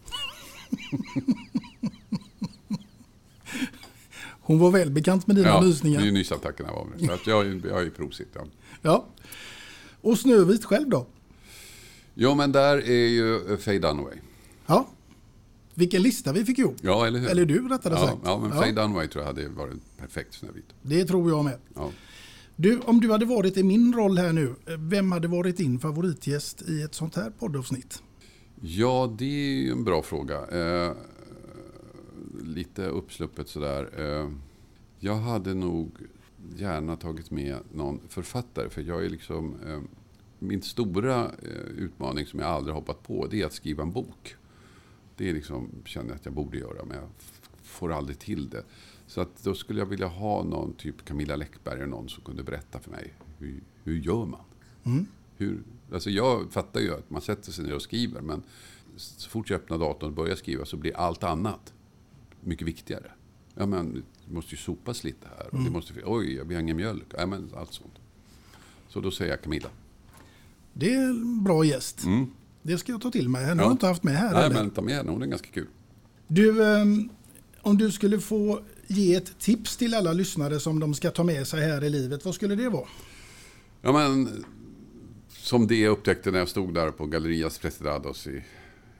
Hon 4.50 4.60
var 4.60 4.72
välbekant 4.72 5.28
med 5.28 5.36
dina 5.36 5.48
ja, 5.48 5.62
nysningar. 5.62 6.02
är 6.02 6.12
nysattackerna 6.12 6.72
var 6.72 6.88
det. 6.98 7.06
Så 7.06 7.12
att 7.12 7.28
jag, 7.28 7.66
jag 7.66 7.82
är 7.82 7.90
prosit. 7.90 8.28
Ja. 8.34 8.42
Ja. 8.82 9.06
Och 10.02 10.18
Snövit 10.20 10.66
själv 10.66 10.90
då? 10.90 11.08
ja, 12.14 12.36
men 12.36 12.52
där 12.52 12.78
är 12.78 13.08
ju 13.08 13.58
Faye 13.58 13.80
Dunaway. 13.80 14.16
Ja. 14.66 14.88
Vilken 15.74 16.02
lista 16.02 16.34
vi 16.34 16.46
fick 16.46 16.60
ihop. 16.60 16.76
Ja, 16.82 17.08
eller 17.08 17.20
hur? 17.20 17.30
Eller 17.30 17.46
du 17.46 17.68
rättare 17.68 17.94
ja, 17.94 18.08
sagt. 18.08 18.18
Ja, 18.24 18.38
men 18.38 18.50
Ja. 18.50 18.62
Faye 18.62 18.72
Dunaway 18.72 19.08
tror 19.08 19.24
jag 19.24 19.28
hade 19.28 19.50
varit 19.50 19.98
perfekt 19.98 20.34
Snövit. 20.34 20.66
Det 20.82 21.06
tror 21.06 21.30
jag 21.30 21.46
med. 21.46 21.58
Ja. 21.76 21.92
Du, 22.56 22.80
om 22.80 23.00
du 23.00 23.12
hade 23.12 23.26
varit 23.26 23.58
i 23.58 23.64
min 23.64 23.94
roll 23.94 24.18
här 24.18 24.34
nu, 24.34 24.56
vem 24.78 25.12
hade 25.12 25.28
varit 25.28 25.58
din 25.58 25.80
favoritgäst 25.80 26.62
i 26.62 26.82
ett 26.82 26.96
sånt 26.96 27.16
här 27.16 27.32
poddavsnitt? 27.40 28.04
Ja, 28.62 29.16
det 29.18 29.26
är 29.26 29.64
ju 29.64 29.72
en 29.72 29.84
bra 29.84 30.02
fråga. 30.02 30.38
Lite 32.50 32.86
uppsluppet 32.86 33.48
sådär. 33.48 33.90
Eh, 33.98 34.32
jag 35.00 35.16
hade 35.16 35.54
nog 35.54 35.92
gärna 36.56 36.96
tagit 36.96 37.32
med 37.32 37.58
någon 37.74 38.00
författare. 38.08 38.70
För 38.70 38.82
jag 38.82 39.06
är 39.06 39.10
liksom... 39.10 39.56
Eh, 39.68 39.82
min 40.40 40.62
stora 40.62 41.26
eh, 41.26 41.70
utmaning 41.78 42.26
som 42.26 42.40
jag 42.40 42.50
aldrig 42.50 42.76
hoppat 42.76 43.04
på, 43.04 43.28
det 43.28 43.42
är 43.42 43.46
att 43.46 43.54
skriva 43.54 43.84
en 43.84 43.92
bok. 43.92 44.36
Det 45.18 45.30
är 45.30 45.34
liksom, 45.34 45.70
känner 45.86 46.10
jag 46.10 46.16
att 46.16 46.26
jag 46.26 46.34
borde 46.34 46.58
göra, 46.58 46.86
men 46.86 46.98
jag 46.98 47.08
får 47.64 47.92
aldrig 47.92 48.20
till 48.20 48.50
det. 48.50 48.64
Så 49.08 49.22
att 49.22 49.44
då 49.44 49.56
skulle 49.56 49.80
jag 49.80 49.86
vilja 49.86 50.08
ha 50.08 50.44
någon, 50.44 50.74
typ 50.74 51.06
Camilla 51.06 51.36
Läckberg 51.36 51.76
eller 51.76 51.88
någon 51.88 52.10
som 52.10 52.24
kunde 52.24 52.44
berätta 52.44 52.80
för 52.80 52.92
mig. 52.92 53.14
Hur, 53.38 53.64
hur 53.84 54.00
gör 54.00 54.26
man? 54.26 54.42
Mm. 54.84 55.06
Hur, 55.38 55.64
alltså 55.94 56.10
jag 56.10 56.52
fattar 56.52 56.80
ju 56.80 56.94
att 56.94 57.10
man 57.10 57.22
sätter 57.22 57.52
sig 57.52 57.66
ner 57.66 57.76
och 57.76 57.82
skriver, 57.82 58.22
men 58.22 58.44
så 58.96 59.30
fort 59.30 59.50
jag 59.50 59.58
öppnar 59.58 59.78
datorn 59.78 60.10
och 60.10 60.16
börjar 60.16 60.36
skriva 60.36 60.66
så 60.66 60.78
blir 60.78 60.98
allt 60.98 61.24
annat 61.24 61.74
mycket 62.50 62.68
viktigare. 62.68 63.12
Ja, 63.56 63.66
men 63.66 64.04
det 64.28 64.34
måste 64.34 64.52
ju 64.52 64.58
sopas 64.58 65.04
lite 65.04 65.28
här. 65.38 65.46
Och 65.46 65.52
det 65.52 65.58
Mm. 65.60 65.74
måste, 65.74 65.94
oj, 66.06 66.42
vi 66.46 66.54
har 66.56 66.62
ingen 66.62 66.78
mjölk. 66.78 67.06
Ja, 67.18 67.26
men 67.26 67.50
allt 67.58 67.74
sånt. 67.74 67.94
Så 68.88 69.00
då 69.02 69.12
säger 69.12 69.32
jag 69.32 69.42
Camilla. 69.42 69.70
Det 70.74 70.94
är 70.94 71.04
en 71.04 71.44
bra 71.44 71.64
gäst. 71.66 72.04
Mm. 72.04 72.26
Det 72.62 72.78
ska 72.78 72.92
jag 72.92 73.02
ta 73.02 73.12
till 73.12 73.30
mig. 73.30 73.46
Henne 73.46 73.62
har 73.62 73.70
jag 73.70 73.74
inte 73.74 73.88
haft 73.88 74.04
med 74.04 74.14
här 74.16 74.34
Nej, 74.34 74.42
heller. 74.44 74.56
men 74.56 74.70
ta 74.70 74.82
med 74.82 74.96
henne. 74.96 75.12
Hon 75.12 75.22
är 75.22 75.28
ganska 75.28 75.48
kul. 75.48 75.68
Du, 76.28 76.66
ehm, 76.66 77.10
om 77.62 77.78
du 77.78 77.92
skulle 77.92 78.20
få 78.20 78.62
ge 78.88 79.16
ett 79.16 79.40
tips 79.40 79.78
till 79.78 79.94
alla 79.94 80.14
lyssnare 80.14 80.60
som 80.60 80.80
de 80.80 80.94
ska 80.94 81.12
ta 81.12 81.24
med 81.24 81.48
sig 81.48 81.62
här 81.62 81.84
i 81.84 81.90
livet, 81.90 82.26
vad 82.26 82.36
skulle 82.36 82.56
det 82.56 82.70
vara? 82.70 82.88
Ja, 83.82 83.92
men 83.92 84.46
som 85.30 85.68
det 85.68 85.76
jag 85.80 85.92
upptäckte 85.92 86.32
när 86.32 86.40
jag 86.40 86.50
stod 86.50 86.74
där 86.74 86.92
på 86.92 87.06
Gallerias 87.06 87.58
Presidados 87.60 88.28
i 88.28 88.44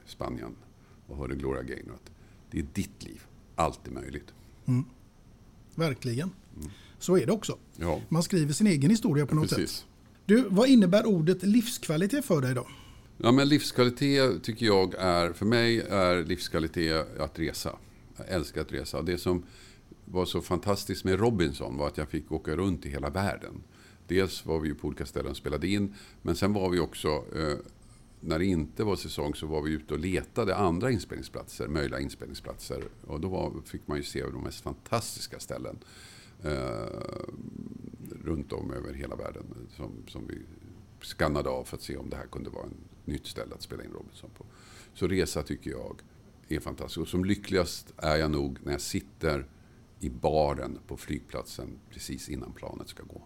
Spanien 0.06 0.56
och 1.06 1.16
hörde 1.16 1.34
Gloria 1.36 1.62
Gaynor. 1.62 1.94
Att 1.94 2.10
det 2.50 2.58
är 2.58 2.66
ditt 2.74 3.02
liv. 3.04 3.20
Allt 3.60 3.86
är 3.86 3.90
möjligt. 3.90 4.34
Mm. 4.66 4.84
Verkligen. 5.74 6.30
Så 6.98 7.16
är 7.16 7.26
det 7.26 7.32
också. 7.32 7.58
Ja, 7.76 8.00
Man 8.08 8.22
skriver 8.22 8.52
sin 8.52 8.66
egen 8.66 8.90
historia 8.90 9.26
på 9.26 9.34
något 9.34 9.48
precis. 9.48 9.70
sätt. 9.70 9.86
Du, 10.26 10.44
vad 10.48 10.68
innebär 10.68 11.06
ordet 11.06 11.42
livskvalitet 11.42 12.24
för 12.24 12.40
dig 12.40 12.54
då? 12.54 12.66
Ja, 13.18 13.32
men 13.32 13.48
livskvalitet 13.48 14.42
tycker 14.42 14.66
jag 14.66 14.94
är, 14.94 15.32
för 15.32 15.46
mig 15.46 15.80
är 15.80 16.24
livskvalitet 16.24 17.18
att 17.18 17.38
resa. 17.38 17.76
Jag 18.16 18.28
älskar 18.28 18.60
att 18.60 18.72
resa. 18.72 19.02
Det 19.02 19.18
som 19.18 19.42
var 20.04 20.24
så 20.24 20.40
fantastiskt 20.40 21.04
med 21.04 21.20
Robinson 21.20 21.76
var 21.76 21.86
att 21.86 21.98
jag 21.98 22.08
fick 22.08 22.32
åka 22.32 22.56
runt 22.56 22.86
i 22.86 22.88
hela 22.88 23.10
världen. 23.10 23.62
Dels 24.06 24.46
var 24.46 24.60
vi 24.60 24.74
på 24.74 24.88
olika 24.88 25.06
ställen 25.06 25.30
och 25.30 25.36
spelade 25.36 25.68
in, 25.68 25.94
men 26.22 26.36
sen 26.36 26.52
var 26.52 26.70
vi 26.70 26.80
också, 26.80 27.08
eh, 27.08 27.56
när 28.20 28.38
det 28.38 28.44
inte 28.44 28.84
var 28.84 28.96
säsong 28.96 29.34
så 29.34 29.46
var 29.46 29.62
vi 29.62 29.72
ute 29.72 29.94
och 29.94 30.00
letade 30.00 30.56
andra 30.56 30.90
inspelningsplatser, 30.90 31.68
möjliga 31.68 32.00
inspelningsplatser. 32.00 32.84
Och 33.06 33.20
då 33.20 33.28
var, 33.28 33.52
fick 33.64 33.86
man 33.86 33.96
ju 33.96 34.02
se 34.02 34.22
de 34.22 34.42
mest 34.42 34.60
fantastiska 34.60 35.38
ställen 35.38 35.78
eh, 36.42 36.86
runt 38.24 38.52
om 38.52 38.72
över 38.72 38.94
hela 38.94 39.16
världen 39.16 39.44
som, 39.76 39.92
som 40.06 40.26
vi 40.26 40.38
skannade 41.02 41.48
av 41.48 41.64
för 41.64 41.76
att 41.76 41.82
se 41.82 41.96
om 41.96 42.10
det 42.10 42.16
här 42.16 42.26
kunde 42.26 42.50
vara 42.50 42.66
ett 42.66 43.06
nytt 43.06 43.26
ställe 43.26 43.54
att 43.54 43.62
spela 43.62 43.84
in 43.84 43.92
Robinson 43.92 44.30
på. 44.38 44.44
Så 44.94 45.08
resa 45.08 45.42
tycker 45.42 45.70
jag 45.70 46.00
är 46.48 46.60
fantastiskt. 46.60 46.98
Och 46.98 47.08
som 47.08 47.24
lyckligast 47.24 47.92
är 47.96 48.16
jag 48.16 48.30
nog 48.30 48.58
när 48.62 48.72
jag 48.72 48.80
sitter 48.80 49.46
i 50.00 50.10
baren 50.10 50.78
på 50.86 50.96
flygplatsen 50.96 51.78
precis 51.90 52.28
innan 52.28 52.52
planet 52.52 52.88
ska 52.88 53.02
gå. 53.02 53.22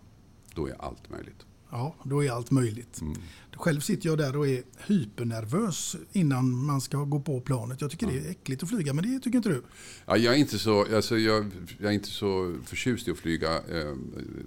Då 0.54 0.66
är 0.66 0.82
allt 0.82 1.10
möjligt. 1.10 1.46
Ja, 1.74 1.94
då 2.04 2.24
är 2.24 2.30
allt 2.30 2.50
möjligt. 2.50 3.00
Mm. 3.00 3.14
Själv 3.52 3.80
sitter 3.80 4.08
jag 4.08 4.18
där 4.18 4.36
och 4.36 4.48
är 4.48 4.62
hypernervös 4.86 5.96
innan 6.12 6.64
man 6.64 6.80
ska 6.80 7.04
gå 7.04 7.20
på 7.20 7.40
planet. 7.40 7.80
Jag 7.80 7.90
tycker 7.90 8.06
det 8.06 8.18
är 8.18 8.30
äckligt 8.30 8.62
att 8.62 8.68
flyga, 8.68 8.92
men 8.92 9.04
det 9.12 9.20
tycker 9.20 9.36
inte 9.36 9.48
du? 9.48 9.62
Ja, 10.06 10.16
jag, 10.16 10.34
är 10.34 10.38
inte 10.38 10.58
så, 10.58 10.94
alltså 10.96 11.18
jag, 11.18 11.50
jag 11.78 11.90
är 11.90 11.94
inte 11.94 12.08
så 12.08 12.56
förtjust 12.64 13.08
i 13.08 13.10
att 13.10 13.18
flyga. 13.18 13.56
Eh, 13.56 13.94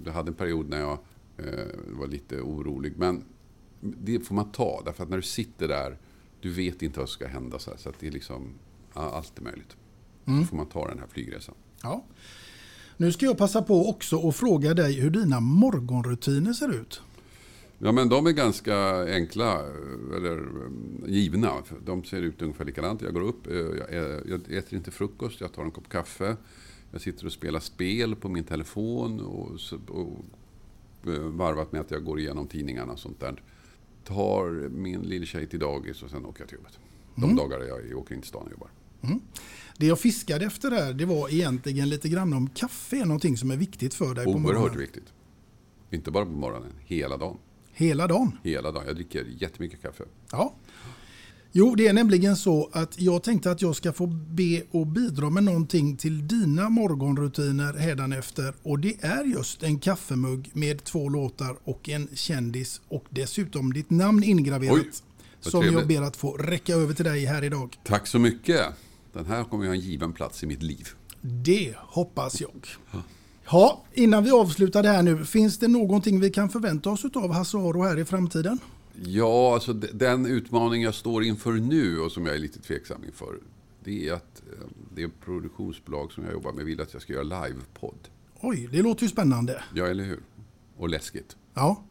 Jag 0.06 0.14
hade 0.14 0.30
en 0.30 0.34
period 0.36 0.70
när 0.70 0.80
jag 0.80 1.00
eh, 1.38 1.46
var 1.88 2.08
lite 2.08 2.42
orolig. 2.42 2.94
Men 2.98 3.24
det 3.82 4.20
får 4.20 4.36
man 4.36 4.52
ta, 4.52 4.82
därför 4.86 5.04
att 5.04 5.10
när 5.10 5.18
du 5.18 5.24
sitter 5.24 5.68
där, 5.68 5.98
du 6.42 6.50
vet 6.52 6.82
inte 6.82 7.00
vad 7.00 7.10
som 7.10 7.14
ska 7.14 7.28
hända. 7.28 7.60
Så, 7.60 7.72
så 7.78 7.92
det 8.00 8.08
är 8.08 8.12
liksom, 8.12 8.50
ja, 8.94 9.12
allt 9.16 9.38
är 9.38 9.42
möjligt. 9.42 9.76
Mm. 10.26 10.40
Då 10.40 10.46
får 10.46 10.58
man 10.58 10.66
ta 10.66 10.88
den 10.88 11.00
här 11.00 11.08
flygresan. 11.08 11.56
Ja. 11.84 12.06
Nu 12.98 13.12
ska 13.12 13.26
jag 13.26 13.38
passa 13.38 13.62
på 13.62 13.90
också 13.90 14.30
att 14.30 14.36
fråga 14.36 14.74
dig 14.74 14.94
hur 15.00 15.10
dina 15.10 15.40
morgonrutiner 15.40 16.54
ser 16.54 16.82
ut. 16.82 17.02
Ja, 17.80 17.92
men 17.92 18.10
de 18.10 18.28
är 18.28 18.32
ganska 18.32 19.04
enkla, 19.14 19.54
eh, 19.60 20.16
eller 20.18 20.38
eh, 20.38 20.72
givna. 21.14 21.54
De 21.86 22.04
ser 22.04 22.22
ut 22.22 22.42
ungefär 22.42 22.66
likadant. 22.66 23.02
Jag 23.02 23.14
går 23.14 23.22
upp, 23.22 23.48
eh, 23.48 23.54
jag 23.56 23.94
ä- 23.94 24.22
jag 24.28 24.52
äter 24.58 24.74
inte 24.78 24.92
frukost, 24.92 25.42
jag 25.42 25.54
tar 25.54 25.64
en 25.64 25.72
kopp 25.72 25.90
kaffe. 25.90 26.38
Jag 26.92 27.02
sitter 27.02 27.26
och 27.26 27.32
spelar 27.32 27.60
spel 27.60 28.16
på 28.16 28.30
min 28.30 28.44
telefon 28.44 29.20
och, 29.20 29.52
och 29.88 30.26
eh, 31.14 31.20
varvat 31.22 31.72
med 31.72 31.82
att 31.82 31.92
jag 31.92 32.04
går 32.04 32.20
igenom 32.20 32.48
tidningarna 32.48 32.94
och 32.94 33.00
sånt 33.00 33.20
där. 33.20 33.42
Tar 34.04 34.70
min 34.70 35.02
lilltjej 35.02 35.48
till 35.48 35.60
dagis 35.60 36.04
och 36.04 36.10
sen 36.10 36.26
åker 36.26 36.42
jag 36.42 36.50
till 36.50 36.58
jobbet. 36.58 36.80
De 37.16 37.24
Mm. 37.24 37.36
dagar 37.36 37.60
jag 37.90 37.98
åker 37.98 38.16
in 38.16 38.22
till 38.22 38.30
stan 38.30 38.46
och 38.46 38.52
jobbar. 38.52 38.70
Mm. 39.02 39.20
Det 39.78 39.86
jag 39.86 40.00
fiskade 40.00 40.46
efter 40.46 40.72
här, 40.72 40.94
det 40.94 41.06
var 41.06 41.34
egentligen 41.34 41.90
lite 41.90 42.10
grann 42.10 42.34
om 42.34 42.50
kaffe 42.50 42.98
är 43.02 43.06
någonting 43.06 43.38
som 43.38 43.52
är 43.52 43.58
viktigt 43.58 43.94
för 43.94 44.16
dig 44.16 44.26
på 44.26 44.32
Oerhört 44.32 44.44
morgonen. 44.44 44.78
viktigt. 44.80 45.14
Inte 45.92 46.12
bara 46.12 46.26
på 46.26 46.32
morgonen, 46.32 46.72
hela 46.86 47.18
dagen. 47.18 47.38
Hela 47.78 48.08
dagen. 48.08 48.38
Hela 48.44 48.72
dagen. 48.72 48.84
Jag 48.88 48.96
dricker 48.96 49.26
jättemycket 49.38 49.82
kaffe. 49.82 50.04
Ja. 50.32 50.56
Jo, 51.52 51.76
det 51.76 51.88
är 51.88 51.94
nämligen 51.94 52.36
så 52.36 52.70
att 52.74 53.02
jag 53.02 53.24
tänkte 53.24 53.52
att 53.52 53.62
jag 53.62 53.76
ska 53.76 53.94
få 53.94 54.08
be 54.08 54.64
och 54.72 54.88
bidra 54.88 55.30
med 55.30 55.44
någonting 55.44 55.98
till 55.98 56.28
dina 56.28 56.70
morgonrutiner 56.70 57.74
hädanefter. 57.74 58.54
Och 58.64 58.80
det 58.80 59.04
är 59.04 59.24
just 59.24 59.64
en 59.64 59.80
kaffemugg 59.80 60.50
med 60.54 60.84
två 60.84 61.10
låtar 61.10 61.58
och 61.64 61.90
en 61.90 62.08
kändis 62.14 62.82
och 62.88 63.06
dessutom 63.10 63.74
ditt 63.74 63.90
namn 63.90 64.24
ingraverat. 64.24 64.76
Oj, 64.76 64.92
som 65.40 65.62
jag 65.64 65.74
trevligt. 65.74 65.88
ber 66.00 66.08
att 66.08 66.16
få 66.16 66.38
räcka 66.38 66.74
över 66.74 66.94
till 66.94 67.06
dig 67.06 67.26
här 67.26 67.44
idag. 67.44 67.78
Tack 67.84 68.08
så 68.08 68.20
mycket. 68.20 68.66
Den 69.14 69.26
här 69.26 69.44
kommer 69.44 69.64
jag 69.64 69.72
ha 69.72 69.76
en 69.76 69.82
given 69.82 70.14
plats 70.14 70.44
i 70.44 70.48
mitt 70.48 70.64
liv. 70.64 70.88
Det 71.22 71.76
hoppas 71.78 72.42
jag. 72.42 72.68
Ja, 73.52 73.84
innan 73.94 74.24
vi 74.24 74.32
avslutar 74.32 74.84
det 74.84 74.90
här 74.90 75.04
nu, 75.04 75.26
finns 75.26 75.60
det 75.60 75.68
någonting 75.68 76.20
vi 76.20 76.30
kan 76.30 76.50
förvänta 76.50 76.90
oss 76.90 77.06
av 77.06 77.34
Hasse 77.34 77.58
Aro 77.58 77.84
här 77.84 78.00
i 78.00 78.06
framtiden? 78.06 78.60
Ja, 79.06 79.54
alltså 79.54 79.74
den 79.74 80.26
utmaning 80.26 80.82
jag 80.82 80.96
står 80.96 81.24
inför 81.24 81.54
nu 81.54 82.00
och 82.00 82.12
som 82.12 82.26
jag 82.26 82.36
är 82.36 82.40
lite 82.40 82.60
tveksam 82.60 83.04
inför. 83.04 83.40
Det 83.84 84.10
är 84.10 84.14
att 84.14 84.42
eh, 84.52 84.68
det 84.96 85.10
produktionsbolag 85.26 86.12
som 86.12 86.24
jag 86.24 86.34
jobbar 86.34 86.52
med 86.52 86.66
vill 86.66 86.82
att 86.82 86.94
jag 86.94 87.02
ska 87.02 87.14
göra 87.14 87.24
livepodd. 87.24 88.08
Oj, 88.42 88.70
det 88.72 88.82
låter 88.82 89.04
ju 89.04 89.10
spännande. 89.10 89.64
Ja, 89.74 89.88
eller 89.88 90.04
hur? 90.04 90.20
Och 90.78 90.90
läskigt. 90.90 91.36
Ja. 91.54 91.84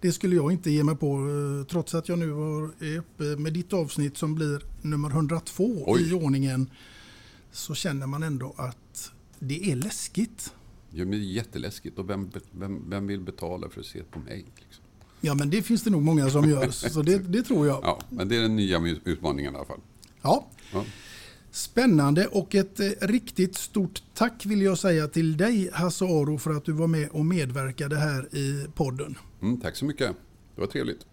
Det 0.00 0.12
skulle 0.12 0.36
jag 0.36 0.52
inte 0.52 0.70
ge 0.70 0.84
mig 0.84 0.96
på 0.96 1.06
eh, 1.16 1.66
trots 1.66 1.94
att 1.94 2.08
jag 2.08 2.18
nu 2.18 2.30
är 2.80 2.98
uppe 2.98 3.22
med 3.22 3.52
ditt 3.52 3.72
avsnitt 3.72 4.16
som 4.16 4.34
blir 4.34 4.62
nummer 4.82 5.10
102 5.10 5.84
Oj. 5.86 6.10
i 6.10 6.14
ordningen. 6.14 6.70
Så 7.52 7.74
känner 7.74 8.06
man 8.06 8.22
ändå 8.22 8.54
att 8.56 9.10
det 9.38 9.70
är 9.72 9.76
läskigt. 9.76 10.52
Ja, 10.90 11.04
men 11.04 11.10
det 11.10 11.16
är 11.16 11.20
jätteläskigt. 11.20 11.98
Och 11.98 12.10
vem, 12.10 12.30
vem, 12.50 12.90
vem 12.90 13.06
vill 13.06 13.20
betala 13.20 13.68
för 13.68 13.80
att 13.80 13.86
se 13.86 14.02
på 14.02 14.18
mig? 14.18 14.44
Liksom? 14.56 14.84
Ja 15.20 15.34
men 15.34 15.50
det 15.50 15.62
finns 15.62 15.82
det 15.82 15.90
nog 15.90 16.02
många 16.02 16.30
som 16.30 16.50
gör, 16.50 16.70
så 16.90 17.02
det, 17.02 17.18
det 17.18 17.42
tror 17.42 17.66
jag. 17.66 17.80
Ja, 17.82 18.00
men 18.10 18.28
det 18.28 18.36
är 18.36 18.42
den 18.42 18.56
nya 18.56 18.98
utmaningen 19.04 19.54
i 19.54 19.56
alla 19.56 19.66
fall. 19.66 19.80
Ja. 20.22 20.46
Ja. 20.72 20.84
Spännande 21.50 22.26
och 22.26 22.54
ett 22.54 22.80
eh, 22.80 22.90
riktigt 23.00 23.56
stort 23.56 24.02
tack 24.14 24.46
vill 24.46 24.62
jag 24.62 24.78
säga 24.78 25.08
till 25.08 25.36
dig 25.36 25.70
Hasse 25.72 26.04
Aro 26.04 26.38
för 26.38 26.50
att 26.50 26.64
du 26.64 26.72
var 26.72 26.86
med 26.86 27.08
och 27.08 27.26
medverkade 27.26 27.96
här 27.96 28.36
i 28.36 28.66
podden. 28.74 29.18
Mm, 29.42 29.60
tack 29.60 29.76
så 29.76 29.84
mycket. 29.84 30.10
Det 30.54 30.60
var 30.60 30.68
trevligt. 30.68 31.06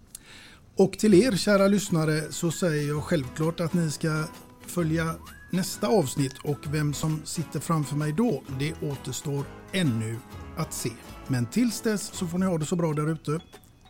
Och 0.75 0.93
till 0.93 1.13
er 1.13 1.31
kära 1.31 1.67
lyssnare 1.67 2.31
så 2.31 2.51
säger 2.51 2.87
jag 2.87 3.03
självklart 3.03 3.59
att 3.59 3.73
ni 3.73 3.91
ska 3.91 4.23
följa 4.65 5.15
nästa 5.53 5.87
avsnitt 5.87 6.37
och 6.43 6.59
vem 6.73 6.93
som 6.93 7.21
sitter 7.25 7.59
framför 7.59 7.95
mig 7.95 8.13
då, 8.13 8.43
det 8.59 8.73
återstår 8.81 9.45
ännu 9.71 10.17
att 10.57 10.73
se. 10.73 10.89
Men 11.27 11.45
tills 11.45 11.81
dess 11.81 12.01
så 12.13 12.27
får 12.27 12.37
ni 12.37 12.45
ha 12.45 12.57
det 12.57 12.65
så 12.65 12.75
bra 12.75 12.93
där 12.93 13.11
ute. 13.11 13.39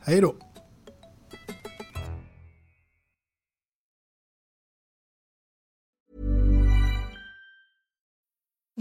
Hej 0.01 0.21
då! 0.21 0.35